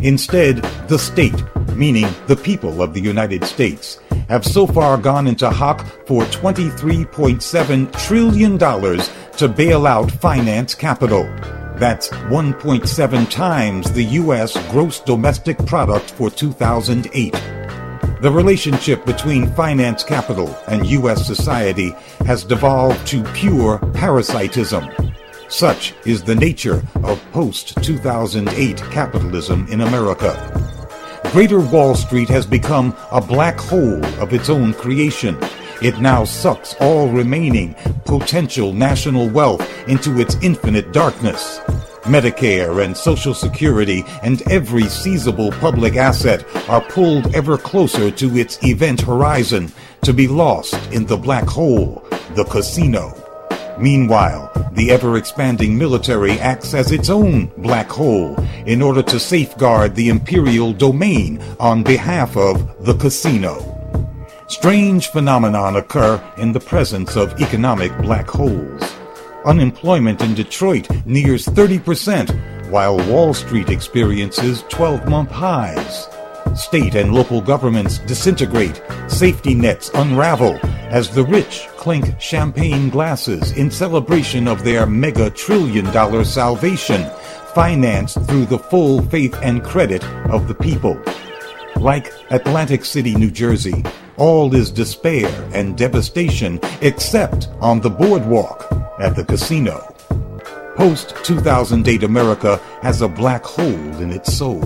Instead, 0.04 0.58
the 0.88 1.00
state, 1.00 1.44
meaning 1.74 2.06
the 2.28 2.36
people 2.36 2.84
of 2.84 2.94
the 2.94 3.02
United 3.02 3.46
States, 3.46 3.98
have 4.30 4.46
so 4.46 4.68
far 4.68 4.96
gone 4.96 5.26
into 5.26 5.50
hock 5.50 5.88
for 6.06 6.22
$23.7 6.26 7.92
trillion 8.06 8.60
to 8.60 9.48
bail 9.48 9.88
out 9.88 10.12
finance 10.12 10.76
capital. 10.76 11.28
That's 11.78 12.08
1.7 12.08 13.30
times 13.30 13.92
the 13.92 14.04
U.S. 14.04 14.56
gross 14.72 15.02
domestic 15.02 15.58
product 15.66 16.12
for 16.12 16.30
2008. 16.30 17.34
The 18.22 18.32
relationship 18.32 19.06
between 19.06 19.52
finance 19.56 20.02
capital 20.02 20.58
and 20.68 20.88
U.S. 20.88 21.28
society 21.28 21.92
has 22.26 22.46
devolved 22.46 23.06
to 23.08 23.24
pure 23.34 23.80
parasitism. 23.94 24.90
Such 25.50 25.94
is 26.06 26.24
the 26.24 26.36
nature 26.36 26.82
of 27.04 27.22
post 27.34 27.76
2008 27.84 28.78
capitalism 28.78 29.68
in 29.70 29.82
America. 29.82 30.34
Greater 31.32 31.60
Wall 31.60 31.94
Street 31.94 32.30
has 32.30 32.46
become 32.46 32.96
a 33.12 33.20
black 33.20 33.60
hole 33.60 34.04
of 34.22 34.34
its 34.34 34.50
own 34.50 34.74
creation. 34.74 35.38
It 35.82 36.00
now 36.00 36.24
sucks 36.24 36.74
all 36.80 37.10
remaining 37.10 37.76
potential 38.06 38.74
national 38.74 39.30
wealth 39.30 39.62
into 39.88 40.20
its 40.20 40.36
infinite 40.42 40.94
darkness. 40.94 41.60
Medicare 42.04 42.84
and 42.84 42.96
Social 42.96 43.34
Security 43.34 44.04
and 44.22 44.42
every 44.44 44.84
seizable 44.84 45.52
public 45.54 45.96
asset 45.96 46.46
are 46.70 46.82
pulled 46.82 47.34
ever 47.36 47.58
closer 47.58 48.12
to 48.12 48.38
its 48.38 48.64
event 48.64 49.02
horizon 49.02 49.72
to 50.04 50.14
be 50.14 50.28
lost 50.28 50.76
in 50.92 51.06
the 51.08 51.18
black 51.18 51.46
hole, 51.46 52.06
the 52.36 52.46
casino. 52.46 53.14
Meanwhile, 53.80 54.52
the 54.74 54.92
ever 54.92 55.18
expanding 55.18 55.78
military 55.78 56.40
acts 56.40 56.74
as 56.74 56.92
its 56.92 57.10
own 57.10 57.48
black 57.58 57.90
hole 57.90 58.36
in 58.66 58.82
order 58.82 59.02
to 59.02 59.20
safeguard 59.20 59.96
the 59.96 60.10
imperial 60.10 60.74
domain 60.74 61.42
on 61.60 61.84
behalf 61.84 62.38
of 62.38 62.86
the 62.86 62.94
casino. 62.94 63.75
Strange 64.48 65.08
phenomenon 65.08 65.76
occur 65.76 66.22
in 66.38 66.52
the 66.52 66.60
presence 66.60 67.16
of 67.16 67.42
economic 67.42 67.92
black 67.98 68.30
holes. 68.30 68.84
Unemployment 69.44 70.22
in 70.22 70.36
Detroit 70.36 70.88
nears 71.04 71.48
30%, 71.48 72.70
while 72.70 72.96
Wall 73.10 73.34
Street 73.34 73.70
experiences 73.70 74.64
12 74.70 75.10
month 75.10 75.32
highs. 75.32 76.08
State 76.54 76.94
and 76.94 77.12
local 77.12 77.42
governments 77.42 77.98
disintegrate, 77.98 78.84
safety 79.08 79.56
nets 79.56 79.90
unravel, 79.96 80.60
as 80.92 81.10
the 81.10 81.26
rich 81.26 81.68
clink 81.78 82.22
champagne 82.22 82.90
glasses 82.90 83.52
in 83.54 83.72
celebration 83.72 84.48
of 84.48 84.64
their 84.64 84.86
mega 84.86 85.32
trillion 85.32 85.86
dollar 85.86 86.24
salvation, 86.24 87.10
financed 87.56 88.22
through 88.28 88.46
the 88.46 88.60
full 88.60 89.02
faith 89.08 89.36
and 89.42 89.64
credit 89.64 90.04
of 90.30 90.48
the 90.48 90.56
people. 90.56 91.02
Like 91.78 92.14
Atlantic 92.30 92.86
City, 92.86 93.16
New 93.16 93.32
Jersey, 93.32 93.84
all 94.18 94.56
is 94.56 94.72
despair 94.72 95.30
and 95.54 95.78
devastation 95.78 96.60
except 96.82 97.50
on 97.60 97.82
the 97.82 97.90
boardwalk 97.90 98.72
at 99.00 99.16
the 99.16 99.26
casino. 99.26 99.92
Post 100.76 101.16
2008 101.24 102.04
America 102.04 102.58
has 102.82 103.02
a 103.02 103.08
black 103.08 103.44
hole 103.44 104.02
in 104.02 104.12
its 104.12 104.34
soul. 104.34 104.60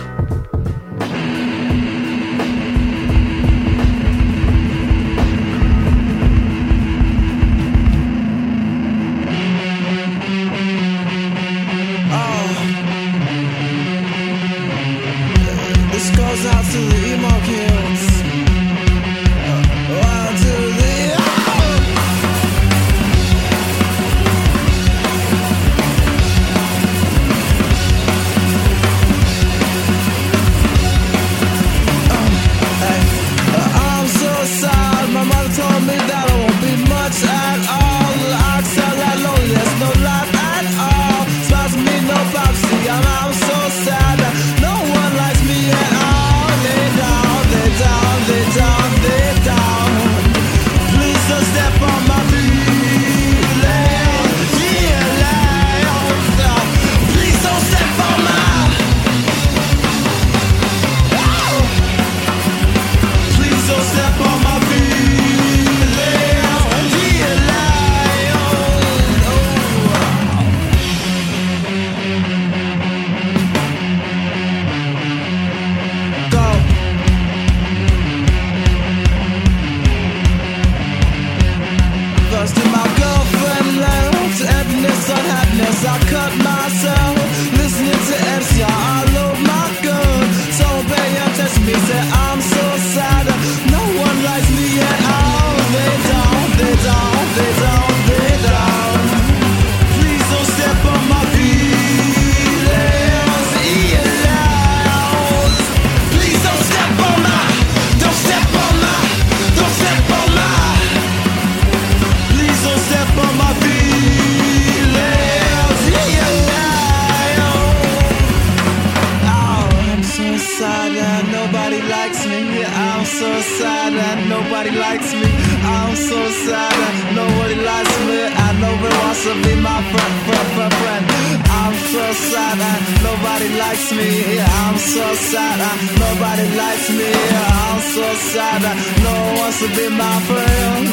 sad, 132.50 132.60
uh, 132.60 132.78
nobody 133.02 133.48
likes 133.58 133.92
me. 133.92 134.40
I'm 134.40 134.78
so 134.78 135.14
sad, 135.14 135.60
uh, 135.60 135.76
nobody 135.98 136.56
likes 136.56 136.90
me. 136.90 137.12
I'm 137.12 137.80
so 137.80 138.14
sad, 138.32 138.64
uh, 138.64 138.74
no 139.04 139.12
one 139.12 139.36
wants 139.38 139.58
to 139.60 139.68
be 139.68 139.88
my 139.88 140.20
friend, 140.28 140.86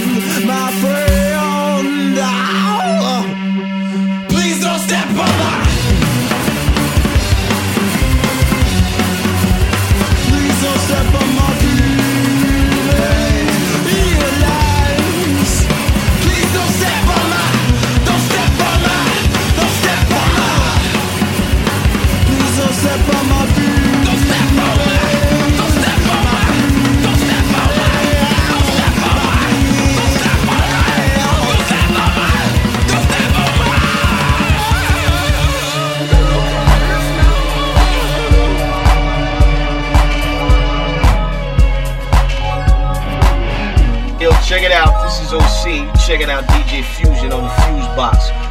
my 0.46 0.72
friend. 0.82 2.18
Oh. 3.00 3.24
Please 4.30 4.60
don't 4.62 4.80
step 4.80 5.10
on 5.10 5.16
my. 5.16 5.67
check 44.48 44.64
it 44.64 44.72
out. 44.72 45.04
This 45.04 45.20
is 45.20 45.34
OC. 45.34 45.94
Checking 46.08 46.30
out 46.30 46.46
DJ 46.46 46.82
Fusion 46.82 47.34
on 47.34 47.44
the 47.44 47.50
Fuse 47.50 47.88
Box. 47.98 48.47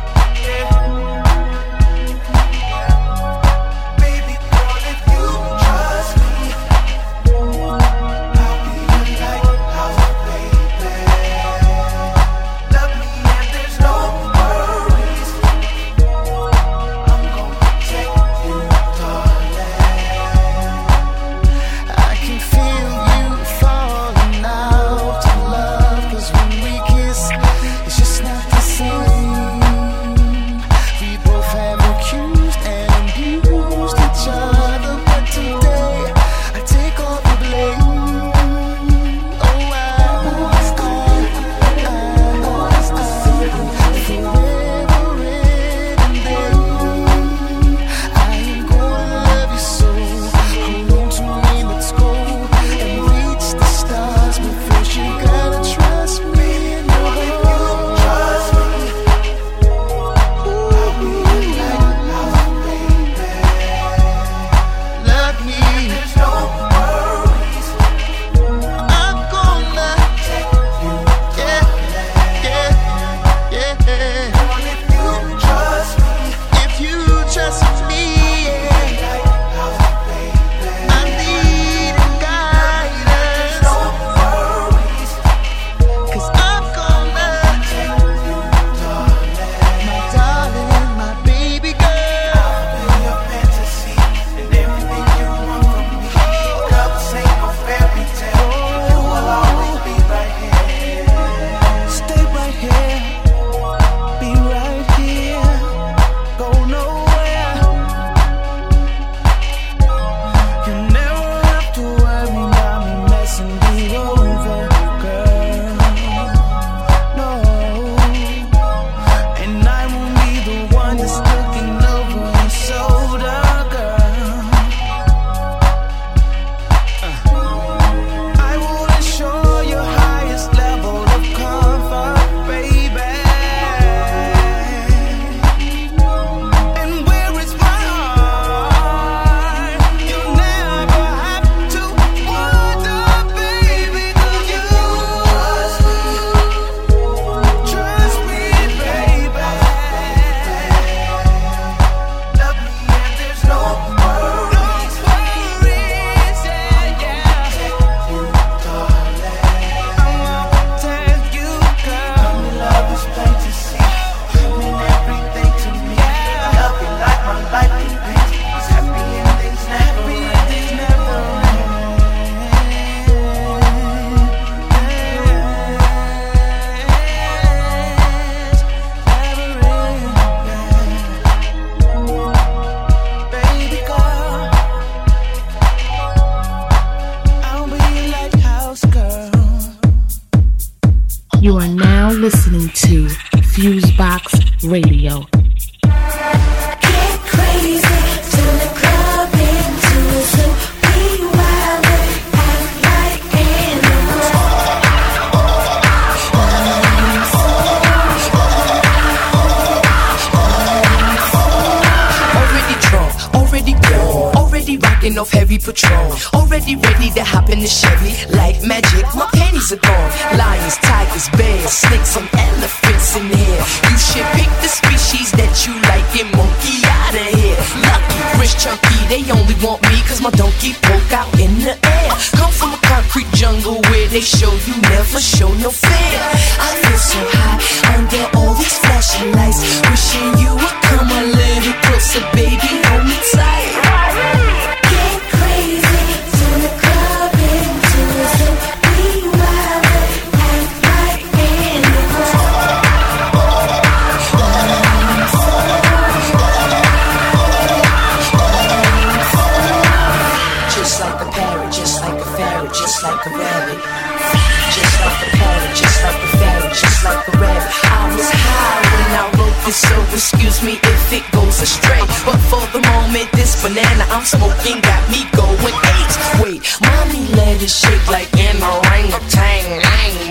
This 273.46 273.62
banana 273.62 274.04
I'm 274.10 274.24
smoking 274.24 274.80
got 274.82 275.02
me 275.08 275.22
going 275.30 275.78
eight. 275.94 276.14
Wait, 276.42 276.60
mommy 276.82 277.22
let 277.38 277.62
it 277.62 277.70
shake 277.70 278.06
like 278.10 278.26
an 278.34 278.58
orangutan. 278.58 279.82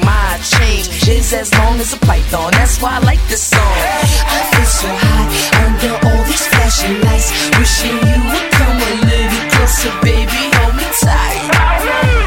My 0.03 0.35
change 0.43 1.07
is 1.07 1.31
as 1.31 1.53
long 1.55 1.79
as 1.79 1.93
a 1.93 1.99
python. 1.99 2.51
That's 2.51 2.81
why 2.81 2.97
I 2.97 2.99
like 2.99 3.23
this 3.31 3.43
song. 3.55 3.77
I 4.35 4.41
feel 4.51 4.69
so 4.81 4.89
high 4.91 5.27
under 5.63 5.93
all 6.07 6.23
these 6.27 6.45
flashing 6.51 6.99
lights, 7.07 7.31
wishing 7.57 7.97
you 8.03 8.19
would 8.31 8.47
come 8.51 8.77
a 8.89 8.91
little 9.07 9.43
closer, 9.51 9.93
baby. 10.03 10.41
Hold 10.59 10.75
me 10.75 10.87
tight. 10.99 12.24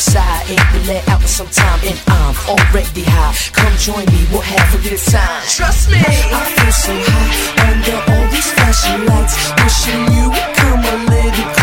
Inside 0.00 0.48
ain't 0.48 0.72
been 0.72 0.86
let 0.86 1.08
out 1.08 1.20
for 1.20 1.28
some 1.28 1.48
time, 1.48 1.78
and 1.84 1.98
I'm 2.08 2.34
already 2.48 3.04
high. 3.04 3.36
Come 3.52 3.74
join 3.76 4.06
me, 4.08 4.24
we'll 4.32 4.40
have 4.40 4.68
a 4.72 4.80
good 4.80 4.98
time. 4.98 5.42
Trust 5.44 5.90
me, 5.90 6.00
I 6.00 6.40
feel 6.56 6.72
so 6.72 6.94
high 6.96 7.68
under 7.68 7.98
all 8.08 8.26
these 8.32 8.50
flashing 8.56 9.04
lights, 9.04 9.36
wishing 9.60 10.02
you 10.16 10.30
would 10.32 10.50
come 10.56 10.80
a 10.80 10.96
little 11.04 11.59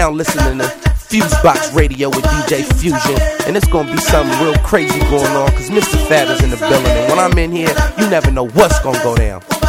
now 0.00 0.10
listening 0.10 0.56
to 0.56 0.64
Fusebox 0.64 1.74
Radio 1.74 2.08
with 2.08 2.24
DJ 2.24 2.64
Fusion, 2.78 3.20
and 3.46 3.54
it's 3.54 3.66
gonna 3.66 3.92
be 3.92 3.98
something 3.98 4.34
real 4.42 4.56
crazy 4.64 4.98
going 5.10 5.26
on, 5.36 5.50
cause 5.50 5.68
Mr. 5.68 6.08
Fab 6.08 6.26
is 6.28 6.42
in 6.42 6.48
the 6.48 6.56
building, 6.56 6.86
and 6.86 7.10
when 7.10 7.18
I'm 7.18 7.36
in 7.36 7.52
here, 7.52 7.68
you 7.98 8.08
never 8.08 8.30
know 8.30 8.48
what's 8.48 8.80
gonna 8.80 9.02
go 9.02 9.14
down. 9.14 9.59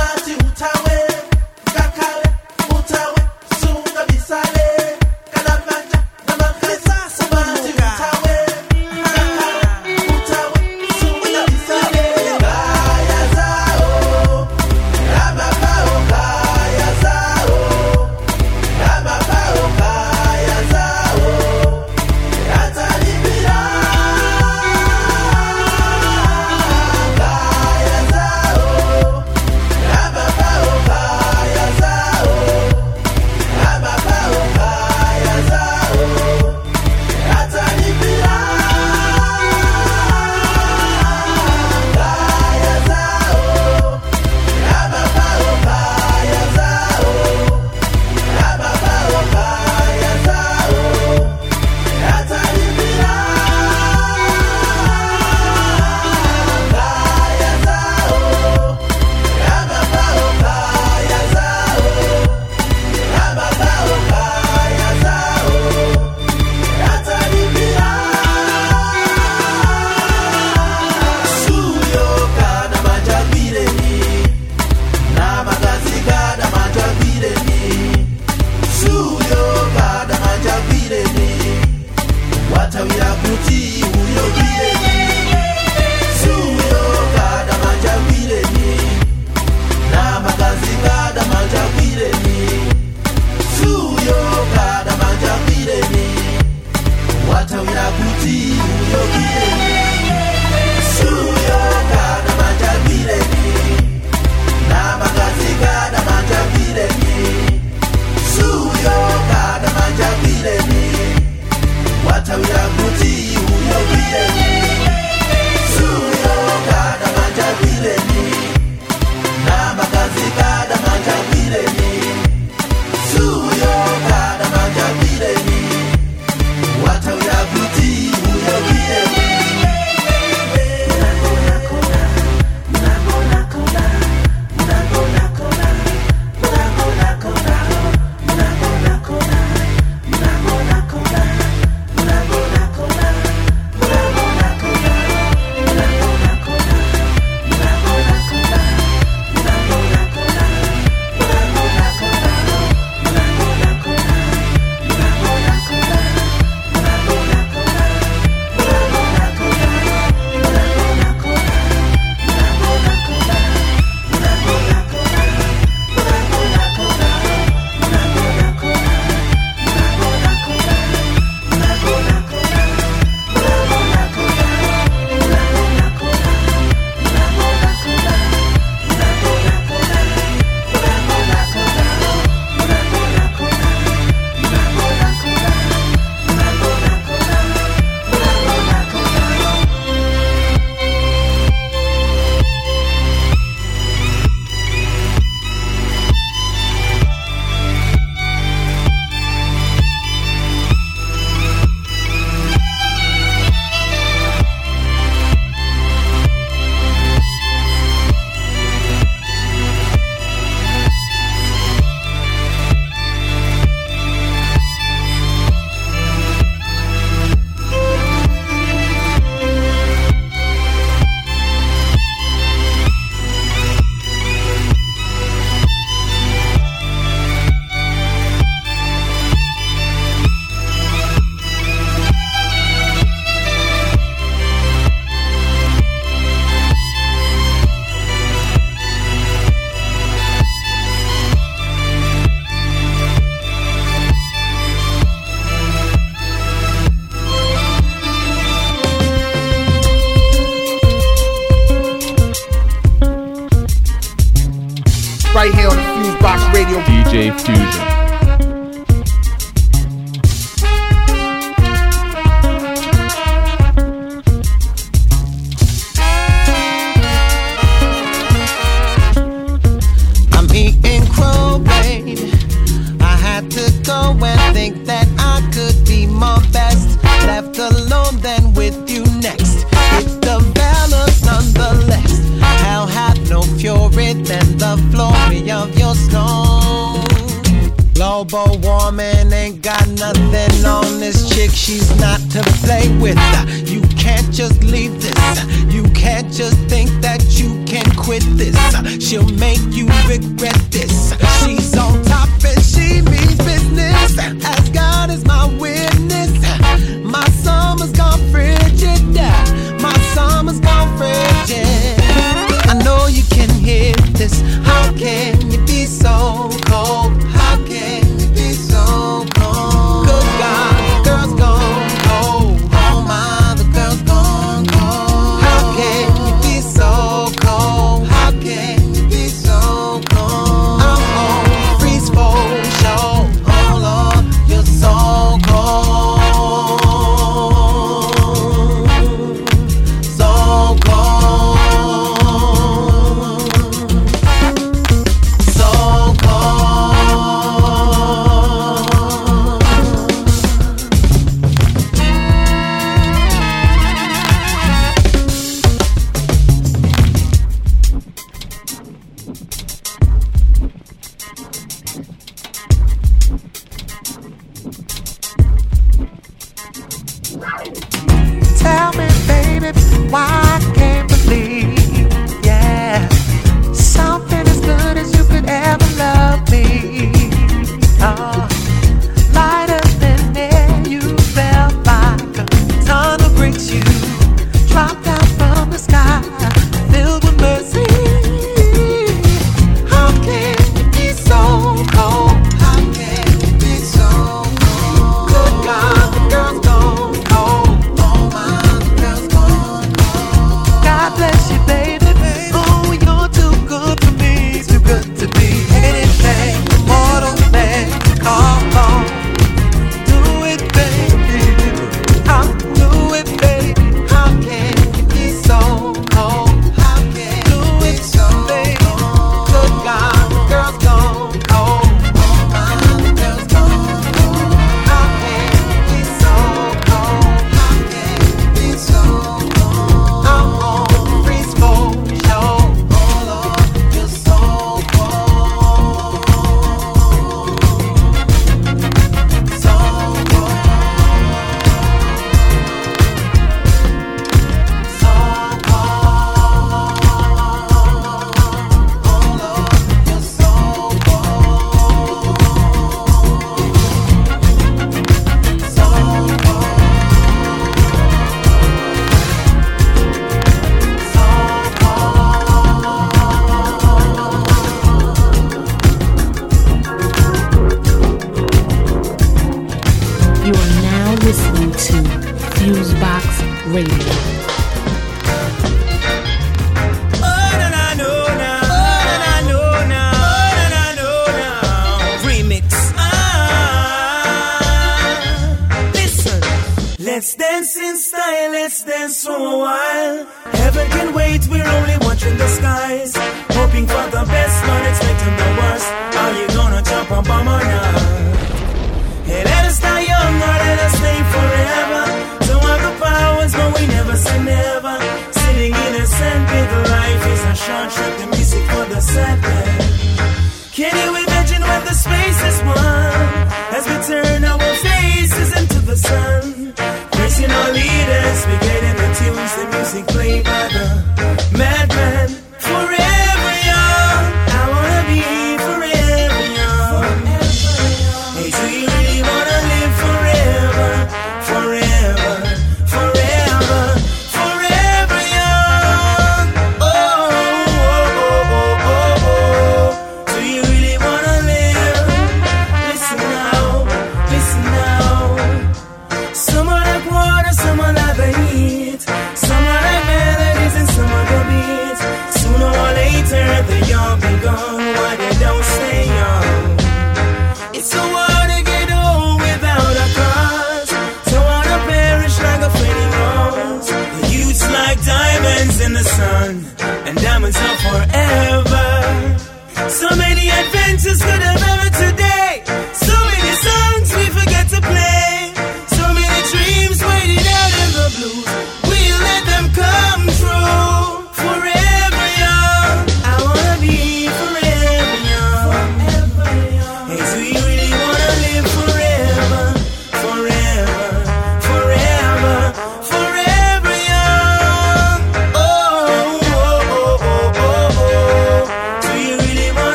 Fusion. 257.39 257.90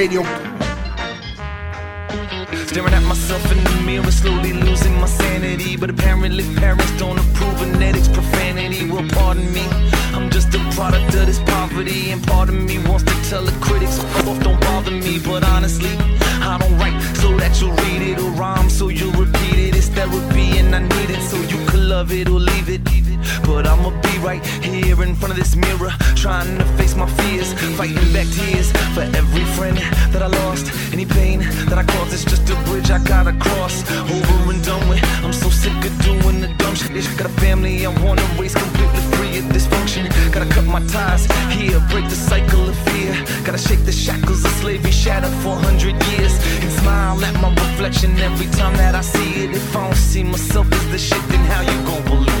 Radio. 0.00 0.22
Staring 2.68 2.94
at 2.94 3.02
myself 3.02 3.44
in 3.52 3.62
the 3.62 3.82
mirror, 3.84 4.10
slowly 4.10 4.54
losing 4.54 4.98
my 4.98 5.04
sanity. 5.04 5.76
But 5.76 5.90
apparently, 5.90 6.42
parents 6.56 6.90
don't 6.96 7.18
approve 7.18 7.60
of 7.60 7.68
genetics, 7.68 8.08
profanity. 8.08 8.90
Well, 8.90 9.06
pardon 9.10 9.52
me, 9.52 9.60
I'm 10.16 10.30
just 10.30 10.54
a 10.54 10.58
product 10.70 11.14
of 11.16 11.26
this 11.26 11.40
poverty. 11.40 12.12
And 12.12 12.26
part 12.26 12.48
of 12.48 12.54
me 12.54 12.78
wants 12.88 13.04
to 13.04 13.28
tell 13.28 13.44
the 13.44 13.52
critics, 13.60 13.98
off, 14.26 14.42
don't 14.42 14.58
bother 14.62 14.90
me. 14.90 15.18
But 15.18 15.44
honestly, 15.44 15.94
I 16.50 16.56
don't 16.58 16.78
write 16.78 16.98
so 17.16 17.36
that 17.36 17.60
you'll 17.60 17.76
read 17.84 18.00
it 18.00 18.18
or 18.18 18.30
rhyme 18.40 18.70
so 18.70 18.88
you'll 18.88 19.12
repeat 19.12 19.58
it. 19.66 19.76
It's 19.76 19.88
therapy, 19.88 20.56
and 20.60 20.74
I 20.74 20.80
need 20.80 21.10
it 21.10 21.20
so 21.30 21.36
you 21.36 21.58
can 21.66 21.90
love 21.90 22.10
it 22.10 22.26
or 22.26 22.40
leave 22.40 22.70
it. 22.70 22.79
Front 25.20 25.32
of 25.32 25.38
this 25.38 25.54
mirror, 25.54 25.92
trying 26.16 26.56
to 26.56 26.64
face 26.78 26.96
my 26.96 27.06
fears, 27.20 27.52
fighting 27.76 28.12
back 28.12 28.26
tears 28.32 28.72
for 28.94 29.04
every 29.20 29.44
friend 29.56 29.76
that 30.12 30.22
I 30.22 30.28
lost. 30.42 30.72
Any 30.94 31.04
pain 31.04 31.40
that 31.68 31.76
I 31.76 31.84
caused 31.84 32.14
is 32.14 32.24
just 32.24 32.48
a 32.48 32.56
bridge 32.64 32.90
I 32.90 32.98
gotta 33.04 33.34
cross. 33.34 33.84
Over 34.08 34.52
and 34.52 34.64
done 34.64 34.88
with. 34.88 35.04
I'm 35.22 35.34
so 35.34 35.50
sick 35.50 35.76
of 35.84 35.94
doing 36.02 36.40
the 36.40 36.48
dumb 36.56 36.74
shit. 36.74 37.04
Got 37.18 37.26
a 37.26 37.34
family 37.44 37.84
I 37.84 37.90
wanna 38.02 38.24
raise 38.40 38.54
completely 38.54 39.02
free 39.14 39.38
of 39.38 39.44
dysfunction. 39.52 40.08
Gotta 40.32 40.48
cut 40.48 40.64
my 40.64 40.80
ties 40.86 41.26
here, 41.52 41.80
break 41.90 42.08
the 42.08 42.20
cycle 42.30 42.68
of 42.68 42.76
fear. 42.88 43.12
Gotta 43.44 43.58
shake 43.58 43.84
the 43.84 43.92
shackles 43.92 44.42
of 44.44 44.52
slavery, 44.62 44.90
shattered 44.90 45.36
for 45.42 45.54
hundred 45.54 45.96
years, 46.10 46.34
and 46.62 46.72
smile 46.80 47.22
at 47.22 47.34
my 47.42 47.50
reflection 47.50 48.18
every 48.20 48.48
time 48.58 48.74
that 48.76 48.94
I 48.94 49.02
see 49.02 49.44
it. 49.44 49.50
If 49.50 49.76
I 49.76 49.84
don't 49.84 49.96
see 49.96 50.24
myself 50.24 50.66
as 50.72 50.86
the 50.90 50.98
shit, 50.98 51.22
then 51.28 51.44
how 51.52 51.60
you 51.60 51.76
gon' 51.84 52.04
believe 52.04 52.39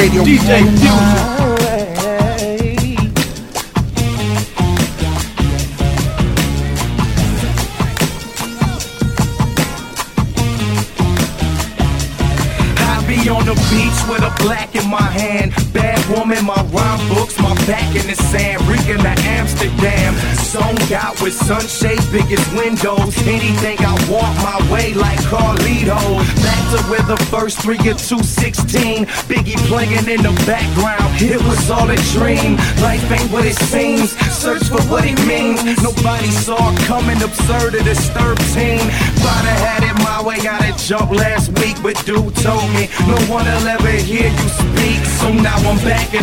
Radio. 0.00 0.24
DJ 0.24 0.89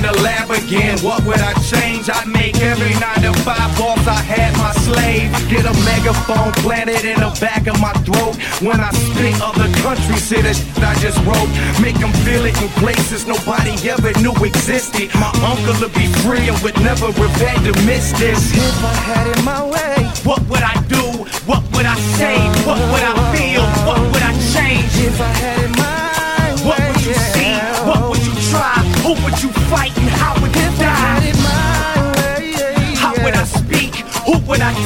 the 0.08 0.22
lab 0.24 0.50
again. 0.52 0.98
What 1.00 1.24
would 1.26 1.40
I 1.40 1.54
change? 1.60 2.10
I 2.10 2.24
make 2.26 2.56
every 2.62 2.94
nine 3.00 3.22
to 3.28 3.34
five 3.44 3.72
boss. 3.78 4.00
I 4.08 4.20
had 4.24 4.56
my 4.58 4.72
slave. 4.86 5.32
Get 5.50 5.66
a 5.66 5.76
megaphone 5.84 6.52
planted 6.64 7.04
in 7.04 7.20
the 7.20 7.32
back 7.40 7.68
of 7.68 7.80
my 7.82 7.94
throat. 8.08 8.36
When 8.64 8.80
I 8.80 8.92
spit, 8.92 9.36
other 9.42 9.70
countries 9.84 10.30
hear 10.30 10.44
the 10.44 10.54
shit 10.54 10.84
I 10.84 10.96
just 11.04 11.20
wrote. 11.28 11.50
Make 11.82 11.98
them 12.00 12.14
feel 12.24 12.46
it 12.46 12.56
in 12.62 12.70
places 12.80 13.28
nobody 13.28 13.76
ever 13.90 14.14
knew 14.24 14.36
existed. 14.44 15.12
My 15.16 15.32
uncle 15.44 15.76
would 15.82 15.94
be 15.94 16.08
free 16.24 16.48
and 16.48 16.58
would 16.64 16.78
never 16.80 17.12
had 17.12 17.60
to 17.68 17.74
miss 17.86 18.12
this. 18.20 18.42
If 18.56 18.84
I 18.84 18.96
had 19.10 19.28
it 19.28 19.44
my 19.44 19.62
way, 19.64 20.08
what 20.24 20.42
would 20.50 20.64
I 20.64 20.76
do? 20.88 21.04
What 21.50 21.64
would 21.74 21.86
I 21.86 21.98
say? 22.18 22.38
What 22.68 22.80
would 22.92 23.04
I 23.04 23.16
feel? 23.36 23.64
What 23.88 24.00
would 24.12 24.24
I 24.24 24.34
change? 24.54 24.92
If 25.04 25.20
I 25.20 25.32
had 25.44 25.64
it 25.66 25.78
my 25.78 25.97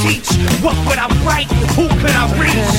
teach? 0.02 0.28
What 0.64 0.76
would 0.88 0.98
I 0.98 1.08
write? 1.26 1.50
Who 1.76 1.88
could 1.88 2.16
I 2.16 2.26
reach? 2.42 2.76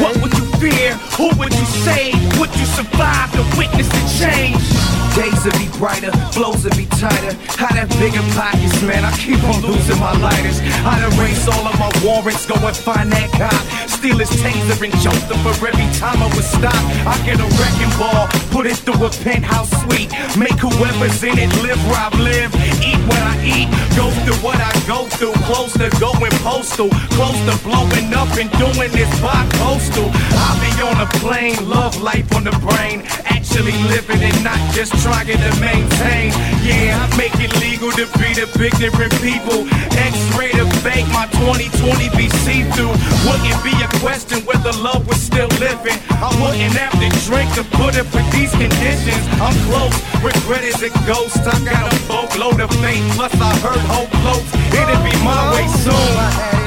What 0.00 0.16
would 0.22 0.32
you 0.32 0.44
fear? 0.58 0.94
Who 1.16 1.28
would 1.38 1.52
you 1.52 1.66
save? 1.84 2.14
Would 2.38 2.54
you 2.56 2.66
survive 2.66 3.32
to 3.32 3.42
witness 3.58 3.88
the 3.88 4.02
change? 4.18 4.93
Days 5.14 5.44
would 5.44 5.54
be 5.54 5.68
brighter, 5.78 6.10
flows 6.34 6.64
would 6.64 6.76
be 6.76 6.86
tighter. 6.86 7.38
I 7.62 7.70
have 7.78 7.88
bigger 8.02 8.22
pockets, 8.34 8.82
man. 8.82 9.04
I 9.04 9.14
keep 9.14 9.38
on 9.44 9.62
losing 9.62 9.98
my 10.00 10.10
lighters. 10.18 10.58
I'd 10.82 11.06
erase 11.14 11.46
all 11.46 11.62
of 11.62 11.78
my 11.78 11.90
warrants, 12.02 12.44
go 12.46 12.58
and 12.58 12.76
find 12.76 13.12
that 13.12 13.30
cop. 13.30 13.54
Steal 13.88 14.18
his 14.18 14.30
taser 14.42 14.74
and 14.82 14.92
choke 14.98 15.14
him 15.30 15.38
for 15.46 15.54
every 15.70 15.86
time 16.02 16.18
I 16.18 16.26
was 16.34 16.44
stopped. 16.44 16.86
I 17.06 17.14
get 17.22 17.38
a 17.38 17.46
wrecking 17.62 17.94
ball, 17.94 18.26
put 18.50 18.66
it 18.66 18.76
through 18.82 19.06
a 19.06 19.10
penthouse 19.22 19.70
suite. 19.86 20.10
Make 20.34 20.58
whoever's 20.58 21.22
in 21.22 21.38
it 21.38 21.50
live 21.62 21.78
where 21.86 22.02
I 22.02 22.10
live, 22.18 22.50
eat 22.82 22.98
what 23.06 23.22
I 23.22 23.38
eat, 23.46 23.70
go 23.94 24.10
through 24.26 24.42
what 24.42 24.58
I 24.58 24.74
go 24.90 25.06
through. 25.14 25.38
Close 25.46 25.78
to 25.78 25.94
going 26.02 26.34
postal, 26.42 26.90
close 27.14 27.38
to 27.46 27.54
blowing 27.62 28.10
up 28.18 28.34
and 28.34 28.50
doing 28.58 28.90
this 28.90 29.10
by 29.22 29.46
coastal. 29.62 30.10
I'll 30.42 30.58
be 30.58 30.74
on 30.82 30.98
a 30.98 31.08
plane, 31.22 31.54
love 31.70 32.02
life 32.02 32.34
on 32.34 32.42
the 32.42 32.56
brain. 32.66 33.06
Actually 33.30 33.78
living 33.86 34.20
it, 34.20 34.34
not 34.42 34.58
just 34.74 34.92
trying 35.04 35.28
to 35.28 35.52
maintain. 35.60 36.32
Yeah, 36.64 36.96
I 36.96 37.04
make 37.20 37.36
it 37.36 37.52
legal 37.60 37.92
to 37.92 38.08
be 38.16 38.32
the 38.32 38.48
big 38.56 38.72
different 38.80 39.12
people. 39.20 39.68
X-ray 39.92 40.56
to 40.56 40.64
fake 40.80 41.04
my 41.12 41.28
2020 41.44 42.08
be 42.16 42.32
see-through. 42.40 42.96
Wouldn't 43.28 43.60
be 43.60 43.76
a 43.84 43.88
question 44.00 44.40
whether 44.48 44.72
love 44.80 45.04
was 45.06 45.20
still 45.20 45.52
living. 45.60 46.00
I 46.08 46.32
wouldn't 46.40 46.72
have 46.80 46.96
to 46.96 47.08
drink 47.28 47.52
to 47.60 47.64
put 47.76 48.00
up 48.00 48.08
with 48.16 48.24
these 48.32 48.50
conditions. 48.56 49.20
I'm 49.44 49.52
close, 49.68 49.96
regret 50.24 50.64
is 50.64 50.80
a 50.80 50.88
ghost. 51.04 51.36
I 51.44 51.52
got 51.68 51.84
a 51.84 51.96
boatload 52.08 52.64
of 52.64 52.72
faith, 52.80 53.04
plus 53.12 53.36
I 53.36 53.52
heard 53.60 53.84
hope 53.92 54.08
floats. 54.24 54.48
It'll 54.72 55.04
be 55.04 55.12
my 55.20 55.52
way 55.52 55.68
soon. 55.84 56.64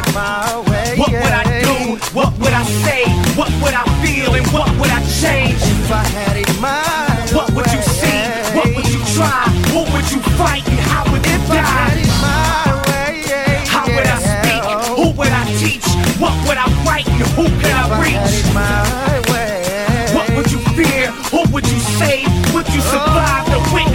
What 1.01 1.09
would 1.09 1.33
I 1.41 1.45
do? 1.65 1.97
What 2.13 2.37
would 2.37 2.53
I 2.53 2.63
say? 2.85 3.01
What 3.33 3.49
would 3.65 3.73
I 3.73 3.85
feel? 4.05 4.33
And 4.37 4.45
what 4.53 4.69
would 4.77 4.89
I 4.93 5.01
change? 5.21 5.57
If 5.57 5.91
I 5.91 6.03
had 6.05 6.37
it 6.37 6.61
my 6.61 7.06
Who 9.77 9.83
would 9.93 10.11
you 10.11 10.19
fight? 10.41 10.67
And 10.67 10.79
how 10.79 11.03
would 11.11 11.23
you 11.23 11.37
die? 11.53 12.01
How 13.69 13.85
would 13.85 14.07
I 14.07 14.17
speak? 14.25 14.63
Who 14.97 15.11
would 15.15 15.29
I 15.29 15.45
teach? 15.61 15.85
What 16.17 16.33
would 16.47 16.57
I 16.57 16.65
write? 16.83 17.07
And 17.07 17.21
who 17.37 17.43
could 17.61 17.75
I 17.77 17.85
reach? 18.01 18.41
What 20.15 20.35
would 20.35 20.51
you 20.51 20.57
fear? 20.73 21.11
Who 21.29 21.45
would 21.53 21.67
you 21.69 21.79
save? 21.79 22.25
Would 22.55 22.67
you 22.73 22.81
survive 22.81 23.45
witness 23.45 23.51
the 23.51 23.59
change? 23.69 23.86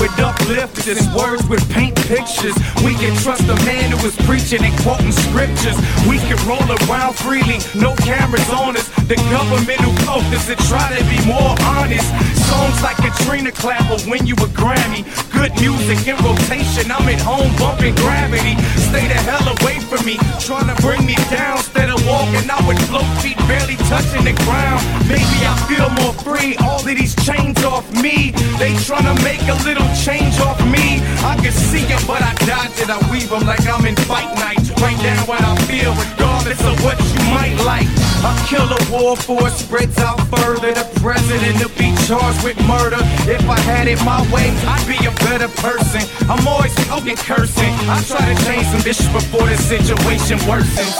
With 0.00 0.18
uplifters, 0.18 1.04
words 1.14 1.46
with 1.46 1.60
paint 1.70 1.94
pictures. 2.08 2.56
We 2.82 2.96
can 2.96 3.14
trust 3.20 3.44
a 3.44 3.56
man 3.68 3.92
who 3.92 4.00
is 4.08 4.16
preaching 4.24 4.64
and 4.64 4.72
quoting 4.80 5.12
scriptures. 5.12 5.76
We 6.08 6.16
can 6.24 6.40
roll 6.48 6.64
around 6.88 7.16
freely, 7.20 7.60
no 7.76 7.94
cameras 7.96 8.48
on 8.48 8.76
us. 8.80 8.88
The 9.04 9.16
government 9.28 9.80
who 9.84 9.92
focus 10.08 10.48
and 10.48 10.58
try 10.72 10.96
to 10.96 11.04
be 11.04 11.20
more 11.28 11.52
honest. 11.76 12.08
Songs 12.48 12.82
like 12.82 12.96
Katrina 12.96 13.52
Clapper 13.52 14.00
win 14.08 14.26
you 14.26 14.34
a 14.40 14.48
Grammy. 14.56 15.04
Good 15.36 15.52
music 15.60 16.08
in 16.08 16.16
rotation. 16.24 16.90
I'm 16.90 17.04
at 17.04 17.20
home 17.20 17.52
bumping 17.60 17.94
gravity. 17.96 18.56
Stay 18.88 19.04
the 19.04 19.20
hell 19.28 19.52
away 19.52 19.80
from 19.84 20.00
me, 20.06 20.16
trying 20.40 20.66
to 20.72 20.76
bring 20.80 21.04
me 21.04 21.14
down. 21.28 21.58
Instead 21.58 21.90
of 21.90 22.00
walking 22.08 22.48
out 22.48 22.64
with 22.66 22.80
float 22.88 23.06
feet 23.20 23.36
barely 23.44 23.76
touching 23.92 24.24
the 24.24 24.32
ground. 24.48 24.80
Maybe 25.12 25.38
I 25.44 25.54
feel 25.68 25.90
more 26.00 26.14
free. 26.24 26.56
All 26.64 26.80
of 26.80 26.86
these 26.86 27.14
chains 27.26 27.62
off 27.64 27.84
me. 28.00 28.32
They 28.58 28.72
trying 28.88 29.04
to 29.04 29.16
make 29.22 29.42
a 29.46 29.56
little 29.68 29.89
change 29.94 30.38
off 30.40 30.58
me. 30.66 31.02
I 31.24 31.36
can 31.40 31.52
see 31.52 31.84
it, 31.84 32.02
but 32.06 32.22
I 32.22 32.34
dodge 32.46 32.78
it. 32.80 32.90
I 32.90 32.98
weave 33.10 33.30
them 33.30 33.46
like 33.46 33.66
I'm 33.66 33.84
in 33.86 33.96
fight 34.08 34.30
night. 34.38 34.60
Write 34.80 35.00
down 35.02 35.26
what 35.26 35.40
I 35.42 35.54
feel, 35.68 35.92
regardless 35.94 36.60
of 36.64 36.76
what 36.84 36.96
you 36.98 37.22
might 37.30 37.56
like. 37.64 37.88
I 38.22 38.32
kill 38.48 38.68
a 38.68 38.80
war 38.92 39.16
force, 39.16 39.64
spreads 39.64 39.98
out 39.98 40.20
further. 40.28 40.72
The 40.72 40.86
president 41.00 41.60
will 41.60 41.74
be 41.76 41.94
charged 42.06 42.44
with 42.44 42.58
murder. 42.66 43.00
If 43.28 43.48
I 43.48 43.58
had 43.60 43.88
it 43.88 44.00
my 44.04 44.20
way, 44.32 44.50
I'd 44.68 44.86
be 44.86 44.98
a 45.06 45.14
better 45.24 45.48
person. 45.60 46.02
I'm 46.28 46.46
always 46.46 46.72
smoking, 46.84 47.16
cursing. 47.16 47.74
I 47.88 48.02
try 48.04 48.24
to 48.32 48.36
change 48.44 48.66
some 48.66 48.82
dishes 48.82 49.08
before 49.08 49.46
the 49.46 49.56
situation 49.56 50.38
worsens. 50.48 50.96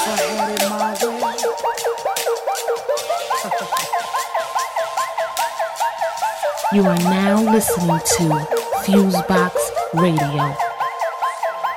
You 6.72 6.86
are 6.86 6.98
now 6.98 7.42
listening 7.52 7.98
to 8.16 8.59
Fusebox 8.90 9.54
Radio. 9.94 10.52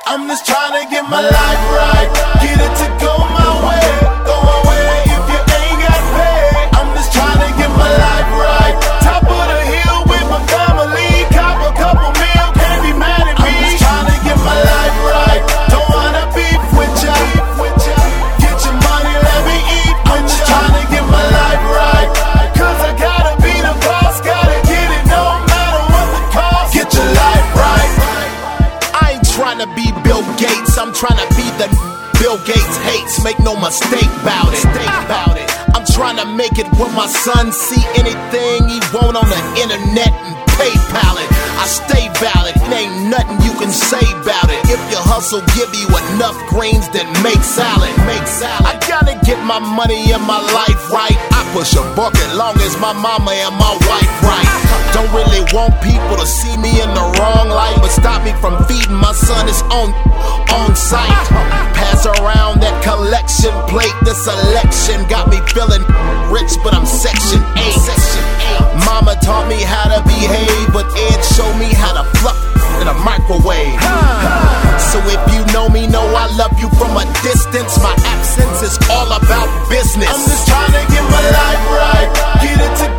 I'm 0.04 0.26
just 0.26 0.44
trying 0.46 0.82
to 0.82 0.90
get 0.90 1.08
my 1.08 1.22
life 1.22 1.64
right. 1.78 2.10
Get 2.42 2.58
it 2.58 2.74
to 2.82 2.86
go 2.98 3.14
my 3.38 3.50
way. 3.66 3.86
Go 4.26 4.34
away 4.34 4.82
if 5.14 5.22
you 5.30 5.40
ain't 5.54 5.78
got. 5.78 6.02
I'm 6.74 6.90
just 6.96 7.12
trying 7.12 7.38
to 7.38 7.50
get 7.56 7.70
my 7.70 7.90
life 7.98 8.13
trying 31.04 31.28
to 31.28 31.36
be 31.36 31.44
the 31.60 31.68
Bill 32.18 32.38
Gates 32.46 32.76
hates. 32.80 33.22
Make 33.22 33.38
no 33.40 33.54
mistake 33.60 34.08
about 34.24 34.54
it. 34.56 34.64
About 35.04 35.36
it. 35.36 35.44
I'm 35.76 35.84
trying 35.84 36.16
to 36.16 36.24
make 36.24 36.56
it 36.58 36.66
where 36.80 36.90
my 36.96 37.06
son 37.06 37.52
see 37.52 37.84
anything 38.00 38.68
he 38.68 38.80
want 38.96 39.16
on 39.16 39.28
the 39.28 39.40
internet 39.60 40.08
and 40.08 40.34
PayPal 40.56 41.20
it. 41.20 41.53
I 41.64 41.66
stay 41.66 42.12
valid, 42.20 42.52
ain't 42.76 43.08
nothing 43.08 43.40
you 43.40 43.56
can 43.56 43.72
say 43.72 44.04
about 44.20 44.52
it. 44.52 44.60
If 44.68 44.76
your 44.92 45.00
hustle 45.00 45.40
give 45.56 45.72
you 45.72 45.88
enough 46.12 46.36
greens, 46.52 46.92
then 46.92 47.08
make 47.24 47.40
salad. 47.40 47.88
Make 48.04 48.28
salad. 48.28 48.68
I 48.68 48.76
gotta 48.84 49.16
get 49.24 49.40
my 49.48 49.64
money 49.64 50.12
and 50.12 50.20
my 50.28 50.44
life 50.52 50.92
right. 50.92 51.16
I 51.32 51.40
push 51.56 51.72
a 51.72 51.80
bucket 51.96 52.28
long 52.36 52.60
as 52.60 52.76
my 52.76 52.92
mama 52.92 53.32
and 53.32 53.56
my 53.56 53.72
wife 53.88 54.12
right. 54.20 54.44
Don't 54.92 55.08
really 55.16 55.40
want 55.56 55.72
people 55.80 56.20
to 56.20 56.28
see 56.28 56.52
me 56.60 56.84
in 56.84 56.90
the 56.92 57.06
wrong 57.16 57.48
light, 57.48 57.80
but 57.80 57.88
stop 57.88 58.20
me 58.28 58.36
from 58.44 58.60
feeding 58.68 59.00
my 59.00 59.16
son 59.16 59.48
his 59.48 59.64
own 59.72 59.88
on 60.52 60.76
site. 60.76 61.16
Pass 61.72 62.04
around 62.04 62.60
that 62.60 62.76
collection 62.84 63.56
plate. 63.72 63.96
This 64.04 64.20
election 64.28 65.00
got 65.08 65.32
me 65.32 65.40
feeling 65.48 65.80
rich, 66.28 66.52
but 66.60 66.76
I'm 66.76 66.84
section 66.84 67.40
8. 67.56 67.72
Section 67.72 68.24
8. 68.76 68.86
Mama 68.86 69.16
taught 69.24 69.48
me 69.48 69.58
how 69.62 69.88
to 69.90 70.02
behave, 70.04 70.68
but 70.70 70.86
Ed 70.94 71.20
showed 71.24 71.53
me 71.58 71.72
how 71.74 71.92
to 71.94 72.04
fluff 72.18 72.38
in 72.80 72.88
a 72.88 72.94
microwave. 73.04 73.78
So 74.78 74.98
if 75.06 75.22
you 75.32 75.42
know 75.52 75.68
me, 75.68 75.86
know 75.86 76.04
I 76.14 76.26
love 76.36 76.58
you 76.58 76.68
from 76.78 76.96
a 76.96 77.04
distance. 77.22 77.78
My 77.78 77.94
absence 78.14 78.62
is 78.62 78.78
all 78.90 79.06
about 79.06 79.48
business. 79.68 80.08
I'm 80.08 80.24
just 80.24 80.48
trying 80.48 80.72
to 80.72 80.84
get 80.92 81.04
my 81.10 81.22
life 81.22 81.64
right, 81.78 82.08
get 82.42 82.58
it 82.58 82.74
to 82.82 82.93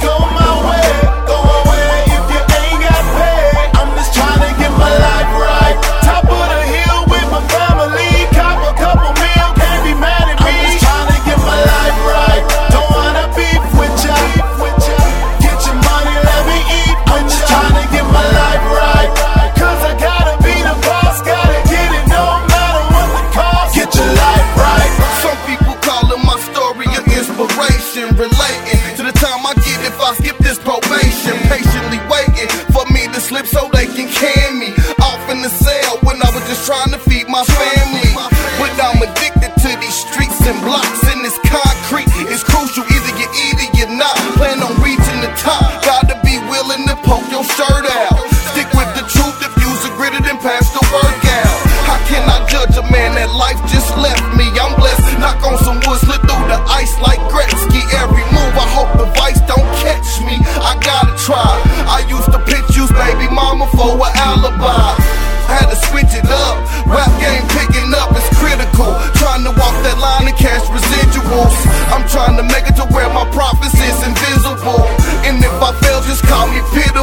so 33.55 33.69
they 33.71 33.85
can 33.85 34.07
can 34.11 34.59
me 34.59 34.69
off 34.99 35.23
in 35.31 35.41
the 35.41 35.47
cell 35.47 35.97
when 36.03 36.17
I 36.21 36.29
was 36.35 36.43
just 36.51 36.67
trying 36.67 36.91
to 36.91 36.99
feed 36.99 37.27
my 37.29 37.43
family. 37.43 38.11
But 38.59 38.75
I'm 38.83 38.99
addicted 39.07 39.55
to 39.63 39.69
these 39.79 39.95
streets 39.95 40.41
and 40.45 40.59
blocks 40.67 41.04
just 76.73 76.94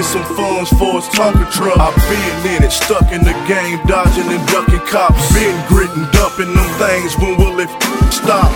get 0.00 0.08
some 0.08 0.24
funds 0.34 0.70
for 0.80 0.96
his 0.96 1.08
Tonka 1.12 1.44
truck. 1.52 1.76
I've 1.76 1.96
been 2.08 2.56
in 2.56 2.64
it, 2.64 2.72
stuck 2.72 3.12
in 3.12 3.20
the 3.20 3.36
game, 3.44 3.76
dodging 3.84 4.28
and 4.32 4.40
ducking 4.48 4.80
cops. 4.88 5.20
Been 5.34 5.52
gritting, 5.68 6.08
dumping 6.12 6.52
them 6.56 6.70
things. 6.80 7.12
When 7.20 7.36
will 7.36 7.60
it 7.60 7.68
stop? 8.08 8.48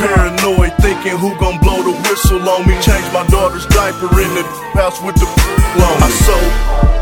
Paranoid, 0.00 0.72
thinking 0.80 1.18
who 1.20 1.36
gon' 1.36 1.60
blow 1.60 1.82
the 1.84 1.92
whistle 2.08 2.40
on 2.40 2.66
me. 2.66 2.74
Change 2.80 3.04
my 3.12 3.26
daughter's 3.28 3.66
diaper 3.66 4.08
in 4.16 4.32
the 4.32 4.42
house 4.72 4.96
with 5.04 5.14
the 5.20 5.28
loan. 5.76 5.98
I 6.00 6.10
sold, 6.24 6.50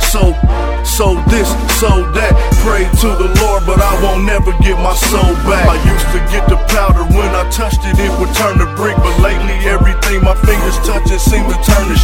sold, 0.02 0.36
sold 0.82 1.22
this, 1.30 1.46
sold 1.78 2.10
that. 2.18 2.34
Pray 2.66 2.84
to 3.06 3.08
the 3.14 3.30
Lord, 3.40 3.62
but 3.64 3.78
I 3.78 3.94
won't 4.02 4.26
never 4.26 4.50
get 4.66 4.76
my 4.82 4.98
soul 4.98 5.32
back. 5.46 5.64
I 5.70 5.78
used 5.86 6.10
to 6.12 6.20
get 6.34 6.44
the 6.50 6.58
powder 6.74 7.06
when 7.14 7.30
I 7.32 7.48
touched 7.54 7.86
it, 7.86 7.94
it 7.96 8.12
would 8.18 8.34
turn 8.34 8.58
to 8.58 8.66
brick. 8.74 8.98
But 8.98 9.14
lately, 9.22 9.56
everything 9.70 10.26
my 10.26 10.34
fingers 10.42 10.76
touch, 10.82 11.06
it 11.08 11.22
seems 11.22 11.46
to 11.46 11.58
turn 11.62 11.86
I 11.86 11.94
to 11.94 11.96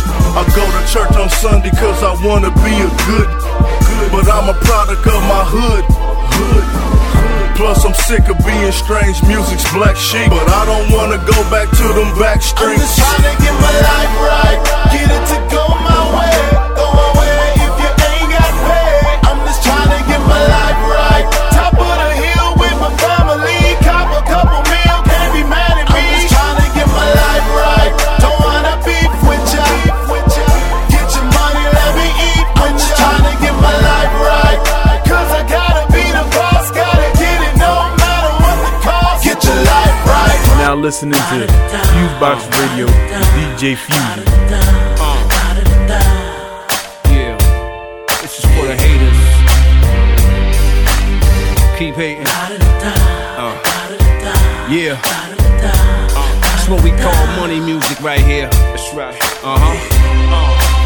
church 0.95 1.17
on 1.19 1.29
Sunday 1.43 1.75
cause 1.75 2.07
I 2.07 2.15
wanna 2.23 2.55
be 2.63 2.71
a 2.71 2.91
good, 3.11 3.27
good. 3.27 4.09
But 4.15 4.31
I'm 4.31 4.47
a 4.47 4.55
product 4.63 5.03
of 5.03 5.23
my 5.27 5.43
hood, 5.43 5.83
hood. 5.91 7.57
Plus, 7.59 7.85
I'm 7.85 7.95
sick 8.07 8.31
of 8.31 8.39
being 8.47 8.71
strange 8.71 9.19
music's 9.27 9.67
black 9.75 9.97
sheep. 9.97 10.31
But 10.31 10.47
I 10.47 10.63
don't 10.71 10.95
wanna 10.95 11.19
go 11.27 11.35
back 11.51 11.67
to 11.83 11.87
them 11.99 12.15
back 12.15 12.39
I'm 12.39 12.47
streets. 12.47 12.79
just 12.79 12.99
trying 13.03 13.27
to 13.27 13.35
get 13.43 13.55
my 13.59 13.75
life 13.75 14.15
right, 14.23 14.59
get 14.95 15.11
it 15.11 15.25
to 15.35 15.44
listening 40.85 41.15
to 41.15 41.47
Fusebox 41.97 42.45
Radio 42.61 42.85
with 42.85 43.57
DJ 43.57 43.75
Fusion. 43.75 44.23
Yeah, 47.09 47.39
this 48.21 48.39
is 48.39 48.45
for 48.45 48.67
the 48.67 48.77
haters. 48.77 49.21
Keep 51.79 51.95
hating. 51.95 52.27
Uh, 52.27 53.57
yeah. 54.71 55.01
Uh, 56.15 56.41
that's 56.43 56.69
what 56.69 56.85
we 56.85 56.91
call 56.91 57.27
money 57.39 57.61
music 57.61 57.99
right 58.03 58.21
here. 58.21 58.51
That's 58.51 58.93
right. 58.93 59.17
Uh 59.43 59.57
huh. 59.59 60.84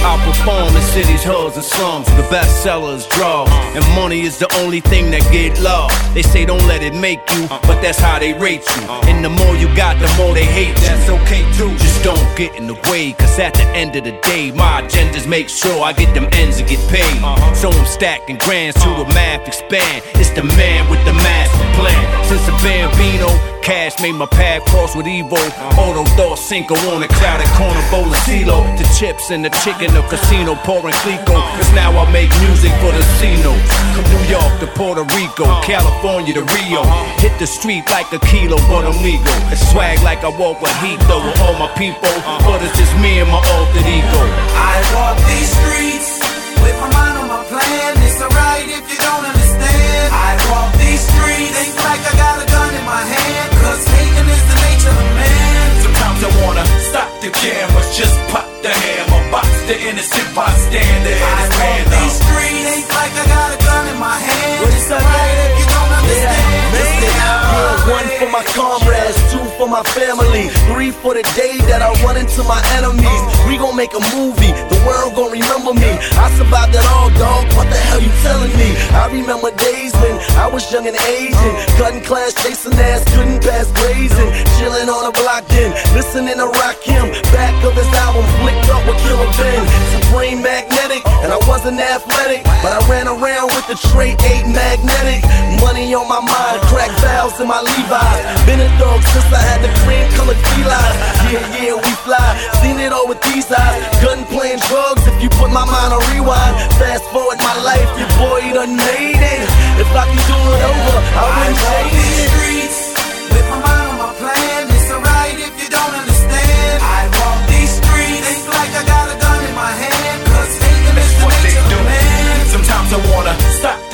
I 0.00 0.16
perform 0.24 0.74
in 0.74 0.82
cities, 0.82 1.22
hoods, 1.24 1.56
and 1.56 1.64
slums. 1.64 2.06
The 2.16 2.26
best 2.30 2.62
sellers 2.62 3.06
draw, 3.08 3.46
and 3.74 3.84
money 3.94 4.22
is 4.22 4.38
the 4.38 4.48
only 4.58 4.80
thing 4.80 5.10
that 5.10 5.22
get 5.32 5.60
love. 5.60 5.90
They 6.14 6.22
say 6.22 6.46
don't 6.46 6.64
let 6.66 6.82
it 6.82 6.94
make 6.94 7.20
you, 7.34 7.48
but 7.48 7.80
that's 7.82 7.98
how 7.98 8.18
they 8.18 8.32
rate 8.32 8.64
you. 8.76 8.82
And 9.10 9.24
the 9.24 9.28
more 9.30 9.56
you 9.56 9.66
got, 9.74 9.98
the 9.98 10.08
more 10.16 10.34
they 10.34 10.44
hate 10.44 10.68
you. 10.80 10.88
That's 10.88 11.08
okay 11.08 11.42
too. 11.58 11.70
Just 11.78 12.02
don't 12.04 12.36
get 12.36 12.54
in 12.54 12.66
the 12.66 12.78
way, 12.90 13.12
cause 13.12 13.38
at 13.38 13.54
the 13.54 13.66
end 13.74 13.96
of 13.96 14.04
the 14.04 14.18
day, 14.22 14.52
my 14.52 14.82
agendas 14.82 15.26
make 15.28 15.48
sure 15.48 15.82
I 15.82 15.92
get 15.92 16.14
them 16.14 16.28
ends 16.32 16.58
and 16.58 16.68
get 16.68 16.80
paid. 16.88 17.18
Uh-huh. 17.22 17.54
So 17.54 17.70
I'm 17.70 17.86
stacking 17.86 18.38
grands 18.38 18.76
to 18.82 18.88
the 18.88 19.06
math 19.14 19.46
expand. 19.46 20.02
It's 20.14 20.30
the 20.30 20.44
man 20.44 20.88
with 20.90 21.04
the 21.04 21.12
master 21.12 21.68
plan. 21.74 22.24
Since 22.24 22.46
a 22.48 22.52
Bambino, 22.62 23.57
cash 23.68 24.00
made 24.00 24.16
my 24.16 24.24
path 24.24 24.64
cross 24.72 24.96
with 24.96 25.04
Evo. 25.04 25.36
Auto 25.76 26.02
thought 26.16 26.38
Cinco 26.40 26.74
on 26.88 27.04
a 27.04 27.08
crowded 27.20 27.50
corner 27.52 27.84
bowl 27.92 28.08
of 28.08 28.16
CeeLo. 28.24 28.64
The 28.80 28.88
chips 28.96 29.28
and 29.30 29.44
the 29.44 29.52
chicken, 29.60 29.92
the 29.92 30.00
casino 30.08 30.56
pouring 30.64 30.96
Clico. 31.04 31.36
Cause 31.36 31.70
now 31.76 31.92
I 31.92 32.08
make 32.10 32.32
music 32.48 32.72
for 32.80 32.88
the 32.96 33.04
Cino. 33.20 33.52
From 33.92 34.08
New 34.08 34.24
York 34.24 34.52
to 34.64 34.66
Puerto 34.72 35.04
Rico, 35.12 35.44
California 35.60 36.32
to 36.32 36.44
Rio. 36.56 36.80
Hit 37.20 37.36
the 37.38 37.46
street 37.46 37.84
like 37.92 38.08
a 38.16 38.20
kilo, 38.24 38.56
but 38.72 38.88
I'm 38.88 38.96
legal. 39.04 39.36
Swag 39.68 40.00
like 40.00 40.24
I 40.24 40.32
walk 40.32 40.64
with 40.64 40.72
heat 40.80 41.00
though 41.04 41.20
with 41.20 41.36
all 41.44 41.56
my 41.60 41.68
people. 41.76 42.16
But 42.48 42.64
it's 42.64 42.72
just 42.80 42.96
me 43.04 43.20
and 43.20 43.28
my 43.28 43.42
alter 43.52 43.84
ego. 43.84 44.22
I 44.56 44.80
walk 44.96 45.20
these 45.28 45.52
streets 45.60 46.24
with 46.64 46.76
my 46.80 46.88
mind 46.96 47.20
on 47.20 47.27
plan. 47.58 47.92
It's 48.06 48.20
alright 48.22 48.66
if 48.68 48.84
you 48.86 48.98
don't 48.98 49.24
understand. 49.24 50.06
I 50.14 50.30
walk 50.50 50.70
these 50.78 51.02
streets, 51.02 51.50
think 51.58 51.74
like 51.82 52.02
I 52.02 52.14
got 52.14 52.36
a 52.42 52.46
gun 52.46 52.70
in 52.74 52.84
my 52.86 53.02
hand. 53.02 53.48
Cause 53.62 53.82
hating 53.82 54.28
is 54.30 54.44
the 54.50 54.56
nature 54.66 54.94
of 54.94 55.08
man. 55.18 55.66
Sometimes 55.82 56.20
I 56.22 56.30
wanna 56.42 56.64
stop 56.90 57.10
the 57.22 57.30
cameras, 57.30 57.88
just 57.98 58.16
pop 58.30 58.46
the 58.62 58.70
hammer, 58.70 59.22
box 59.30 59.48
the 59.66 59.76
innocent 59.90 60.28
bystander 60.34 61.14
and 61.14 61.38
I 61.38 61.56
walk 61.58 61.82
these 61.98 62.16
streets, 62.22 62.62
think 62.68 62.86
like 62.94 63.14
I 63.22 63.24
got 63.26 63.48
a 63.56 63.58
gun 63.58 63.84
in 63.92 63.98
my 63.98 64.18
hand. 64.18 64.58
It's 64.70 64.90
alright 64.90 65.36
if 65.46 65.52
you 65.58 65.66
don't 65.74 65.92
understand. 65.98 67.47
For 67.88 68.28
my 68.28 68.44
comrades, 68.52 69.16
two 69.32 69.40
for 69.56 69.68
my 69.68 69.82
family, 69.96 70.52
three 70.68 70.90
for 70.90 71.14
the 71.14 71.24
day 71.32 71.56
that 71.72 71.80
I 71.80 71.88
run 72.04 72.20
into 72.20 72.44
my 72.44 72.60
enemies. 72.76 73.22
We 73.48 73.56
gon' 73.56 73.76
make 73.76 73.96
a 73.96 74.02
movie, 74.12 74.52
the 74.68 74.76
world 74.84 75.16
gon' 75.16 75.32
remember 75.32 75.72
me. 75.72 75.96
I 76.20 76.28
survived 76.36 76.76
it 76.76 76.84
all, 76.92 77.08
dog. 77.16 77.48
What 77.56 77.70
the 77.72 77.80
hell 77.88 78.02
you 78.02 78.12
telling 78.20 78.52
me? 78.60 78.76
I 78.92 79.08
remember 79.08 79.54
days 79.56 79.96
when 80.04 80.20
I 80.36 80.52
was 80.52 80.68
young 80.68 80.84
and 80.84 80.98
Asian, 81.08 81.54
cutting 81.80 82.04
class, 82.04 82.36
chasing 82.36 82.76
ass, 82.76 83.06
couldn't 83.16 83.40
pass 83.40 83.72
grazing, 83.72 84.30
chilling 84.60 84.92
on 84.92 85.08
the 85.08 85.14
block 85.16 85.48
then, 85.48 85.72
listening 85.96 86.36
to 86.36 86.48
rock 86.60 86.76
him. 86.84 87.08
Back 87.32 87.56
of 87.64 87.72
his 87.72 87.88
album, 88.04 88.26
flicked 88.44 88.68
up 88.68 88.84
with 88.84 89.00
Killer 89.00 89.30
Ben, 89.40 89.64
supreme 89.96 90.42
magnetic, 90.44 91.06
and 91.24 91.32
I 91.32 91.40
wasn't 91.48 91.80
athletic, 91.80 92.44
but 92.60 92.76
I 92.76 92.80
ran 92.84 93.08
around 93.08 93.48
with 93.56 93.64
the 93.64 93.80
tray 93.94 94.12
eight 94.28 94.44
magnetic. 94.44 95.24
Money 95.64 95.94
on 95.94 96.04
my 96.04 96.20
mind, 96.20 96.60
crack 96.68 96.92
valves 97.00 97.40
in 97.40 97.48
my 97.48 97.64
Levi's. 97.78 98.26
Been 98.46 98.60
a 98.60 98.70
dog 98.78 99.02
since 99.14 99.30
I 99.30 99.38
had 99.38 99.62
the 99.62 99.70
cream 99.86 100.06
colored 100.18 100.40
felines. 100.50 100.98
Yeah, 101.30 101.44
yeah, 101.54 101.74
we 101.78 101.92
fly. 102.02 102.28
Seen 102.60 102.78
it 102.82 102.92
all 102.92 103.06
with 103.06 103.22
these 103.22 103.46
eyes. 103.52 103.82
Gun 104.02 104.24
playing 104.26 104.58
drugs 104.66 105.06
if 105.06 105.22
you 105.22 105.28
put 105.30 105.50
my 105.50 105.64
mind 105.64 105.94
on 105.94 106.02
rewind. 106.10 106.54
Fast 106.74 107.04
forward 107.14 107.38
my 107.38 107.54
life, 107.62 107.88
your 107.94 108.10
boy 108.18 108.42
done 108.52 108.74
made 108.74 109.22
it. 109.22 109.46
If 109.78 109.90
I 109.94 110.04
could 110.10 110.24
do 110.26 110.38
it 110.54 110.62
over, 110.66 110.98
I 111.14 111.24
wouldn't 111.38 111.58
change 111.58 112.34
it. 112.34 112.37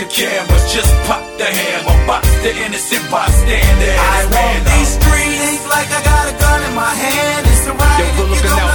The 0.04 0.10
cameras, 0.12 0.64
just 0.72 0.92
pop 1.08 1.22
the 1.38 1.44
hammer, 1.44 2.06
box 2.06 2.28
the 2.42 2.52
innocent 2.64 3.04
bystander. 3.10 3.94
I 3.96 4.20
walk 4.28 4.56
these 4.68 4.92
streets, 5.00 5.64
like 5.68 5.88
I 5.88 6.00
got 6.04 6.24
a 6.28 6.34
gun 6.36 6.60
in 6.68 6.74
my 6.76 6.92
hand. 6.92 7.46
It's 7.48 7.64
alright 7.68 7.98
Yo, 8.00 8.04
if 8.04 8.16
good 8.16 8.28
you 8.28 8.34
looking 8.36 8.58
out, 8.60 8.73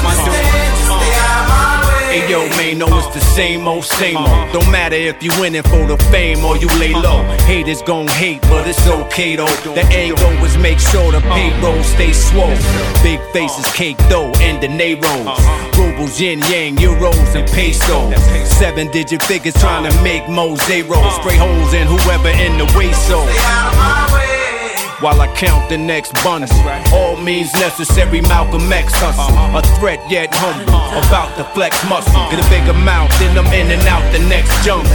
Yo, 2.27 2.47
man, 2.57 2.77
know 2.77 2.87
it's 2.97 3.13
the 3.13 3.21
same 3.21 3.67
old, 3.67 3.83
same 3.83 4.17
old. 4.17 4.51
Don't 4.53 4.69
matter 4.69 4.95
if 4.95 5.23
you 5.23 5.31
in 5.43 5.55
it 5.55 5.67
for 5.67 5.85
the 5.87 5.97
fame 6.11 6.43
or 6.43 6.57
you 6.57 6.67
lay 6.79 6.93
low. 6.93 7.23
Haters 7.47 7.81
gon' 7.81 8.07
hate, 8.07 8.41
but 8.43 8.67
it's 8.67 8.85
okay 8.87 9.35
though. 9.35 9.45
The 9.63 9.83
goal 10.17 10.45
is 10.45 10.57
make 10.57 10.79
sure 10.79 11.11
the 11.11 11.21
payroll 11.21 11.81
stay 11.83 12.13
swole. 12.13 12.55
Big 13.01 13.19
faces, 13.31 13.65
cake 13.73 13.97
dough, 14.09 14.31
and 14.41 14.61
the 14.61 14.67
Neros. 14.67 15.39
Rubles, 15.77 16.19
yin 16.19 16.39
yang, 16.49 16.75
euros, 16.75 17.35
and 17.35 17.47
pesos. 17.49 18.13
Seven 18.45 18.91
digit 18.91 19.23
figures 19.23 19.55
trying 19.55 19.89
to 19.89 20.03
make 20.03 20.27
more 20.27 20.57
zeros. 20.57 21.15
Spray 21.15 21.37
holes 21.37 21.73
in 21.73 21.87
whoever 21.87 22.29
in 22.29 22.57
the 22.57 22.65
way 22.77 22.91
so. 22.93 23.19
While 24.99 25.21
I 25.21 25.31
count 25.31 25.69
the 25.69 25.77
next 25.77 26.11
bundle, 26.27 26.51
all 26.91 27.15
means 27.15 27.53
necessary. 27.53 28.19
Malcolm 28.19 28.67
X 28.67 28.91
hustle, 28.99 29.31
a 29.55 29.63
threat 29.79 30.03
yet 30.11 30.27
humble, 30.35 30.75
about 30.99 31.31
to 31.39 31.47
flex 31.55 31.79
muscle. 31.87 32.11
Get 32.27 32.43
a 32.43 32.47
bigger 32.51 32.75
mouth, 32.75 33.07
then 33.15 33.31
I'm 33.39 33.47
in 33.55 33.71
and 33.71 33.79
out 33.87 34.03
the 34.11 34.19
next 34.27 34.51
jungle. 34.59 34.91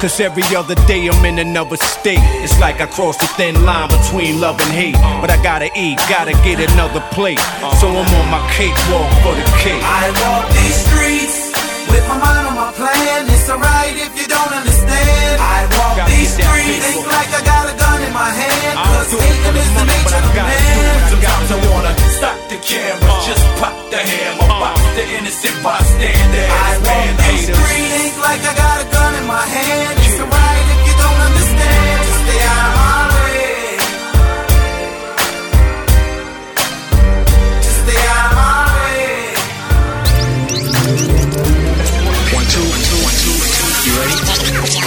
Cause 0.00 0.16
every 0.24 0.42
other 0.56 0.74
day 0.88 1.04
I'm 1.04 1.20
in 1.28 1.38
another 1.38 1.76
state. 1.76 2.24
It's 2.40 2.56
like 2.64 2.80
I 2.80 2.86
crossed 2.86 3.20
the 3.20 3.28
thin 3.36 3.52
line 3.68 3.92
between 3.92 4.40
love 4.40 4.56
and 4.56 4.72
hate. 4.72 4.96
But 5.20 5.28
I 5.28 5.36
gotta 5.44 5.68
eat, 5.76 6.00
gotta 6.08 6.32
get 6.40 6.56
another 6.72 7.04
plate. 7.12 7.44
So 7.76 7.92
I'm 7.92 8.08
on 8.08 8.26
my 8.32 8.40
cakewalk 8.56 9.12
for 9.20 9.36
the 9.36 9.44
cake. 9.60 9.84
I 9.84 10.08
walk 10.16 10.48
these 10.48 10.80
streets 10.88 11.52
with 11.92 12.08
my 12.08 12.16
mind 12.16 12.48
on 12.48 12.56
my 12.56 12.72
plan. 12.72 13.28
It's 13.28 13.52
alright 13.52 14.00
if 14.00 14.16
you 14.16 14.24
don't 14.32 14.52
understand. 14.56 15.44
I 15.44 15.68
walk 15.76 16.08
these 16.08 16.32
streets, 16.40 16.88
think 16.88 17.04
like 17.04 17.28
I 17.36 17.44
got 17.44 17.68
a 17.68 17.76
gun 17.76 17.81
in 18.12 18.20
my 18.20 18.28
hand. 18.28 18.76
Cause 18.76 19.12
hating 19.16 19.56
is 19.56 19.70
the 19.72 19.84
nature 19.88 20.20
of 20.20 20.34
man. 20.36 21.00
Sometimes 21.08 21.48
I 21.56 21.58
wanna 21.72 21.92
stop 22.16 22.38
the 22.52 22.58
camera, 22.60 23.12
just 23.24 23.44
pop 23.60 23.76
the 23.88 24.00
hammer, 24.10 24.48
box 24.60 24.80
the 24.96 25.04
innocent 25.16 25.56
bystander. 25.64 26.46
I 26.68 26.72
walk 26.84 27.08
these 27.24 27.48
streets, 27.48 27.92
think 27.96 28.14
like 28.20 28.42
I 28.44 28.52
got 28.52 28.76
a 28.84 28.86
gun 28.92 29.12
in 29.20 29.26
my 29.26 29.44
hand. 29.56 29.96
It's 30.04 30.20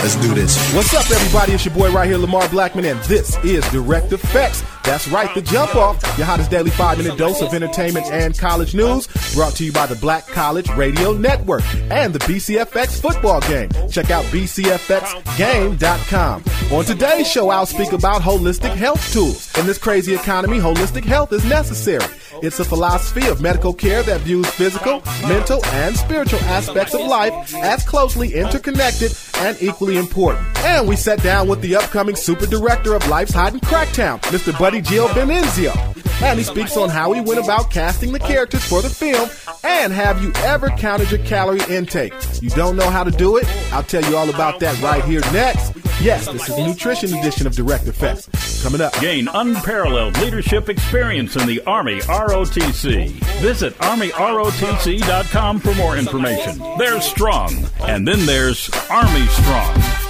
Let's 0.02 0.16
do 0.18 0.34
this. 0.36 0.56
What's 0.76 0.94
up, 0.94 1.10
everybody? 1.10 1.54
It's 1.54 1.66
your 1.66 1.74
boy 1.74 1.90
right 1.92 2.08
here, 2.08 2.20
Lamar 2.20 2.48
Blackman, 2.50 2.86
and 2.86 3.00
this 3.06 3.38
is 3.44 3.68
Direct 3.72 4.14
Effects. 4.14 4.62
That's 4.84 5.08
right, 5.08 5.34
the 5.34 5.42
jump 5.42 5.76
off, 5.76 6.00
your 6.16 6.28
hottest 6.28 6.52
daily 6.52 6.70
five 6.70 7.00
minute 7.00 7.18
dose 7.18 7.42
of 7.42 7.52
entertainment 7.56 8.06
and 8.12 8.38
college 8.38 8.76
news, 8.76 9.08
brought 9.34 9.54
to 9.54 9.66
you 9.66 9.72
by 9.72 9.88
the 9.88 9.96
Black 9.96 10.28
College 10.28 10.70
Radio 10.72 11.12
Network 11.14 11.64
and 11.90 12.14
the 12.14 12.20
BCFX 12.20 13.02
football 13.02 13.42
game. 13.42 13.70
Check 13.90 14.12
out 14.12 14.24
BCFXGame.com. 14.26 16.44
On 16.72 16.86
today's 16.86 17.28
show, 17.28 17.50
I'll 17.50 17.66
speak 17.66 17.92
about 17.92 18.22
holistic 18.22 18.76
health 18.76 19.12
tools. 19.12 19.58
In 19.58 19.66
this 19.66 19.80
crazy 19.80 20.14
economy, 20.14 20.60
holistic 20.60 21.04
health 21.04 21.34
is 21.34 21.44
necessary. 21.46 22.06
It's 22.42 22.60
a 22.60 22.66
philosophy 22.66 23.28
of 23.28 23.42
medical 23.42 23.74
care 23.74 24.04
that 24.04 24.22
views 24.22 24.50
physical, 24.50 25.02
mental, 25.28 25.64
and 25.66 25.96
spiritual 25.96 26.40
aspects 26.42 26.94
of 26.94 27.02
life 27.02 27.34
as 27.56 27.84
closely 27.84 28.34
interconnected 28.34 29.16
and 29.38 29.58
equally 29.62 29.98
important. 29.98 30.46
And 30.60 30.88
we 30.88 30.96
sat 30.96 31.22
down 31.24 31.48
with 31.48 31.62
the 31.62 31.76
upcoming 31.76 32.16
super 32.16 32.46
director 32.46 32.94
of 32.94 33.08
Life's 33.08 33.34
Hot 33.34 33.54
in 33.54 33.60
Cracktown, 33.62 34.20
Mr. 34.24 34.58
Buddy 34.58 34.82
Giovinazzo. 34.82 36.05
And 36.24 36.40
he 36.40 36.46
speaks 36.46 36.78
on 36.78 36.90
how 36.90 37.12
he 37.12 37.22
went 37.22 37.44
about 37.44 37.70
casting 37.70 38.12
the 38.12 38.20
characters 38.20 38.64
for 38.64 38.82
the 38.82 38.90
film 38.90 39.30
and 39.66 39.92
have 39.92 40.22
you 40.22 40.32
ever 40.38 40.70
counted 40.70 41.10
your 41.10 41.20
calorie 41.26 41.60
intake? 41.70 42.14
You 42.42 42.50
don't 42.52 42.76
know 42.76 42.90
how 42.90 43.04
to 43.04 43.12
do 43.12 43.38
it? 43.38 43.48
I'll 43.74 43.84
tell 43.84 44.04
you 44.04 44.16
all 44.16 44.30
about 44.30 44.60
that 44.60 44.80
right 44.82 45.04
here 45.04 45.22
next. 45.34 45.74
Yes, 46.02 46.28
this 46.28 46.48
is 46.48 46.56
the 46.56 46.68
nutrition 46.68 47.14
edition 47.18 47.48
of 47.48 47.56
Direct 47.56 47.88
Effects. 47.88 48.62
Coming 48.62 48.82
up. 48.82 48.94
Gain 49.00 49.28
unparalleled 49.28 50.20
leadership 50.20 50.70
experience 50.70 51.36
in 51.36 51.48
the 51.48 51.62
Army 51.66 52.00
ROTC. 52.02 53.10
Visit 53.42 53.78
ArmyROTC.com 53.80 55.60
for 55.60 55.74
more 55.76 55.98
information. 55.98 56.60
There's 56.78 57.06
strong, 57.06 57.66
and 57.82 58.08
then 58.08 58.26
there's 58.26 58.70
Army 58.90 59.26
Strong. 59.28 60.05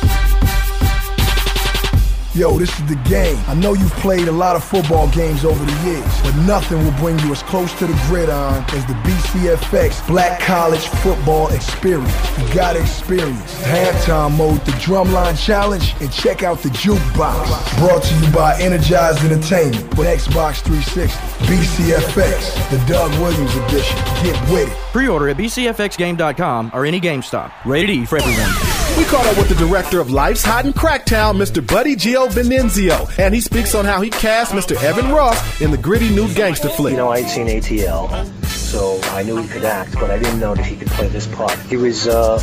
Yo, 2.36 2.60
this 2.60 2.70
is 2.78 2.86
the 2.88 2.98
game. 3.08 3.38
I 3.48 3.54
know 3.54 3.72
you've 3.72 3.94
played 3.94 4.28
a 4.28 4.32
lot 4.32 4.58
of 4.58 4.64
football 4.66 5.08
games 5.12 5.46
over 5.46 5.64
the 5.64 5.88
years, 5.88 6.22
but 6.22 6.36
nothing 6.46 6.84
will 6.84 6.92
bring 7.00 7.18
you 7.20 7.32
as 7.32 7.42
close 7.44 7.74
to 7.80 7.88
the 7.88 7.94
gridiron 8.08 8.62
as 8.74 8.86
the 8.88 8.94
BCFX 9.06 10.06
Black 10.06 10.42
College 10.42 10.86
Football 11.02 11.48
Experience. 11.54 12.12
You 12.38 12.54
gotta 12.54 12.82
experience 12.82 13.54
halftime 13.64 14.38
mode, 14.38 14.60
the 14.66 14.74
drumline 14.74 15.42
challenge, 15.42 15.96
and 16.02 16.12
check 16.12 16.44
out 16.44 16.60
the 16.60 16.68
jukebox. 16.70 17.78
Brought 17.78 18.04
to 18.04 18.16
you 18.16 18.34
by 18.34 18.60
Nerjyzed 18.60 19.24
Entertainment 19.24 19.98
with 19.98 20.08
Xbox 20.08 20.60
360. 20.60 21.18
BCFX, 21.46 22.70
the 22.70 22.86
Doug 22.86 23.12
Williams 23.22 23.56
edition. 23.56 23.96
Get 24.22 24.52
with 24.52 24.70
it. 24.70 24.78
Pre-order 24.92 25.30
at 25.30 25.38
bcfxgame.com 25.38 26.72
or 26.74 26.86
any 26.86 27.00
GameStop. 27.00 27.54
Rated 27.64 27.92
E 27.92 28.06
for 28.06 28.18
everyone. 28.18 28.85
We 28.98 29.04
caught 29.06 29.26
up 29.26 29.38
with 29.38 29.50
the 29.50 29.56
director 29.56 30.00
of 30.00 30.12
Life's 30.12 30.44
Hot 30.44 30.66
in 30.66 30.74
Cracktown, 30.74 31.36
Mr. 31.36 31.66
Buddy 31.66 31.96
Giovinazzo, 31.96 33.20
and 33.20 33.34
he 33.34 33.42
speaks 33.42 33.76
on 33.76 33.86
how 33.86 34.02
he 34.02 34.10
cast 34.10 34.54
Mr. 34.54 34.82
Evan 34.82 35.12
Ross 35.12 35.62
in 35.62 35.72
the 35.72 35.78
gritty 35.78 36.10
new 36.10 36.34
gangster 36.34 36.70
flick. 36.70 36.92
You 36.92 36.98
know, 36.98 37.12
I'd 37.12 37.28
seen 37.28 37.48
ATL, 37.48 38.26
so 38.46 39.00
I 39.12 39.24
knew 39.24 39.38
he 39.38 39.48
could 39.48 39.66
act, 39.66 39.94
but 39.96 40.12
I 40.12 40.18
didn't 40.18 40.40
know 40.40 40.56
that 40.56 40.66
he 40.66 40.76
could 40.76 40.90
play 40.90 41.08
this 41.10 41.28
part. 41.28 41.58
He 41.62 41.78
was, 41.78 42.08
uh, 42.08 42.40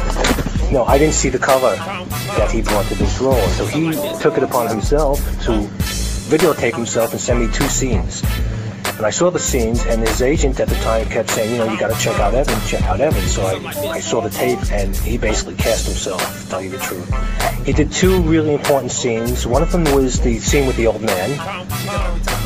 know, 0.72 0.84
I 0.84 0.98
didn't 0.98 1.14
see 1.14 1.28
the 1.28 1.38
cover 1.38 1.76
that 2.36 2.50
he 2.50 2.62
brought 2.62 2.86
to 2.86 2.94
this 2.94 3.20
role, 3.20 3.46
so 3.48 3.66
he 3.66 3.92
took 4.20 4.36
it 4.36 4.42
upon 4.42 4.68
himself 4.68 5.18
to 5.44 5.52
videotape 6.32 6.74
himself 6.74 7.12
and 7.12 7.20
send 7.20 7.40
me 7.40 7.52
two 7.52 7.68
scenes. 7.68 8.22
And 9.02 9.08
I 9.08 9.10
saw 9.10 9.30
the 9.30 9.38
scenes, 9.40 9.84
and 9.84 10.00
his 10.00 10.22
agent 10.22 10.60
at 10.60 10.68
the 10.68 10.76
time 10.76 11.04
kept 11.08 11.30
saying, 11.30 11.50
you 11.50 11.58
know, 11.58 11.68
you 11.68 11.76
got 11.76 11.92
to 11.92 12.00
check 12.00 12.20
out 12.20 12.34
Evan, 12.34 12.56
check 12.68 12.82
out 12.82 13.00
Evan. 13.00 13.20
So 13.26 13.42
I, 13.42 13.94
I 13.94 13.98
saw 13.98 14.20
the 14.20 14.30
tape, 14.30 14.60
and 14.70 14.94
he 14.94 15.18
basically 15.18 15.56
cast 15.56 15.86
himself, 15.86 16.20
to 16.44 16.48
tell 16.48 16.62
you 16.62 16.70
the 16.70 16.78
truth. 16.78 17.12
He 17.66 17.72
did 17.72 17.90
two 17.90 18.22
really 18.22 18.54
important 18.54 18.92
scenes. 18.92 19.44
One 19.44 19.60
of 19.60 19.72
them 19.72 19.82
was 19.92 20.20
the 20.20 20.38
scene 20.38 20.68
with 20.68 20.76
the 20.76 20.86
old 20.86 21.02
man, 21.02 21.30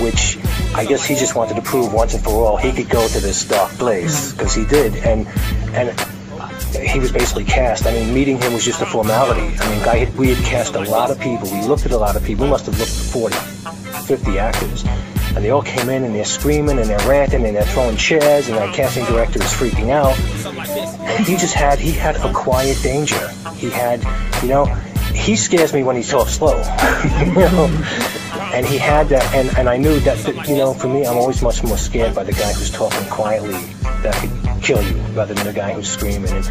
which 0.00 0.38
I 0.74 0.86
guess 0.86 1.04
he 1.04 1.14
just 1.14 1.34
wanted 1.36 1.56
to 1.56 1.60
prove 1.60 1.92
once 1.92 2.14
and 2.14 2.24
for 2.24 2.30
all 2.30 2.56
he 2.56 2.72
could 2.72 2.88
go 2.88 3.06
to 3.06 3.20
this 3.20 3.44
dark 3.46 3.70
place, 3.72 4.32
because 4.32 4.54
he 4.54 4.64
did. 4.64 4.96
And 5.04 5.28
and 5.74 5.90
he 6.74 6.98
was 6.98 7.12
basically 7.12 7.44
cast. 7.44 7.84
I 7.84 7.92
mean, 7.92 8.14
meeting 8.14 8.40
him 8.40 8.54
was 8.54 8.64
just 8.64 8.80
a 8.80 8.86
formality. 8.86 9.58
I 9.58 9.68
mean, 9.68 9.84
guy, 9.84 10.10
we 10.16 10.32
had 10.32 10.42
cast 10.42 10.74
a 10.74 10.80
lot 10.80 11.10
of 11.10 11.20
people. 11.20 11.50
We 11.52 11.60
looked 11.68 11.84
at 11.84 11.92
a 11.92 11.98
lot 11.98 12.16
of 12.16 12.24
people. 12.24 12.46
We 12.46 12.50
must 12.50 12.64
have 12.64 12.78
looked 12.78 12.92
at 12.92 13.12
40, 13.12 13.34
50 14.06 14.38
actors. 14.38 15.15
And 15.36 15.44
they 15.44 15.50
all 15.50 15.62
came 15.62 15.90
in 15.90 16.02
and 16.02 16.14
they're 16.14 16.24
screaming 16.24 16.78
and 16.78 16.88
they're 16.88 17.08
ranting 17.08 17.44
and 17.44 17.54
they're 17.54 17.62
throwing 17.66 17.96
chairs 17.96 18.48
and 18.48 18.56
our 18.56 18.72
casting 18.72 19.04
director 19.04 19.42
is 19.42 19.52
freaking 19.52 19.90
out. 19.90 20.16
He 21.26 21.36
just 21.36 21.54
had, 21.54 21.78
he 21.78 21.92
had 21.92 22.16
a 22.16 22.32
quiet 22.32 22.78
danger. 22.82 23.28
He 23.54 23.68
had, 23.68 24.02
you 24.42 24.48
know, 24.48 24.64
he 25.14 25.36
scares 25.36 25.74
me 25.74 25.82
when 25.82 25.94
he 25.94 26.02
talks 26.02 26.32
slow. 26.32 26.56
you 26.56 27.34
know? 27.34 27.66
and 28.54 28.64
he 28.64 28.78
had 28.78 29.08
that, 29.10 29.34
and, 29.34 29.56
and 29.58 29.68
I 29.68 29.76
knew 29.76 30.00
that, 30.00 30.16
that, 30.24 30.48
you 30.48 30.56
know, 30.56 30.72
for 30.72 30.88
me, 30.88 31.06
I'm 31.06 31.18
always 31.18 31.42
much 31.42 31.62
more 31.62 31.76
scared 31.76 32.14
by 32.14 32.24
the 32.24 32.32
guy 32.32 32.52
who's 32.54 32.70
talking 32.70 33.06
quietly 33.10 33.52
that 34.02 34.14
could 34.14 34.62
kill 34.62 34.82
you 34.82 34.96
rather 35.14 35.34
than 35.34 35.46
the 35.46 35.52
guy 35.52 35.72
who's 35.72 35.88
screaming. 35.88 36.32
And 36.32 36.44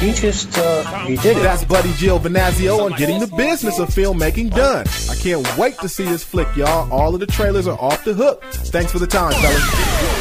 he 0.00 0.12
just, 0.12 0.56
uh, 0.58 0.82
he 1.04 1.16
did 1.16 1.36
it. 1.36 1.42
That's 1.42 1.64
Buddy 1.64 1.90
Giovinazzo 1.90 2.78
on 2.86 2.92
getting 2.98 3.20
the 3.20 3.26
business 3.26 3.78
of 3.78 3.88
filmmaking 3.90 4.50
done. 4.50 4.86
I 5.10 5.14
can't 5.14 5.46
wait 5.58 5.78
to 5.78 5.88
see 5.88 6.04
this 6.04 6.24
flick, 6.24 6.48
y'all. 6.56 6.90
All 6.90 7.14
of 7.14 7.20
the 7.20 7.26
trailers 7.26 7.66
are 7.66 7.78
off 7.78 8.04
the 8.04 8.14
hook. 8.14 8.42
Thanks 8.44 8.92
for 8.92 8.98
the 8.98 9.06
time, 9.06 9.32
fellas. 9.32 10.19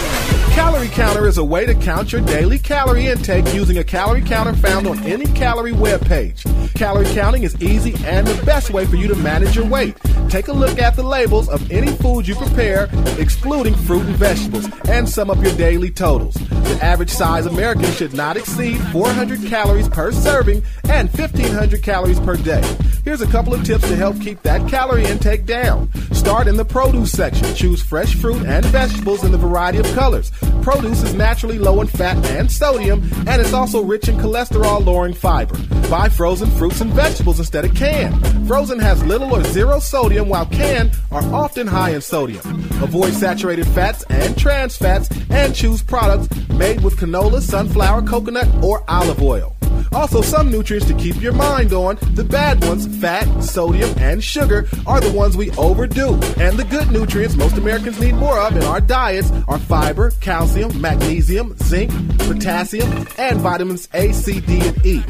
Calorie 0.59 0.89
Counter 0.89 1.25
is 1.25 1.37
a 1.37 1.43
way 1.43 1.65
to 1.65 1.73
count 1.73 2.11
your 2.11 2.19
daily 2.19 2.59
calorie 2.59 3.07
intake 3.07 3.53
using 3.53 3.77
a 3.77 3.83
calorie 3.83 4.21
counter 4.21 4.53
found 4.53 4.87
on 4.87 4.99
any 5.05 5.25
calorie 5.27 5.71
webpage. 5.71 6.43
Calorie 6.75 7.05
counting 7.13 7.43
is 7.43 7.55
easy 7.61 7.95
and 8.05 8.27
the 8.27 8.45
best 8.45 8.69
way 8.69 8.85
for 8.85 8.97
you 8.97 9.07
to 9.07 9.15
manage 9.15 9.55
your 9.55 9.65
weight. 9.65 9.95
Take 10.27 10.49
a 10.49 10.53
look 10.53 10.77
at 10.77 10.97
the 10.97 11.01
labels 11.01 11.47
of 11.47 11.71
any 11.71 11.93
food 11.93 12.27
you 12.27 12.35
prepare, 12.35 12.89
excluding 13.17 13.73
fruit 13.73 14.05
and 14.05 14.15
vegetables, 14.17 14.67
and 14.89 15.07
sum 15.07 15.29
up 15.29 15.41
your 15.41 15.55
daily 15.55 15.91
totals. 15.91 16.35
The 16.35 16.77
average 16.81 17.09
size 17.09 17.45
American 17.45 17.89
should 17.93 18.13
not 18.13 18.35
exceed 18.35 18.79
400 18.91 19.45
calories 19.45 19.87
per 19.87 20.11
serving 20.11 20.61
and 20.89 21.09
1500 21.09 21.81
calories 21.81 22.19
per 22.19 22.35
day. 22.35 22.61
Here's 23.05 23.21
a 23.21 23.27
couple 23.27 23.53
of 23.53 23.63
tips 23.63 23.87
to 23.87 23.95
help 23.95 24.19
keep 24.21 24.41
that 24.43 24.69
calorie 24.69 25.05
intake 25.05 25.45
down. 25.45 25.89
Start 26.11 26.47
in 26.47 26.57
the 26.57 26.65
produce 26.65 27.11
section. 27.11 27.55
Choose 27.55 27.81
fresh 27.81 28.13
fruit 28.13 28.45
and 28.45 28.63
vegetables 28.65 29.23
in 29.23 29.31
the 29.31 29.37
variety 29.37 29.79
of 29.79 29.85
colors. 29.95 30.31
Produce 30.61 31.03
is 31.03 31.13
naturally 31.13 31.57
low 31.57 31.81
in 31.81 31.87
fat 31.87 32.17
and 32.31 32.51
sodium, 32.51 33.01
and 33.27 33.41
it's 33.41 33.53
also 33.53 33.81
rich 33.81 34.07
in 34.07 34.17
cholesterol 34.17 34.85
lowering 34.85 35.13
fiber. 35.13 35.57
Buy 35.89 36.09
frozen 36.09 36.49
fruits 36.51 36.81
and 36.81 36.91
vegetables 36.93 37.39
instead 37.39 37.65
of 37.65 37.73
canned. 37.75 38.47
Frozen 38.47 38.79
has 38.79 39.03
little 39.03 39.33
or 39.33 39.43
zero 39.45 39.79
sodium, 39.79 40.29
while 40.29 40.45
canned 40.45 40.91
are 41.11 41.23
often 41.33 41.67
high 41.67 41.91
in 41.91 42.01
sodium. 42.01 42.41
Avoid 42.81 43.13
saturated 43.13 43.67
fats 43.67 44.03
and 44.09 44.37
trans 44.37 44.77
fats, 44.77 45.09
and 45.29 45.55
choose 45.55 45.81
products 45.81 46.27
made 46.49 46.81
with 46.81 46.97
canola, 46.97 47.41
sunflower, 47.41 48.03
coconut, 48.03 48.47
or 48.63 48.83
olive 48.87 49.21
oil. 49.21 49.55
Also, 49.93 50.21
some 50.21 50.51
nutrients 50.51 50.87
to 50.87 50.93
keep 50.93 51.21
your 51.21 51.33
mind 51.33 51.73
on. 51.73 51.97
The 52.13 52.23
bad 52.23 52.63
ones, 52.65 52.87
fat, 52.99 53.41
sodium, 53.41 53.93
and 53.97 54.23
sugar, 54.23 54.67
are 54.85 54.99
the 54.99 55.11
ones 55.11 55.35
we 55.35 55.51
overdo. 55.51 56.13
And 56.39 56.57
the 56.57 56.67
good 56.69 56.91
nutrients 56.91 57.35
most 57.35 57.57
Americans 57.57 57.99
need 57.99 58.15
more 58.15 58.39
of 58.39 58.55
in 58.55 58.63
our 58.63 58.81
diets 58.81 59.31
are 59.47 59.59
fiber, 59.59 60.11
calcium, 60.21 60.79
magnesium, 60.79 61.55
zinc, 61.57 61.91
potassium, 62.19 63.07
and 63.17 63.39
vitamins 63.39 63.89
A, 63.93 64.11
C, 64.11 64.39
D, 64.39 64.59
and 64.67 64.85
E. 64.85 65.03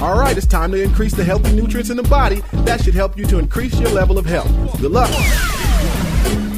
All 0.00 0.18
right, 0.18 0.36
it's 0.36 0.46
time 0.46 0.72
to 0.72 0.82
increase 0.82 1.14
the 1.14 1.24
healthy 1.24 1.52
nutrients 1.52 1.90
in 1.90 1.96
the 1.96 2.02
body. 2.02 2.42
That 2.64 2.82
should 2.82 2.94
help 2.94 3.16
you 3.16 3.24
to 3.26 3.38
increase 3.38 3.78
your 3.78 3.90
level 3.90 4.18
of 4.18 4.26
health. 4.26 4.50
Good 4.80 4.90
luck. 4.90 5.10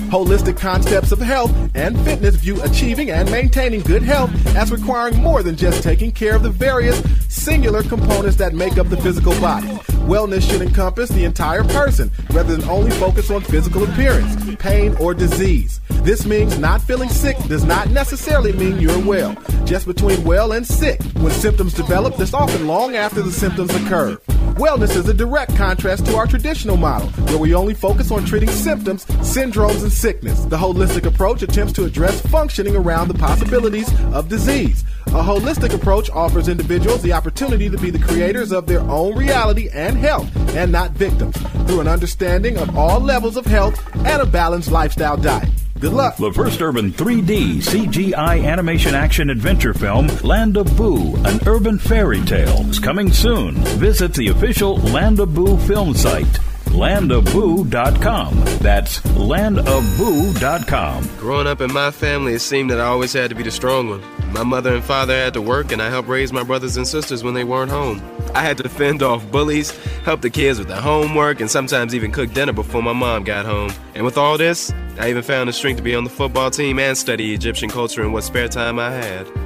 Holistic 0.07 0.57
concepts 0.57 1.11
of 1.11 1.19
health 1.19 1.53
and 1.74 1.99
fitness 2.01 2.37
view 2.37 2.62
achieving 2.62 3.11
and 3.11 3.28
maintaining 3.31 3.81
good 3.81 4.03
health 4.03 4.31
as 4.55 4.70
requiring 4.70 5.20
more 5.20 5.43
than 5.43 5.57
just 5.57 5.83
taking 5.83 6.12
care 6.12 6.37
of 6.37 6.45
the 6.45 6.51
various 6.51 7.03
singular 7.28 7.83
components 7.83 8.37
that 8.37 8.55
make 8.55 8.78
up 8.78 8.89
the 8.89 8.97
physical 8.99 9.33
body. 9.41 9.69
Wellness 10.07 10.49
should 10.49 10.62
encompass 10.62 11.09
the 11.09 11.24
entire 11.24 11.65
person 11.65 12.12
rather 12.31 12.57
than 12.57 12.69
only 12.70 12.93
focus 12.93 13.28
on 13.28 13.43
physical 13.43 13.83
appearance, 13.83 14.37
pain, 14.61 14.95
or 15.01 15.15
disease. 15.15 15.81
This 15.89 16.24
means 16.24 16.61
not 16.61 16.81
feeling 16.81 17.09
sick 17.09 17.37
does 17.49 17.65
not 17.65 17.91
necessarily 17.91 18.53
mean 18.53 18.78
you're 18.78 19.05
well. 19.05 19.37
Just 19.65 19.85
between 19.85 20.23
well 20.23 20.53
and 20.53 20.65
sick. 20.65 21.03
When 21.15 21.33
symptoms 21.33 21.74
develop, 21.74 22.16
this 22.16 22.35
often 22.35 22.69
long 22.69 22.95
after 22.95 23.20
the 23.20 23.33
symptoms 23.33 23.74
occur. 23.74 24.16
Wellness 24.55 24.95
is 24.95 25.09
a 25.09 25.12
direct 25.12 25.57
contrast 25.57 26.07
to 26.07 26.15
our 26.15 26.28
traditional 26.28 26.77
model, 26.77 27.09
where 27.09 27.39
we 27.39 27.53
only 27.53 27.74
focus 27.74 28.12
on 28.12 28.24
treating 28.24 28.49
symptoms, 28.49 29.07
syndromes, 29.07 29.83
and 29.83 29.93
sickness. 29.93 30.45
The 30.45 30.57
holistic 30.57 31.05
approach 31.05 31.43
attempts 31.43 31.73
to 31.74 31.85
address 31.85 32.20
functioning 32.28 32.77
around 32.77 33.09
the 33.09 33.15
possibilities 33.15 33.93
of 34.12 34.28
disease. 34.28 34.85
A 35.09 35.23
holistic 35.23 35.73
approach 35.73 36.11
offers 36.11 36.49
individuals 36.49 37.03
the 37.03 37.12
opportunity 37.12 37.70
to 37.70 37.78
be 37.78 37.91
the 37.91 37.99
creators 37.99 38.53
of 38.53 38.66
their 38.66 38.81
own 38.81 39.16
reality 39.16 39.69
and 39.73 39.97
health, 39.97 40.28
and 40.55 40.70
not 40.70 40.91
victims, 40.93 41.37
through 41.66 41.81
an 41.81 41.89
understanding 41.89 42.59
of 42.59 42.77
all 42.77 43.01
levels 43.01 43.37
of 43.37 43.47
health 43.47 43.81
and 43.95 44.20
a 44.20 44.27
balanced 44.27 44.70
lifestyle 44.70 45.16
diet. 45.16 45.49
Good 45.81 45.93
luck. 45.93 46.16
The 46.16 46.33
first 46.33 46.61
urban 46.62 46.93
3D 46.93 47.57
CGI 47.59 48.45
animation 48.45 48.95
action 48.95 49.31
adventure 49.31 49.74
film, 49.74 50.09
Land 50.23 50.57
of 50.57 50.74
Boo, 50.77 51.16
an 51.24 51.41
urban 51.47 51.78
fairy 51.78 52.20
tale, 52.23 52.69
is 52.69 52.78
coming 52.78 53.12
soon. 53.12 53.55
Visit 53.78 54.15
the 54.15 54.28
official 54.28 54.77
Land 54.78 55.20
of 55.20 55.35
Boo 55.35 55.57
film 55.59 55.95
site, 55.95 56.27
landofboo.com. 56.66 58.35
That's 58.61 59.01
landofboo.com. 59.01 61.09
Growing 61.19 61.47
up 61.47 61.61
in 61.61 61.73
my 61.73 61.91
family, 61.91 62.35
it 62.35 62.41
seemed 62.41 62.70
that 62.70 62.81
I 62.81 62.87
always 62.87 63.12
had 63.12 63.28
to 63.31 63.37
be 63.37 63.43
the 63.43 63.51
strong 63.51 63.89
one. 63.91 64.03
My 64.36 64.42
mother 64.42 64.74
and 64.74 64.84
father 64.84 65.14
had 65.14 65.32
to 65.32 65.40
work, 65.40 65.72
and 65.72 65.80
I 65.80 65.88
helped 65.88 66.10
raise 66.10 66.30
my 66.30 66.42
brothers 66.42 66.76
and 66.76 66.86
sisters 66.86 67.24
when 67.24 67.32
they 67.32 67.42
weren't 67.42 67.70
home. 67.70 68.02
I 68.34 68.42
had 68.42 68.58
to 68.58 68.68
fend 68.68 69.02
off 69.02 69.24
bullies, 69.30 69.70
help 70.04 70.20
the 70.20 70.28
kids 70.28 70.58
with 70.58 70.68
their 70.68 70.78
homework, 70.78 71.40
and 71.40 71.50
sometimes 71.50 71.94
even 71.94 72.12
cook 72.12 72.34
dinner 72.34 72.52
before 72.52 72.82
my 72.82 72.92
mom 72.92 73.24
got 73.24 73.46
home. 73.46 73.72
And 73.94 74.04
with 74.04 74.18
all 74.18 74.36
this, 74.36 74.70
I 75.00 75.08
even 75.08 75.22
found 75.22 75.48
the 75.48 75.54
strength 75.54 75.78
to 75.78 75.82
be 75.82 75.94
on 75.94 76.04
the 76.04 76.10
football 76.10 76.50
team 76.50 76.78
and 76.78 76.98
study 76.98 77.32
Egyptian 77.32 77.70
culture 77.70 78.02
in 78.02 78.12
what 78.12 78.24
spare 78.24 78.46
time 78.46 78.78
I 78.78 78.90
had. 78.90 79.45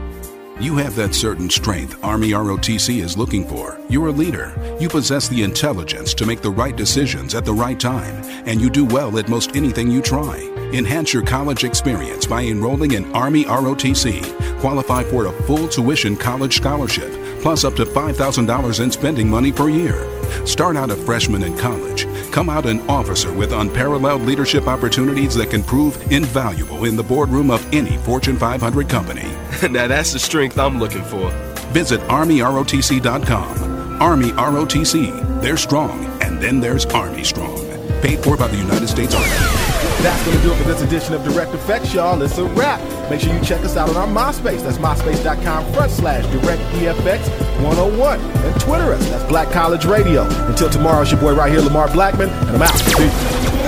You 0.61 0.77
have 0.77 0.95
that 0.97 1.15
certain 1.15 1.49
strength 1.49 1.99
Army 2.05 2.33
ROTC 2.33 3.03
is 3.03 3.17
looking 3.17 3.49
for. 3.49 3.81
You're 3.89 4.09
a 4.09 4.13
leader. 4.13 4.53
You 4.79 4.91
possess 4.91 5.27
the 5.27 5.43
intelligence 5.43 6.13
to 6.13 6.27
make 6.27 6.43
the 6.43 6.51
right 6.51 6.77
decisions 6.77 7.35
at 7.35 7.47
the 7.47 7.55
right 7.55 7.81
time, 7.81 8.23
and 8.45 8.61
you 8.61 8.69
do 8.69 8.85
well 8.85 9.19
at 9.19 9.31
most 9.31 9.57
anything 9.57 9.91
you 9.91 10.03
try. 10.03 10.37
Enhance 10.75 11.15
your 11.15 11.23
college 11.23 11.65
experience 11.65 12.27
by 12.27 12.43
enrolling 12.43 12.93
in 12.93 13.11
Army 13.15 13.45
ROTC. 13.45 14.61
Qualify 14.61 15.03
for 15.05 15.27
a 15.27 15.33
full 15.45 15.67
tuition 15.67 16.15
college 16.15 16.59
scholarship, 16.59 17.11
plus 17.41 17.65
up 17.65 17.75
to 17.75 17.85
$5,000 17.85 18.81
in 18.81 18.91
spending 18.91 19.29
money 19.29 19.53
per 19.53 19.69
year. 19.69 20.07
Start 20.47 20.77
out 20.77 20.91
a 20.91 20.97
freshman 20.97 21.43
in 21.43 21.57
college. 21.57 22.07
Come 22.31 22.49
out 22.49 22.67
an 22.67 22.81
officer 22.89 23.33
with 23.33 23.53
unparalleled 23.53 24.23
leadership 24.23 24.67
opportunities 24.67 25.35
that 25.35 25.51
can 25.51 25.63
prove 25.63 26.13
invaluable 26.13 26.85
in 26.85 26.97
the 26.97 27.03
boardroom 27.03 27.51
of 27.51 27.67
any 27.75 27.97
Fortune 27.99 28.37
500 28.37 28.89
company. 28.89 29.29
now 29.71 29.87
that's 29.87 30.13
the 30.13 30.19
strength 30.19 30.59
I'm 30.59 30.79
looking 30.79 31.05
for. 31.05 31.31
Visit 31.73 32.01
ArmyROTC.com. 32.03 33.71
Army 34.01 34.31
ROTC. 34.31 35.43
They're 35.43 35.59
strong, 35.59 36.07
and 36.23 36.41
then 36.41 36.61
there's 36.61 36.87
Army 36.87 37.23
Strong. 37.23 37.59
Paid 38.01 38.21
for 38.21 38.37
by 38.37 38.49
the 38.49 38.57
United 38.57 38.89
States 38.89 39.15
Army. 39.15 39.60
That's 40.03 40.25
to 40.25 40.43
do 40.43 40.53
it 40.53 40.57
for 40.57 40.65
this 40.65 40.81
edition 40.81 41.13
of 41.15 41.23
Direct 41.25 41.53
Effects, 41.53 41.93
y'all. 41.93 42.21
It's 42.23 42.39
a 42.39 42.45
wrap. 42.45 42.81
Make 43.11 43.21
sure 43.21 43.35
you 43.35 43.41
check 43.45 43.61
us 43.61 43.77
out 43.77 43.91
on 43.91 43.97
our 43.97 44.07
MySpace. 44.07 44.63
That's 44.63 44.79
myspace.com 44.79 45.73
front 45.75 45.93
slash 45.93 46.25
direct 46.33 46.63
EFX 46.75 47.29
101. 47.63 48.19
And 48.19 48.61
Twitter 48.61 48.93
us. 48.95 49.07
That's 49.11 49.25
Black 49.25 49.51
College 49.51 49.85
Radio. 49.85 50.25
Until 50.47 50.71
tomorrow, 50.71 51.03
it's 51.03 51.11
your 51.11 51.21
boy 51.21 51.35
right 51.35 51.53
here, 51.53 51.61
Lamar 51.61 51.93
Blackman, 51.93 52.31
and 52.31 52.51
I'm 52.51 52.63
out. 52.63 52.73
Peace. 52.97 53.61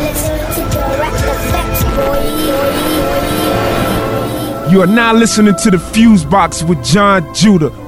You 4.72 4.80
are 4.80 4.86
now 4.86 5.12
listening 5.12 5.54
to 5.56 5.70
the 5.70 5.78
Fuse 5.78 6.24
Box 6.24 6.62
with 6.62 6.82
John 6.82 7.34
Judah. 7.34 7.81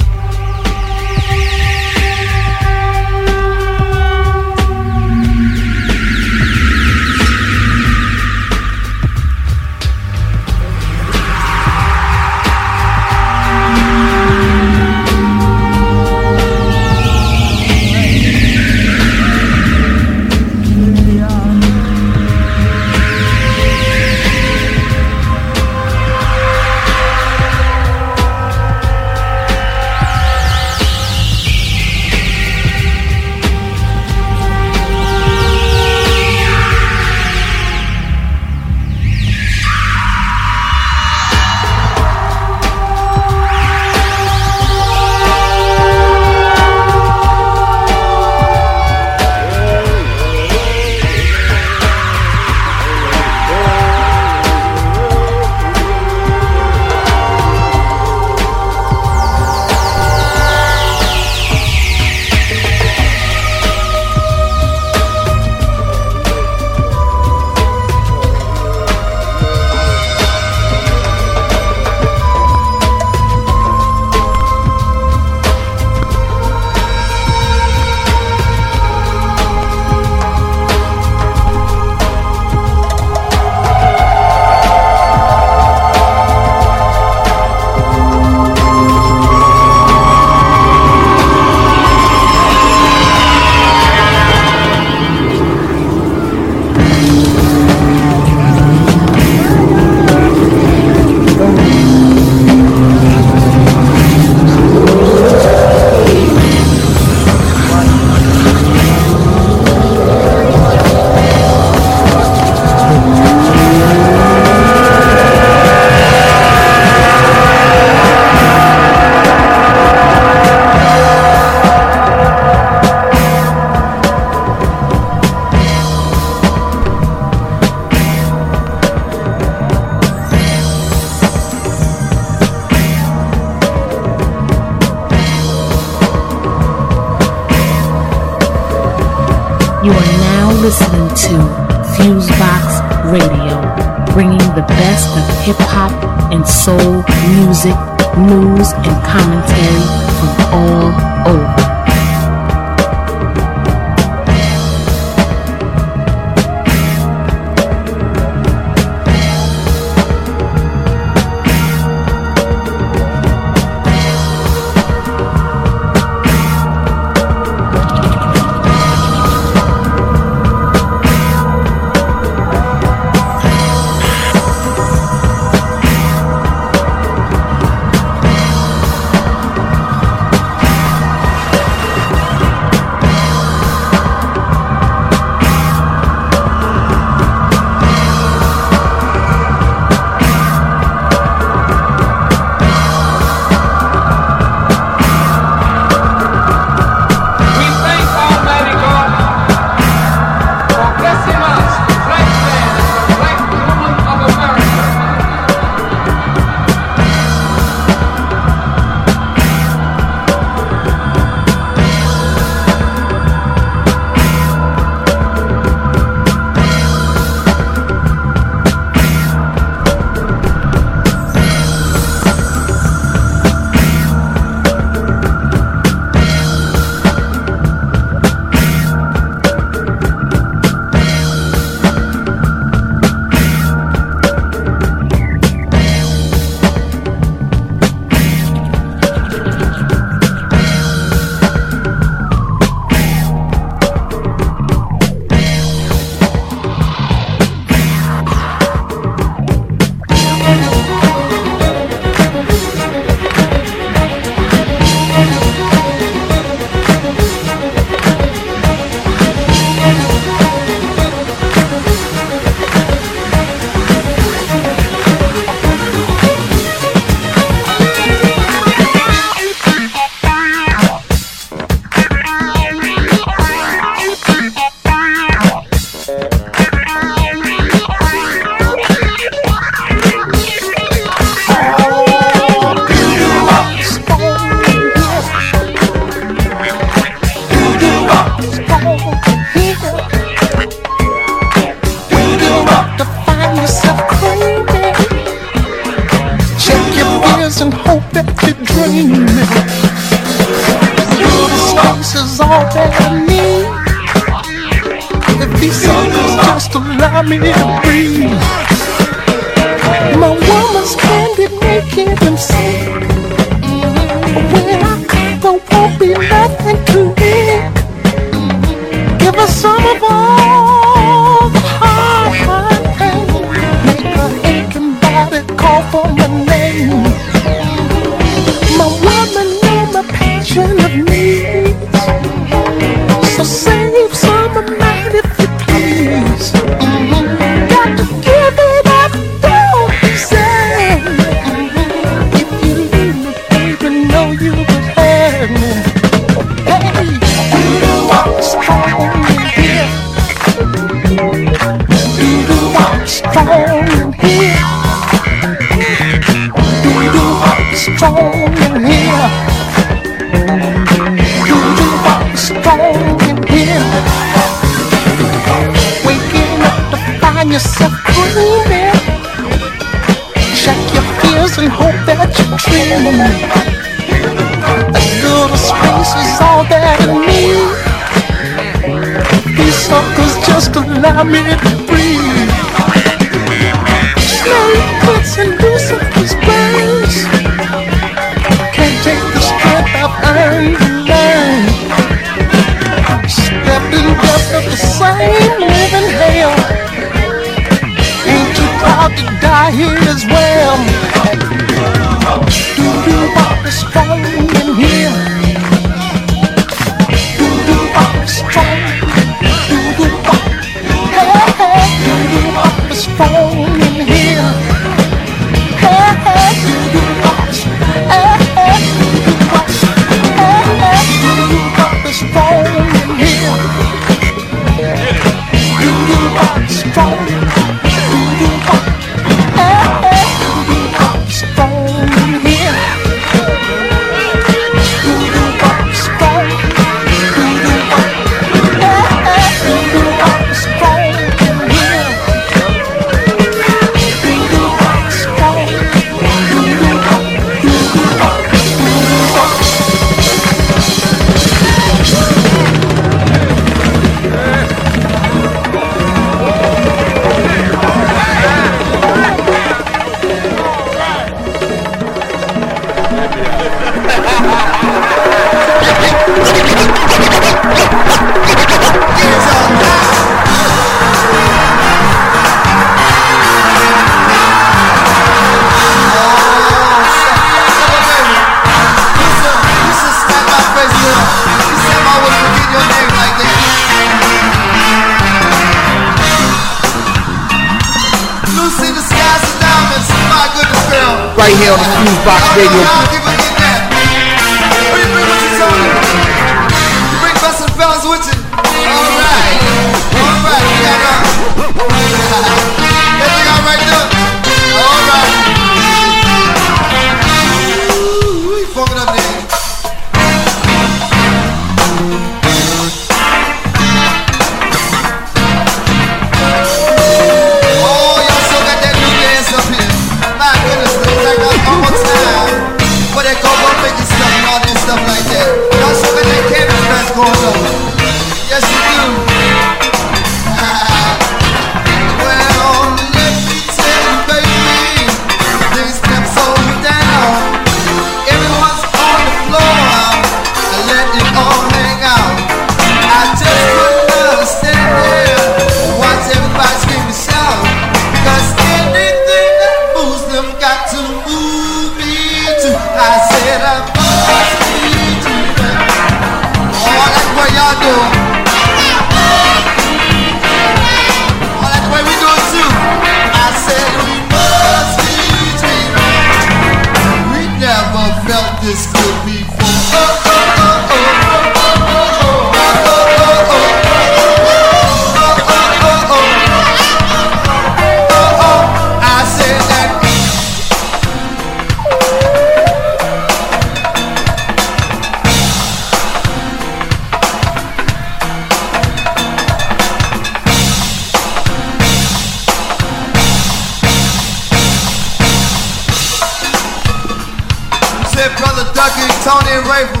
Kentucky, 598.80 599.12
Tony 599.28 599.52
and 599.60 599.66
Rayful. 599.68 600.00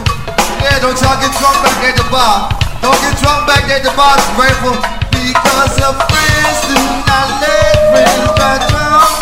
Yeah, 0.64 0.80
don't 0.80 0.96
y'all 1.04 1.20
get 1.20 1.28
drunk 1.36 1.60
back 1.60 1.84
at 1.84 2.00
the 2.00 2.06
bar. 2.08 2.48
Don't 2.80 2.96
get 3.04 3.12
drunk 3.20 3.44
back 3.44 3.68
at 3.68 3.84
the 3.84 3.92
bar, 3.92 4.16
Rayful. 4.40 4.72
Because 5.12 5.76
your 5.76 5.92
friends 6.08 6.58
do 6.64 6.80
not 7.04 7.28
let 7.44 7.76
friends 7.92 8.24
get 8.40 8.60
drunk. 8.72 9.20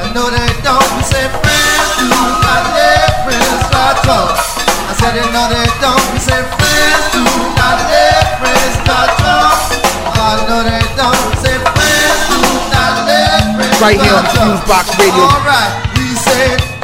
I 0.00 0.08
know 0.16 0.32
they 0.32 0.48
don't. 0.64 0.88
We 0.96 1.04
say 1.04 1.28
friends 1.28 1.88
do 2.00 2.08
not 2.08 2.64
let 2.72 3.28
friends 3.28 3.60
get 3.68 4.00
drunk. 4.00 4.32
I 4.32 4.92
said 4.96 5.12
they 5.12 5.28
know 5.28 5.44
they 5.52 5.68
don't. 5.76 6.00
We 6.16 6.20
say 6.24 6.40
friends 6.56 7.04
do 7.12 7.20
not 7.52 7.76
let 7.92 8.40
friends 8.40 8.80
get 8.80 9.08
drunk. 9.20 9.60
I 10.08 10.40
know 10.48 10.64
they 10.64 10.84
don't. 10.96 11.20
We 11.28 11.36
say 11.44 11.52
friends 11.52 12.20
do 12.32 12.40
not 12.72 13.04
let 13.04 13.60
friends 13.60 13.76
get 13.76 13.76
drunk. 13.76 13.92
Right 13.92 14.00
here 14.00 14.16
on 14.16 14.24
Fusebox 14.32 14.88
Radio. 14.96 15.20
All 15.20 15.44
right, 15.44 15.84
we 16.00 16.16
say. 16.16 16.75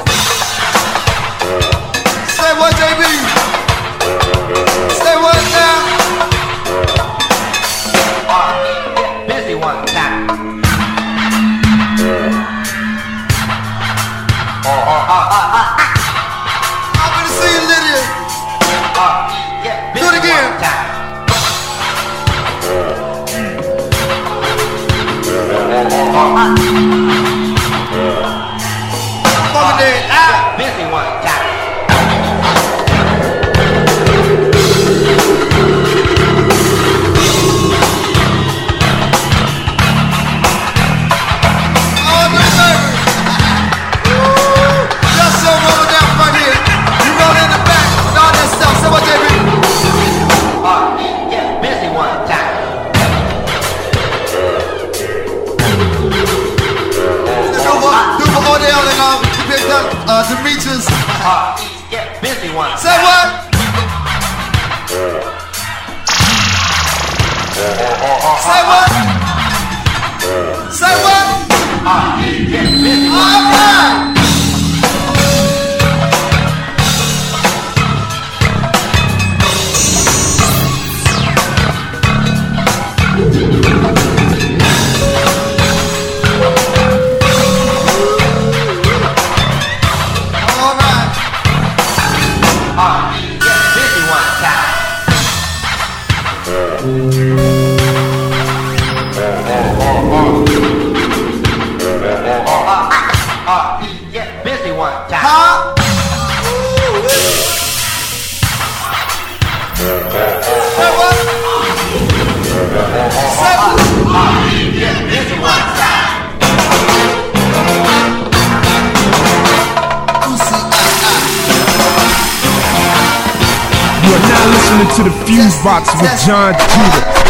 John 126.03 126.53
Judah. 126.53 127.22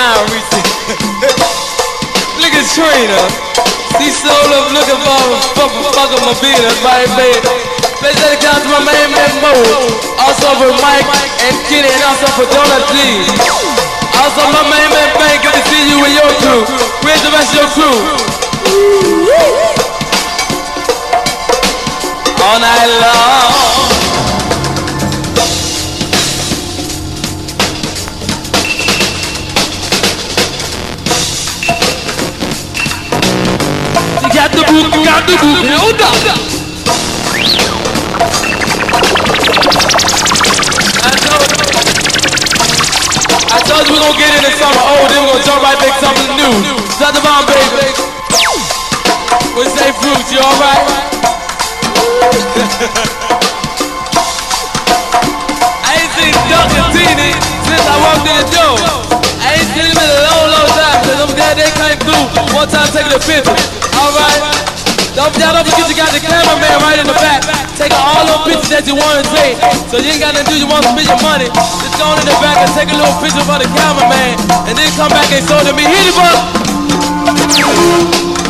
Time, 0.00 0.32
Reese. 0.32 0.48
Look 2.40 2.56
at 2.56 2.64
Trina. 2.72 3.20
See 4.00 4.08
soul 4.08 4.48
up 4.56 4.72
looking 4.72 4.96
for 4.96 5.20
a 5.28 5.36
fucking 5.52 5.84
fucking 5.92 6.24
my 6.24 6.32
business, 6.40 6.72
right, 6.80 7.04
baby? 7.20 7.44
Dedicate 8.00 8.64
to 8.64 8.68
my 8.72 8.80
main 8.80 9.12
man 9.12 9.34
Mo. 9.44 9.52
Also 10.24 10.56
for 10.56 10.72
Mike 10.80 11.04
and 11.44 11.52
Kenny 11.68 11.92
and 11.92 12.00
also 12.08 12.32
for 12.32 12.48
Donut 12.48 12.80
G. 12.96 12.96
Also 14.16 14.40
my 14.48 14.64
main 14.72 14.88
man 14.88 15.12
Bank, 15.20 15.44
good 15.44 15.52
to 15.52 15.62
see 15.68 15.92
you 15.92 16.00
and 16.00 16.16
your 16.16 16.32
crew. 16.40 16.64
Where's 17.04 17.20
the 17.20 17.36
rest 17.36 17.52
of 17.52 17.60
your 17.60 17.68
crew? 17.76 18.00
all 22.40 22.56
night 22.56 22.88
long. 23.04 23.99
The 34.70 34.76
the. 34.78 34.86
I 43.50 43.58
told 43.66 43.82
you, 43.82 43.98
we're 43.98 43.98
gonna 43.98 44.14
get 44.14 44.30
into 44.30 44.54
something 44.62 44.86
old, 44.86 45.10
then 45.10 45.26
we're 45.26 45.34
gonna 45.34 45.42
jump 45.42 45.66
right 45.66 45.74
back 45.74 45.98
something 45.98 46.30
new. 46.38 46.54
Shut 47.02 47.10
the 47.10 47.22
baby. 47.50 47.90
What's 49.58 49.74
say 49.74 49.90
fruits, 49.90 50.30
you 50.30 50.38
alright? 50.38 50.86
I 55.82 55.98
ain't 55.98 56.14
seen 56.14 56.30
Duck 56.46 56.70
and 56.78 56.94
since 57.66 57.86
I 57.90 57.96
walked 58.06 58.22
in 58.22 58.38
the 58.38 58.46
door. 58.54 58.78
I 59.42 59.58
ain't 59.58 59.66
seen 59.74 59.90
them 59.90 59.98
in 59.98 60.10
a 60.14 60.20
long, 60.30 60.46
long 60.54 60.70
time, 60.78 61.02
cause 61.02 61.18
I'm 61.26 61.34
glad 61.34 61.58
they 61.58 61.74
came 61.74 61.99
through. 62.10 62.58
One 62.58 62.66
time 62.66 62.88
taking 62.90 63.14
a 63.14 63.22
picture. 63.22 63.54
Alright. 63.94 64.42
Don't, 65.14 65.34
y'all 65.42 65.54
don't 65.54 65.66
forget 65.66 65.90
you 65.90 65.98
got 65.98 66.10
the 66.14 66.22
cameraman 66.22 66.76
right 66.82 66.98
in 66.98 67.06
the 67.06 67.18
back. 67.18 67.42
Taking 67.74 67.98
all 67.98 68.22
those 68.26 68.42
pictures 68.46 68.70
that 68.70 68.84
you 68.86 68.94
want 68.94 69.22
to 69.22 69.26
take. 69.34 69.58
So 69.90 69.98
you 69.98 70.14
ain't 70.14 70.22
got 70.22 70.34
to 70.38 70.42
do, 70.46 70.54
you 70.54 70.66
want 70.70 70.86
to 70.86 70.90
spend 70.94 71.08
your 71.10 71.22
money. 71.22 71.48
Just 71.50 71.96
go 71.98 72.06
in 72.14 72.26
the 72.26 72.36
back 72.38 72.62
and 72.62 72.70
take 72.74 72.90
a 72.90 72.96
little 72.96 73.14
picture 73.18 73.42
for 73.46 73.58
the 73.58 73.68
cameraman. 73.74 74.38
And 74.70 74.74
then 74.78 74.88
come 74.94 75.10
back 75.10 75.28
and 75.34 75.42
show 75.42 75.58
it 75.58 75.66
to 75.70 75.74
me. 75.74 75.86
Hit 75.86 76.10
it, 76.10 76.14
bud. 76.14 76.38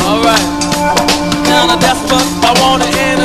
Alright. 0.05 0.47
Now 1.49 1.77
that's 1.77 2.01
what 2.09 2.25
I 2.45 2.53
want 2.61 2.85
to 2.85 2.89
end, 2.93 3.21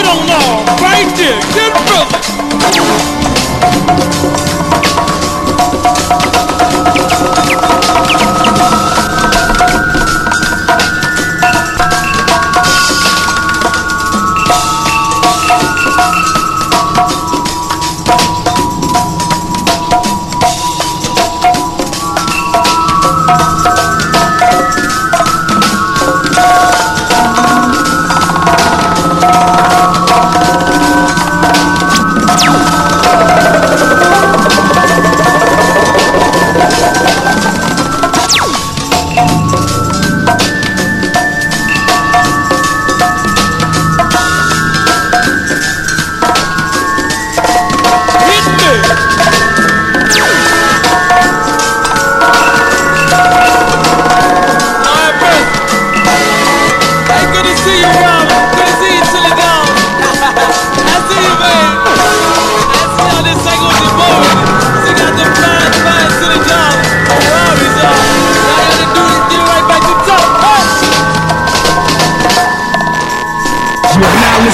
it 0.00 0.06
on 0.06 0.30
all, 0.30 0.64
right 0.80 1.08
there, 1.16 1.40
get 1.54 1.72
brother. 1.86 2.20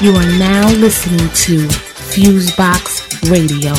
You 0.00 0.14
are 0.14 0.38
now 0.38 0.70
listening 0.74 1.18
to 1.18 1.66
Fusebox 1.66 3.28
Radio, 3.32 3.74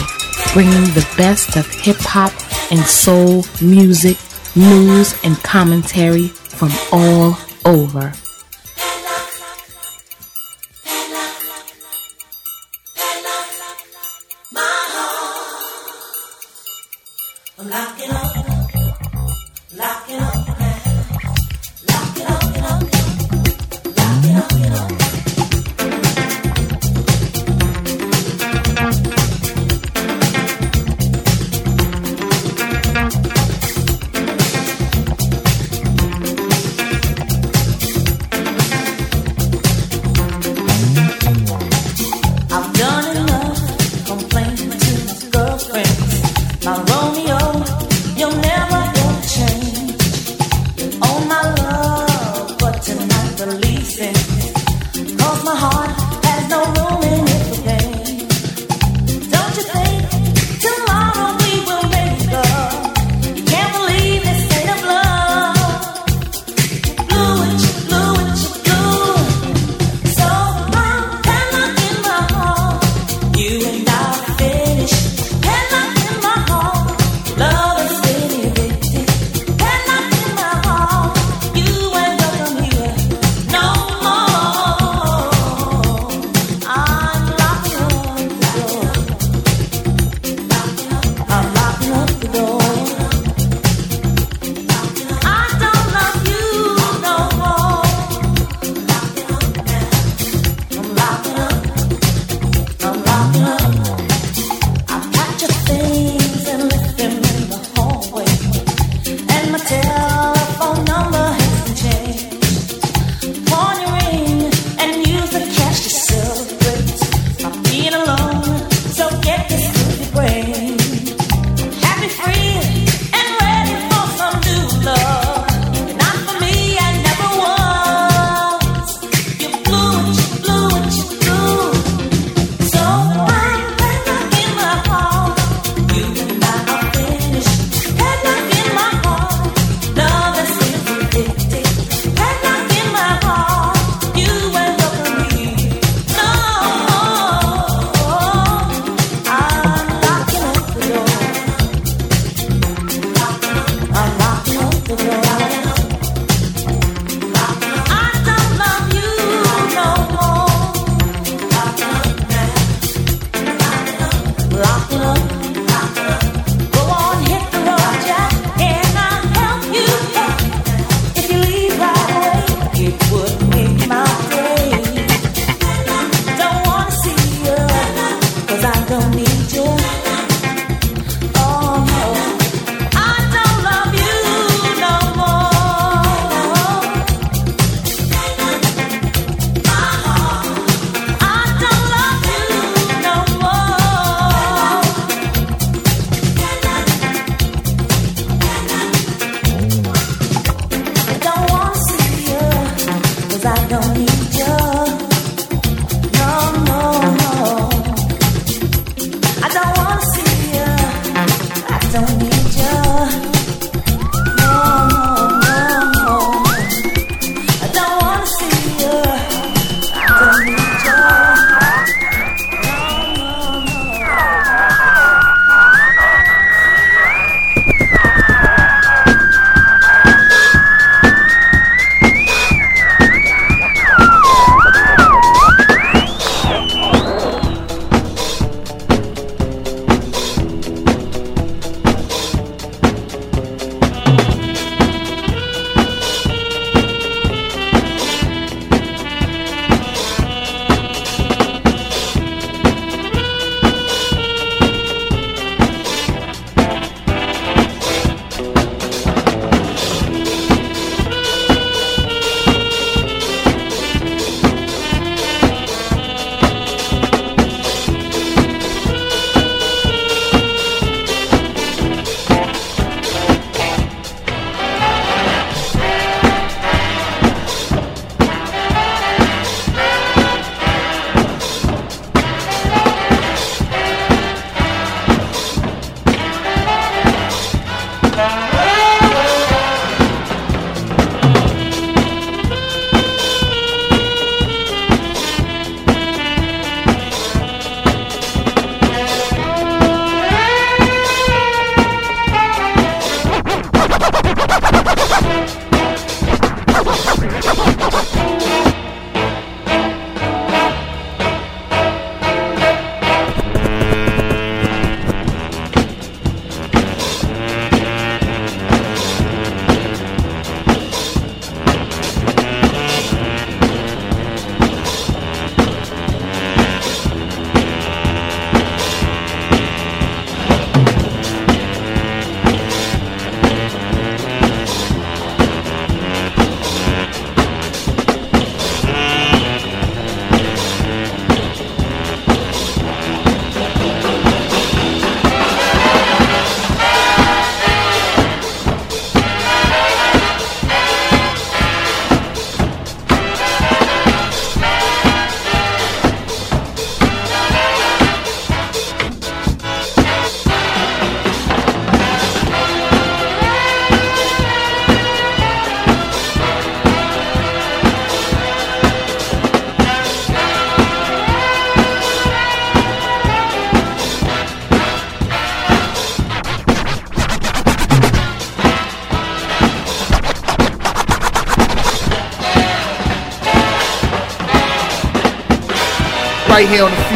bringing 0.53 0.93
the 0.93 1.07
best 1.15 1.55
of 1.55 1.65
hip 1.65 1.95
hop 2.01 2.33
and 2.73 2.81
soul 2.81 3.45
music, 3.61 4.17
news, 4.53 5.17
and 5.23 5.37
commentary 5.43 6.27
from 6.27 6.71
all 6.91 7.37
over. 7.63 8.11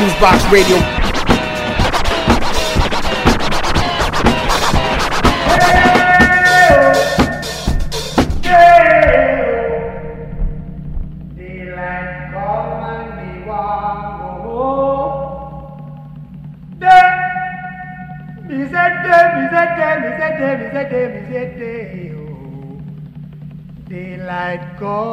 Fusebox 0.03 0.51
Radio. 0.51 0.77
Daylight 23.87 24.77
come 24.79 25.12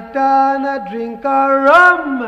night 0.00 0.16
and 0.16 0.66
a 0.66 0.90
drink 0.90 1.24
a 1.24 1.40
rum. 1.66 2.18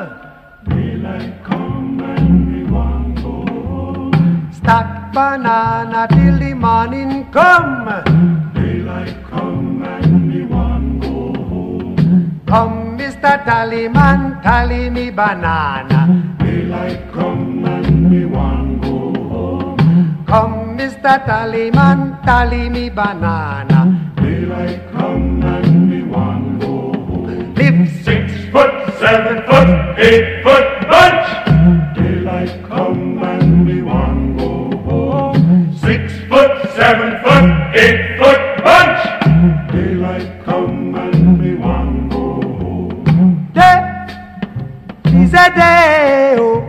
Daylight 0.69 1.45
come 1.45 2.01
and 2.01 2.53
me 2.53 2.71
want 2.71 3.17
go 3.17 3.45
home. 3.67 4.51
Stack 4.53 5.13
banana 5.13 6.07
till 6.11 6.39
the 6.39 6.55
morning 6.55 7.27
come. 7.33 7.87
Daylight 8.55 9.17
come 9.31 9.83
and 9.83 10.29
me 10.29 10.45
want 10.45 11.01
go 11.01 11.33
home. 11.51 12.41
Come, 12.47 12.99
Mr. 12.99 13.45
Tallyman, 13.45 14.43
tally 14.43 14.91
me 14.91 15.11
banana. 15.11 16.01
Daylight 16.39 17.13
come 17.13 17.65
and 17.65 18.11
me 18.11 18.25
want 18.27 18.83
go 18.83 19.13
home. 19.31 20.25
Come, 20.27 20.79
Mr. 20.79 21.25
Tallyman, 21.27 22.23
tally 22.25 22.69
me 22.69 22.89
banana. 22.91 24.13
Daylight 24.17 24.81
come 24.93 25.43
and 25.43 25.91
me 25.91 26.03
want 26.03 26.36
seven 29.07 29.37
foot, 29.47 29.71
eight 29.99 30.43
foot 30.43 30.67
bunch. 30.91 31.27
Daylight 31.97 32.53
come 32.69 33.23
and 33.23 33.65
me 33.65 33.81
want 33.81 34.37
go 34.37 34.77
home. 34.79 35.77
Six 35.77 36.13
foot, 36.29 36.53
seven 36.75 37.11
foot, 37.23 37.49
eight 37.83 38.19
foot 38.19 38.43
bunch. 38.65 39.03
Daylight 39.71 40.45
come 40.45 40.95
and 40.97 41.41
me 41.41 41.55
want 41.55 42.11
go 42.11 42.25
home. 42.61 43.53
Day 43.55 43.79
is 45.23 45.33
a 45.35 45.47
day, 45.55 46.37
oh. 46.41 46.67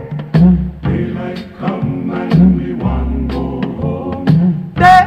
Daylight 0.82 1.44
come 1.58 2.10
and 2.10 2.56
me 2.56 2.72
want 2.74 3.32
go 3.32 3.44
home. 3.80 4.72
Day 4.82 5.02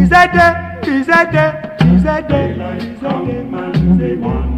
is 0.00 0.12
a 0.12 0.24
day, 0.36 0.54
is 0.96 1.08
a 1.08 1.20
day, 1.34 1.50
is 1.92 2.04
a 2.04 2.22
day. 2.22 2.46
Daylight 2.54 3.00
come 3.00 3.54
and 3.54 3.98
me 3.98 4.14
want 4.14 4.44
go 4.44 4.48
home. 4.48 4.57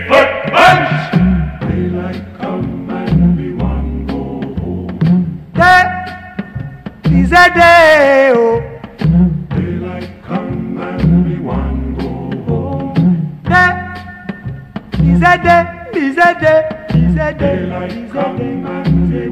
a 17.31 17.37
day, 17.37 17.59
is 17.87 18.11
day, 18.11 19.27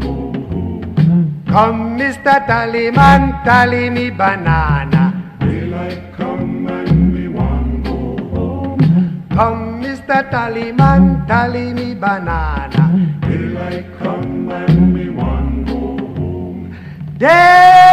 go 0.00 0.14
home. 0.50 1.44
Come, 1.48 1.98
Mr. 1.98 2.36
Tallyman, 2.46 3.22
tally 3.44 3.90
me 3.90 4.10
banana. 4.10 5.02
Daylight 5.40 6.12
come 6.16 6.66
and 6.66 7.14
we 7.14 7.28
want 7.28 7.84
go 7.84 7.98
home. 8.34 9.26
Come, 9.30 9.82
Mr. 9.82 10.18
Tallyman, 10.30 11.26
tally 11.26 11.72
me 11.72 11.94
banana. 11.94 12.84
Daylight 13.22 13.86
come 13.98 14.50
and 14.50 14.94
we 14.94 15.08
want 15.10 15.66
go 15.66 15.80
home. 16.16 16.76
Day-o, 17.18 17.87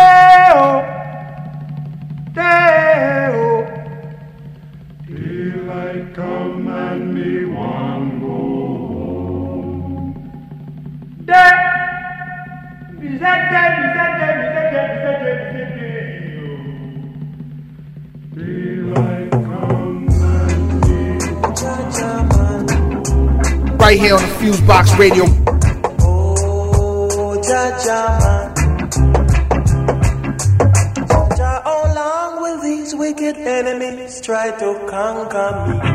Right 23.85 23.99
here 23.99 24.15
on 24.15 24.21
the 24.21 24.27
Fusebox 24.39 24.97
Radio. 24.99 25.23
Oh, 26.01 27.39
Jaja, 27.41 28.19
man. 28.19 28.53
Jaja, 31.07 31.63
how 31.63 31.93
long 31.95 32.41
will 32.41 32.61
these 32.61 32.93
wicked 32.95 33.37
enemies 33.37 34.19
try 34.19 34.51
to 34.59 34.85
conquer 34.89 35.67
me? 35.69 35.94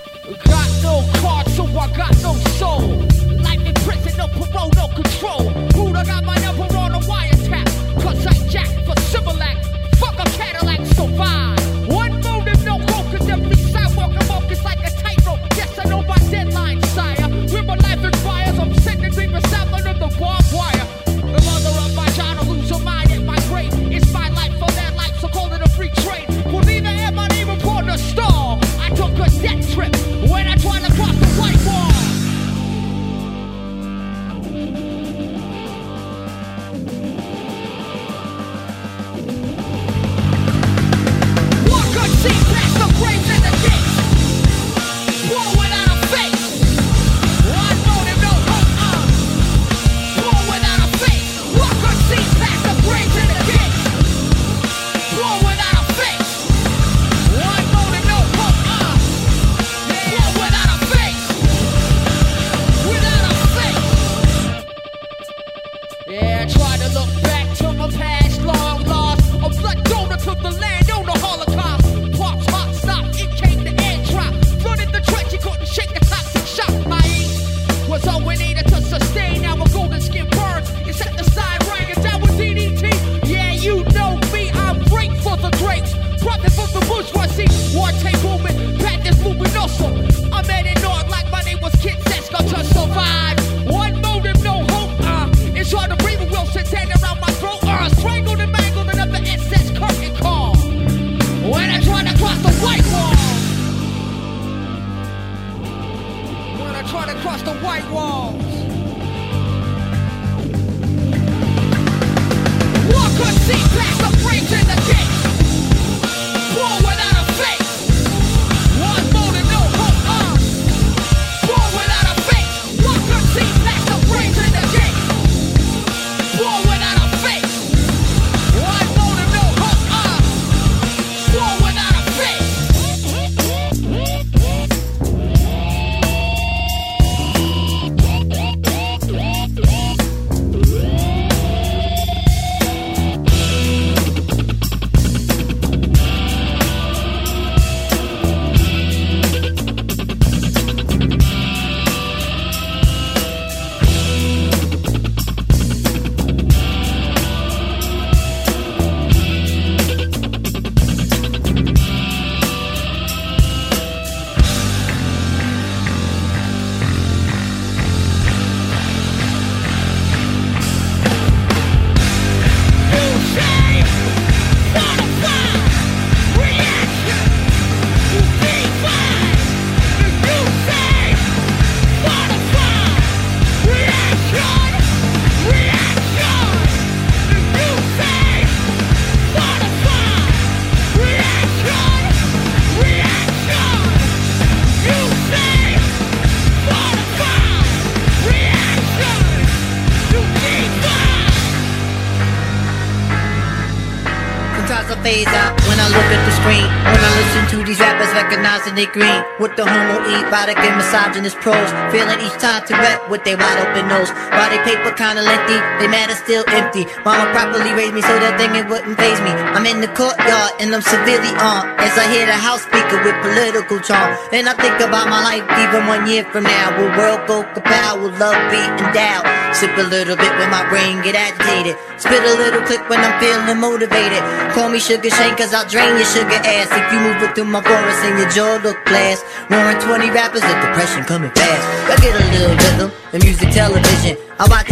These 208.11 208.23
recognizing 208.23 208.75
they 208.75 208.85
green. 208.85 209.23
With 209.39 209.55
the 209.55 209.65
homo 209.65 210.03
erotic 210.03 210.57
and 210.57 210.77
misogynist 210.77 211.37
prose. 211.39 211.71
Feeling 211.91 212.19
each 212.19 212.37
time 212.39 212.65
to 212.67 212.73
rap 212.73 213.09
with 213.09 213.23
their 213.23 213.37
wide 213.37 213.59
open 213.63 213.87
nose. 213.87 214.11
Body 214.31 214.59
paper 214.67 214.91
kinda 214.91 215.21
lengthy, 215.21 215.57
they 215.79 215.87
matter 215.87 216.15
still 216.15 216.43
empty. 216.47 216.85
Mama 217.05 217.31
properly 217.31 217.73
raised 217.73 217.93
me 217.93 218.01
so 218.01 218.13
that 218.19 218.37
thing 218.37 218.55
it 218.55 218.67
wouldn't 218.67 218.97
phase 218.97 219.19
me. 219.21 219.31
I'm 219.31 219.65
in 219.65 219.81
the 219.81 219.87
courtyard 219.89 220.51
and 220.59 220.73
I'm 220.75 220.81
severely 220.81 221.31
armed. 221.39 221.79
As 221.79 221.97
I 221.97 222.05
hear 222.11 222.25
the 222.25 222.37
house 222.37 222.65
with 222.99 223.15
political 223.23 223.79
charm. 223.79 224.17
And 224.31 224.47
I 224.47 224.53
think 224.59 224.79
about 224.83 225.07
my 225.07 225.23
life 225.23 225.45
even 225.63 225.87
one 225.87 226.07
year 226.07 226.23
from 226.31 226.43
now. 226.43 226.75
Will 226.75 226.91
world 226.99 227.23
go 227.27 227.43
kapow? 227.55 228.01
Will 228.01 228.15
love 228.19 228.39
be 228.51 228.59
endowed? 228.59 229.25
Sip 229.55 229.71
a 229.77 229.87
little 229.87 230.15
bit 230.15 230.31
when 230.39 230.49
my 230.51 230.63
brain 230.67 230.99
get 231.03 231.15
agitated. 231.15 231.75
Spit 231.99 232.23
a 232.23 232.35
little 232.39 232.63
click 232.63 232.83
when 232.89 232.99
I'm 232.99 233.15
feeling 233.19 233.59
motivated. 233.59 234.23
Call 234.55 234.69
me 234.69 234.79
Sugar 234.79 235.09
Shane 235.09 235.35
cause 235.35 235.53
I'll 235.53 235.67
drain 235.67 235.95
your 235.95 236.05
sugar 236.05 236.39
ass 236.43 236.69
If 236.71 236.91
you 236.91 236.99
move 236.99 237.21
it 237.23 237.35
through 237.35 237.45
my 237.45 237.61
chorus 237.61 237.99
and 238.03 238.19
your 238.19 238.29
jaw 238.29 238.59
look 238.63 238.83
glass 238.85 239.23
Roaring 239.49 239.79
20 239.79 240.09
rappers, 240.11 240.41
the 240.41 240.53
depression 240.59 241.03
coming 241.03 241.31
fast 241.31 241.63
I 241.89 241.95
get 242.01 242.13
a 242.15 242.23
little 242.31 242.55
rhythm 242.55 242.91
and 243.13 243.23
music 243.23 243.49
television 243.51 244.30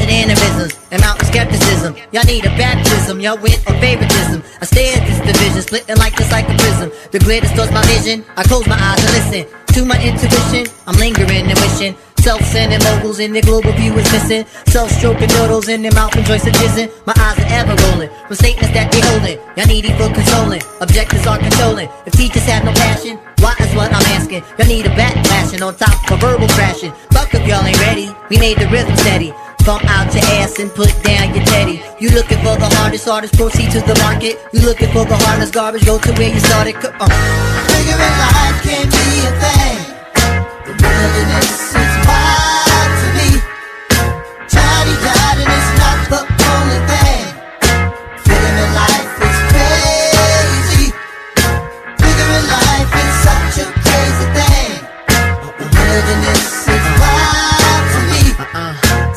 It 0.09 0.25
aneurysms 0.25 0.73
and 0.89 1.01
mountain 1.01 1.27
skepticism 1.27 1.95
Y'all 2.11 2.25
need 2.25 2.45
a 2.45 2.49
baptism, 2.57 3.19
y'all 3.21 3.37
went 3.37 3.61
on 3.69 3.79
favoritism 3.79 4.41
I 4.61 4.65
stare 4.65 4.97
at 4.97 5.05
this 5.05 5.21
division, 5.21 5.61
splitting 5.61 5.97
like 5.97 6.15
this 6.17 6.31
like 6.31 6.49
a 6.49 6.55
prism 6.57 6.89
The 7.11 7.19
glitter 7.19 7.45
distorts 7.45 7.71
my 7.71 7.85
vision, 7.85 8.25
I 8.35 8.43
close 8.43 8.65
my 8.67 8.73
eyes 8.73 8.97
and 9.05 9.13
listen 9.13 9.43
To 9.75 9.85
my 9.85 10.01
intuition, 10.01 10.65
I'm 10.87 10.97
lingering 10.97 11.45
and 11.45 11.59
wishing 11.59 11.95
Self-centered 12.19 12.83
moguls 12.83 13.19
in 13.19 13.31
their 13.31 13.41
global 13.41 13.71
view 13.73 13.93
is 13.93 14.11
missing. 14.11 14.45
Self-stroking 14.67 15.29
noodles 15.29 15.69
in 15.69 15.81
their 15.81 15.93
mouth 15.93 16.13
and 16.17 16.25
joints 16.25 16.45
are 16.47 16.51
jizzing. 16.51 16.91
My 17.07 17.13
eyes 17.15 17.39
are 17.39 17.47
ever 17.63 17.75
rolling 17.87 18.09
from 18.27 18.35
statements 18.35 18.73
that 18.73 18.91
they 18.91 18.99
holding. 18.99 19.39
Y'all 19.55 19.67
needy 19.67 19.87
for 19.95 20.11
consoling. 20.11 20.61
Objectives 20.81 21.25
are 21.25 21.39
controlling. 21.39 21.87
If 22.05 22.13
teachers 22.13 22.43
have 22.43 22.65
no 22.65 22.73
passion, 22.73 23.17
why 23.39 23.55
is 23.59 23.73
what 23.73 23.93
I'm 23.93 24.03
asking? 24.19 24.43
Y'all 24.59 24.67
need 24.67 24.85
a 24.85 24.89
backlashing 24.99 25.65
on 25.65 25.75
top 25.75 25.95
of 26.11 26.19
verbal 26.19 26.47
trashing. 26.47 26.93
Fuck 27.13 27.33
if 27.35 27.47
y'all 27.47 27.65
ain't 27.65 27.79
ready. 27.79 28.11
We 28.29 28.37
made 28.37 28.57
the 28.57 28.67
rhythm 28.67 28.95
steady. 28.97 29.31
Bump 29.65 29.83
out 29.85 30.13
your 30.13 30.23
ass 30.39 30.59
and 30.59 30.71
put 30.73 30.91
down 31.03 31.35
your 31.35 31.45
teddy. 31.45 31.81
You 31.99 32.09
looking 32.09 32.39
for 32.39 32.55
the 32.57 32.69
hardest 32.77 33.07
artist, 33.07 33.35
proceed 33.35 33.71
to 33.71 33.81
the 33.81 33.97
market. 33.99 34.37
You 34.51 34.61
looking 34.61 34.89
for 34.89 35.05
the 35.05 35.17
hardest 35.17 35.53
garbage, 35.53 35.85
go 35.85 35.99
to 35.99 36.11
where 36.13 36.33
you 36.33 36.39
started. 36.39 36.75
Come. 36.75 36.93
Figuring 36.93 38.17
life 38.23 38.63
can 38.63 38.85
be 38.89 39.07
a 39.27 39.31
thing. 39.43 39.79
The 40.65 41.78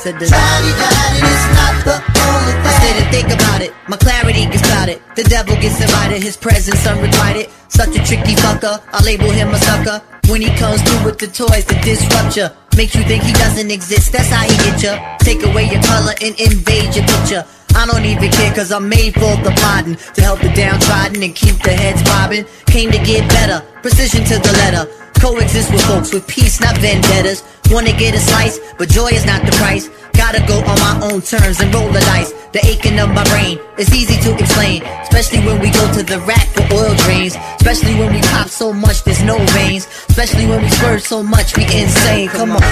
said 0.03 0.19
Johnny 0.19 0.71
Johnny 0.83 1.21
is 1.23 1.45
not 1.55 1.75
the 1.87 1.95
only 2.27 2.55
thing. 2.59 2.67
I 2.67 2.73
stay 2.83 2.93
to 2.99 3.05
think 3.15 3.29
about 3.31 3.61
it. 3.63 3.71
My 3.87 3.97
clarity 3.97 4.47
gets 4.51 4.67
clouded. 4.67 4.99
The 5.15 5.23
devil 5.23 5.55
gets 5.63 5.79
invited. 5.81 6.23
His 6.23 6.37
presence 6.37 6.85
unrequited. 6.85 7.47
Such 7.69 7.95
a 7.95 8.03
tricky 8.03 8.35
fucker. 8.35 8.83
I 8.91 8.99
label 9.05 9.31
him 9.31 9.55
a 9.55 9.59
sucker. 9.59 10.03
When 10.27 10.43
he 10.43 10.51
comes 10.59 10.83
through 10.83 11.05
with 11.07 11.19
the 11.19 11.29
toys 11.29 11.65
to 11.67 11.75
disrupt 11.87 12.37
ya. 12.37 12.51
Makes 12.77 12.97
you 12.97 13.05
think 13.05 13.23
he 13.23 13.33
doesn't 13.35 13.71
exist. 13.71 14.11
That's 14.11 14.29
how 14.29 14.43
he 14.43 14.57
get 14.67 14.83
ya. 14.83 14.93
Take 15.19 15.47
away 15.47 15.71
your 15.71 15.83
color 15.83 16.15
and 16.21 16.35
invade 16.35 16.97
your 16.99 17.07
picture. 17.07 17.47
I 17.75 17.87
don't 17.87 18.05
even 18.05 18.31
care 18.31 18.53
cause 18.53 18.71
I'm 18.73 18.87
made 18.89 19.15
for 19.15 19.33
the 19.41 19.51
pardon 19.65 19.97
To 19.97 20.21
help 20.21 20.41
the 20.41 20.53
downtrodden 20.53 21.23
and 21.23 21.35
keep 21.35 21.57
the 21.63 21.73
heads 21.73 22.03
bobbing 22.03 22.45
Came 22.67 22.93
to 22.93 22.99
get 22.99 23.27
better, 23.31 23.65
precision 23.81 24.25
to 24.25 24.37
the 24.37 24.53
letter 24.61 25.02
Coexist 25.23 25.71
with 25.71 25.85
folks 25.87 26.13
with 26.13 26.27
peace, 26.27 26.61
not 26.61 26.77
vendettas. 26.79 27.45
Wanna 27.71 27.93
get 27.93 28.13
a 28.13 28.19
slice, 28.19 28.59
but 28.77 28.89
joy 28.89 29.07
is 29.07 29.25
not 29.25 29.47
the 29.47 29.53
price. 29.53 29.89
Gotta 30.15 30.45
go 30.49 30.59
on 30.59 30.77
my 30.81 30.99
own 31.09 31.23
terms 31.23 31.61
and 31.61 31.73
roll 31.73 31.87
the 31.93 32.01
dice. 32.01 32.33
The 32.53 32.59
aching 32.67 32.99
of 32.99 33.09
my 33.11 33.23
brain 33.31 33.61
is 33.79 33.95
easy 33.95 34.19
to 34.27 34.35
explain. 34.37 34.83
Especially 34.83 35.39
when 35.47 35.61
we 35.61 35.71
go 35.71 35.85
to 35.95 36.03
the 36.03 36.19
rack 36.27 36.49
for 36.49 36.67
oil 36.75 36.93
drains. 37.07 37.37
Especially 37.61 37.95
when 37.95 38.13
we 38.13 38.21
pop 38.35 38.49
so 38.49 38.73
much 38.73 39.05
there's 39.05 39.23
no 39.23 39.39
veins. 39.55 39.87
Especially 40.11 40.45
when 40.45 40.61
we 40.61 40.69
swerve 40.71 41.03
so 41.03 41.23
much 41.23 41.57
we 41.57 41.63
insane. 41.71 42.27
Come 42.29 42.51
on. 42.51 42.63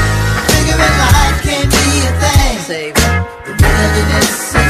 Figuring 0.50 0.96
life 1.06 1.38
can 1.46 1.64
be 1.70 1.86
a 2.02 2.12
thing. 2.18 2.58
Say, 2.66 2.90
The 2.90 3.54
wilderness 3.62 4.54
is 4.58 4.69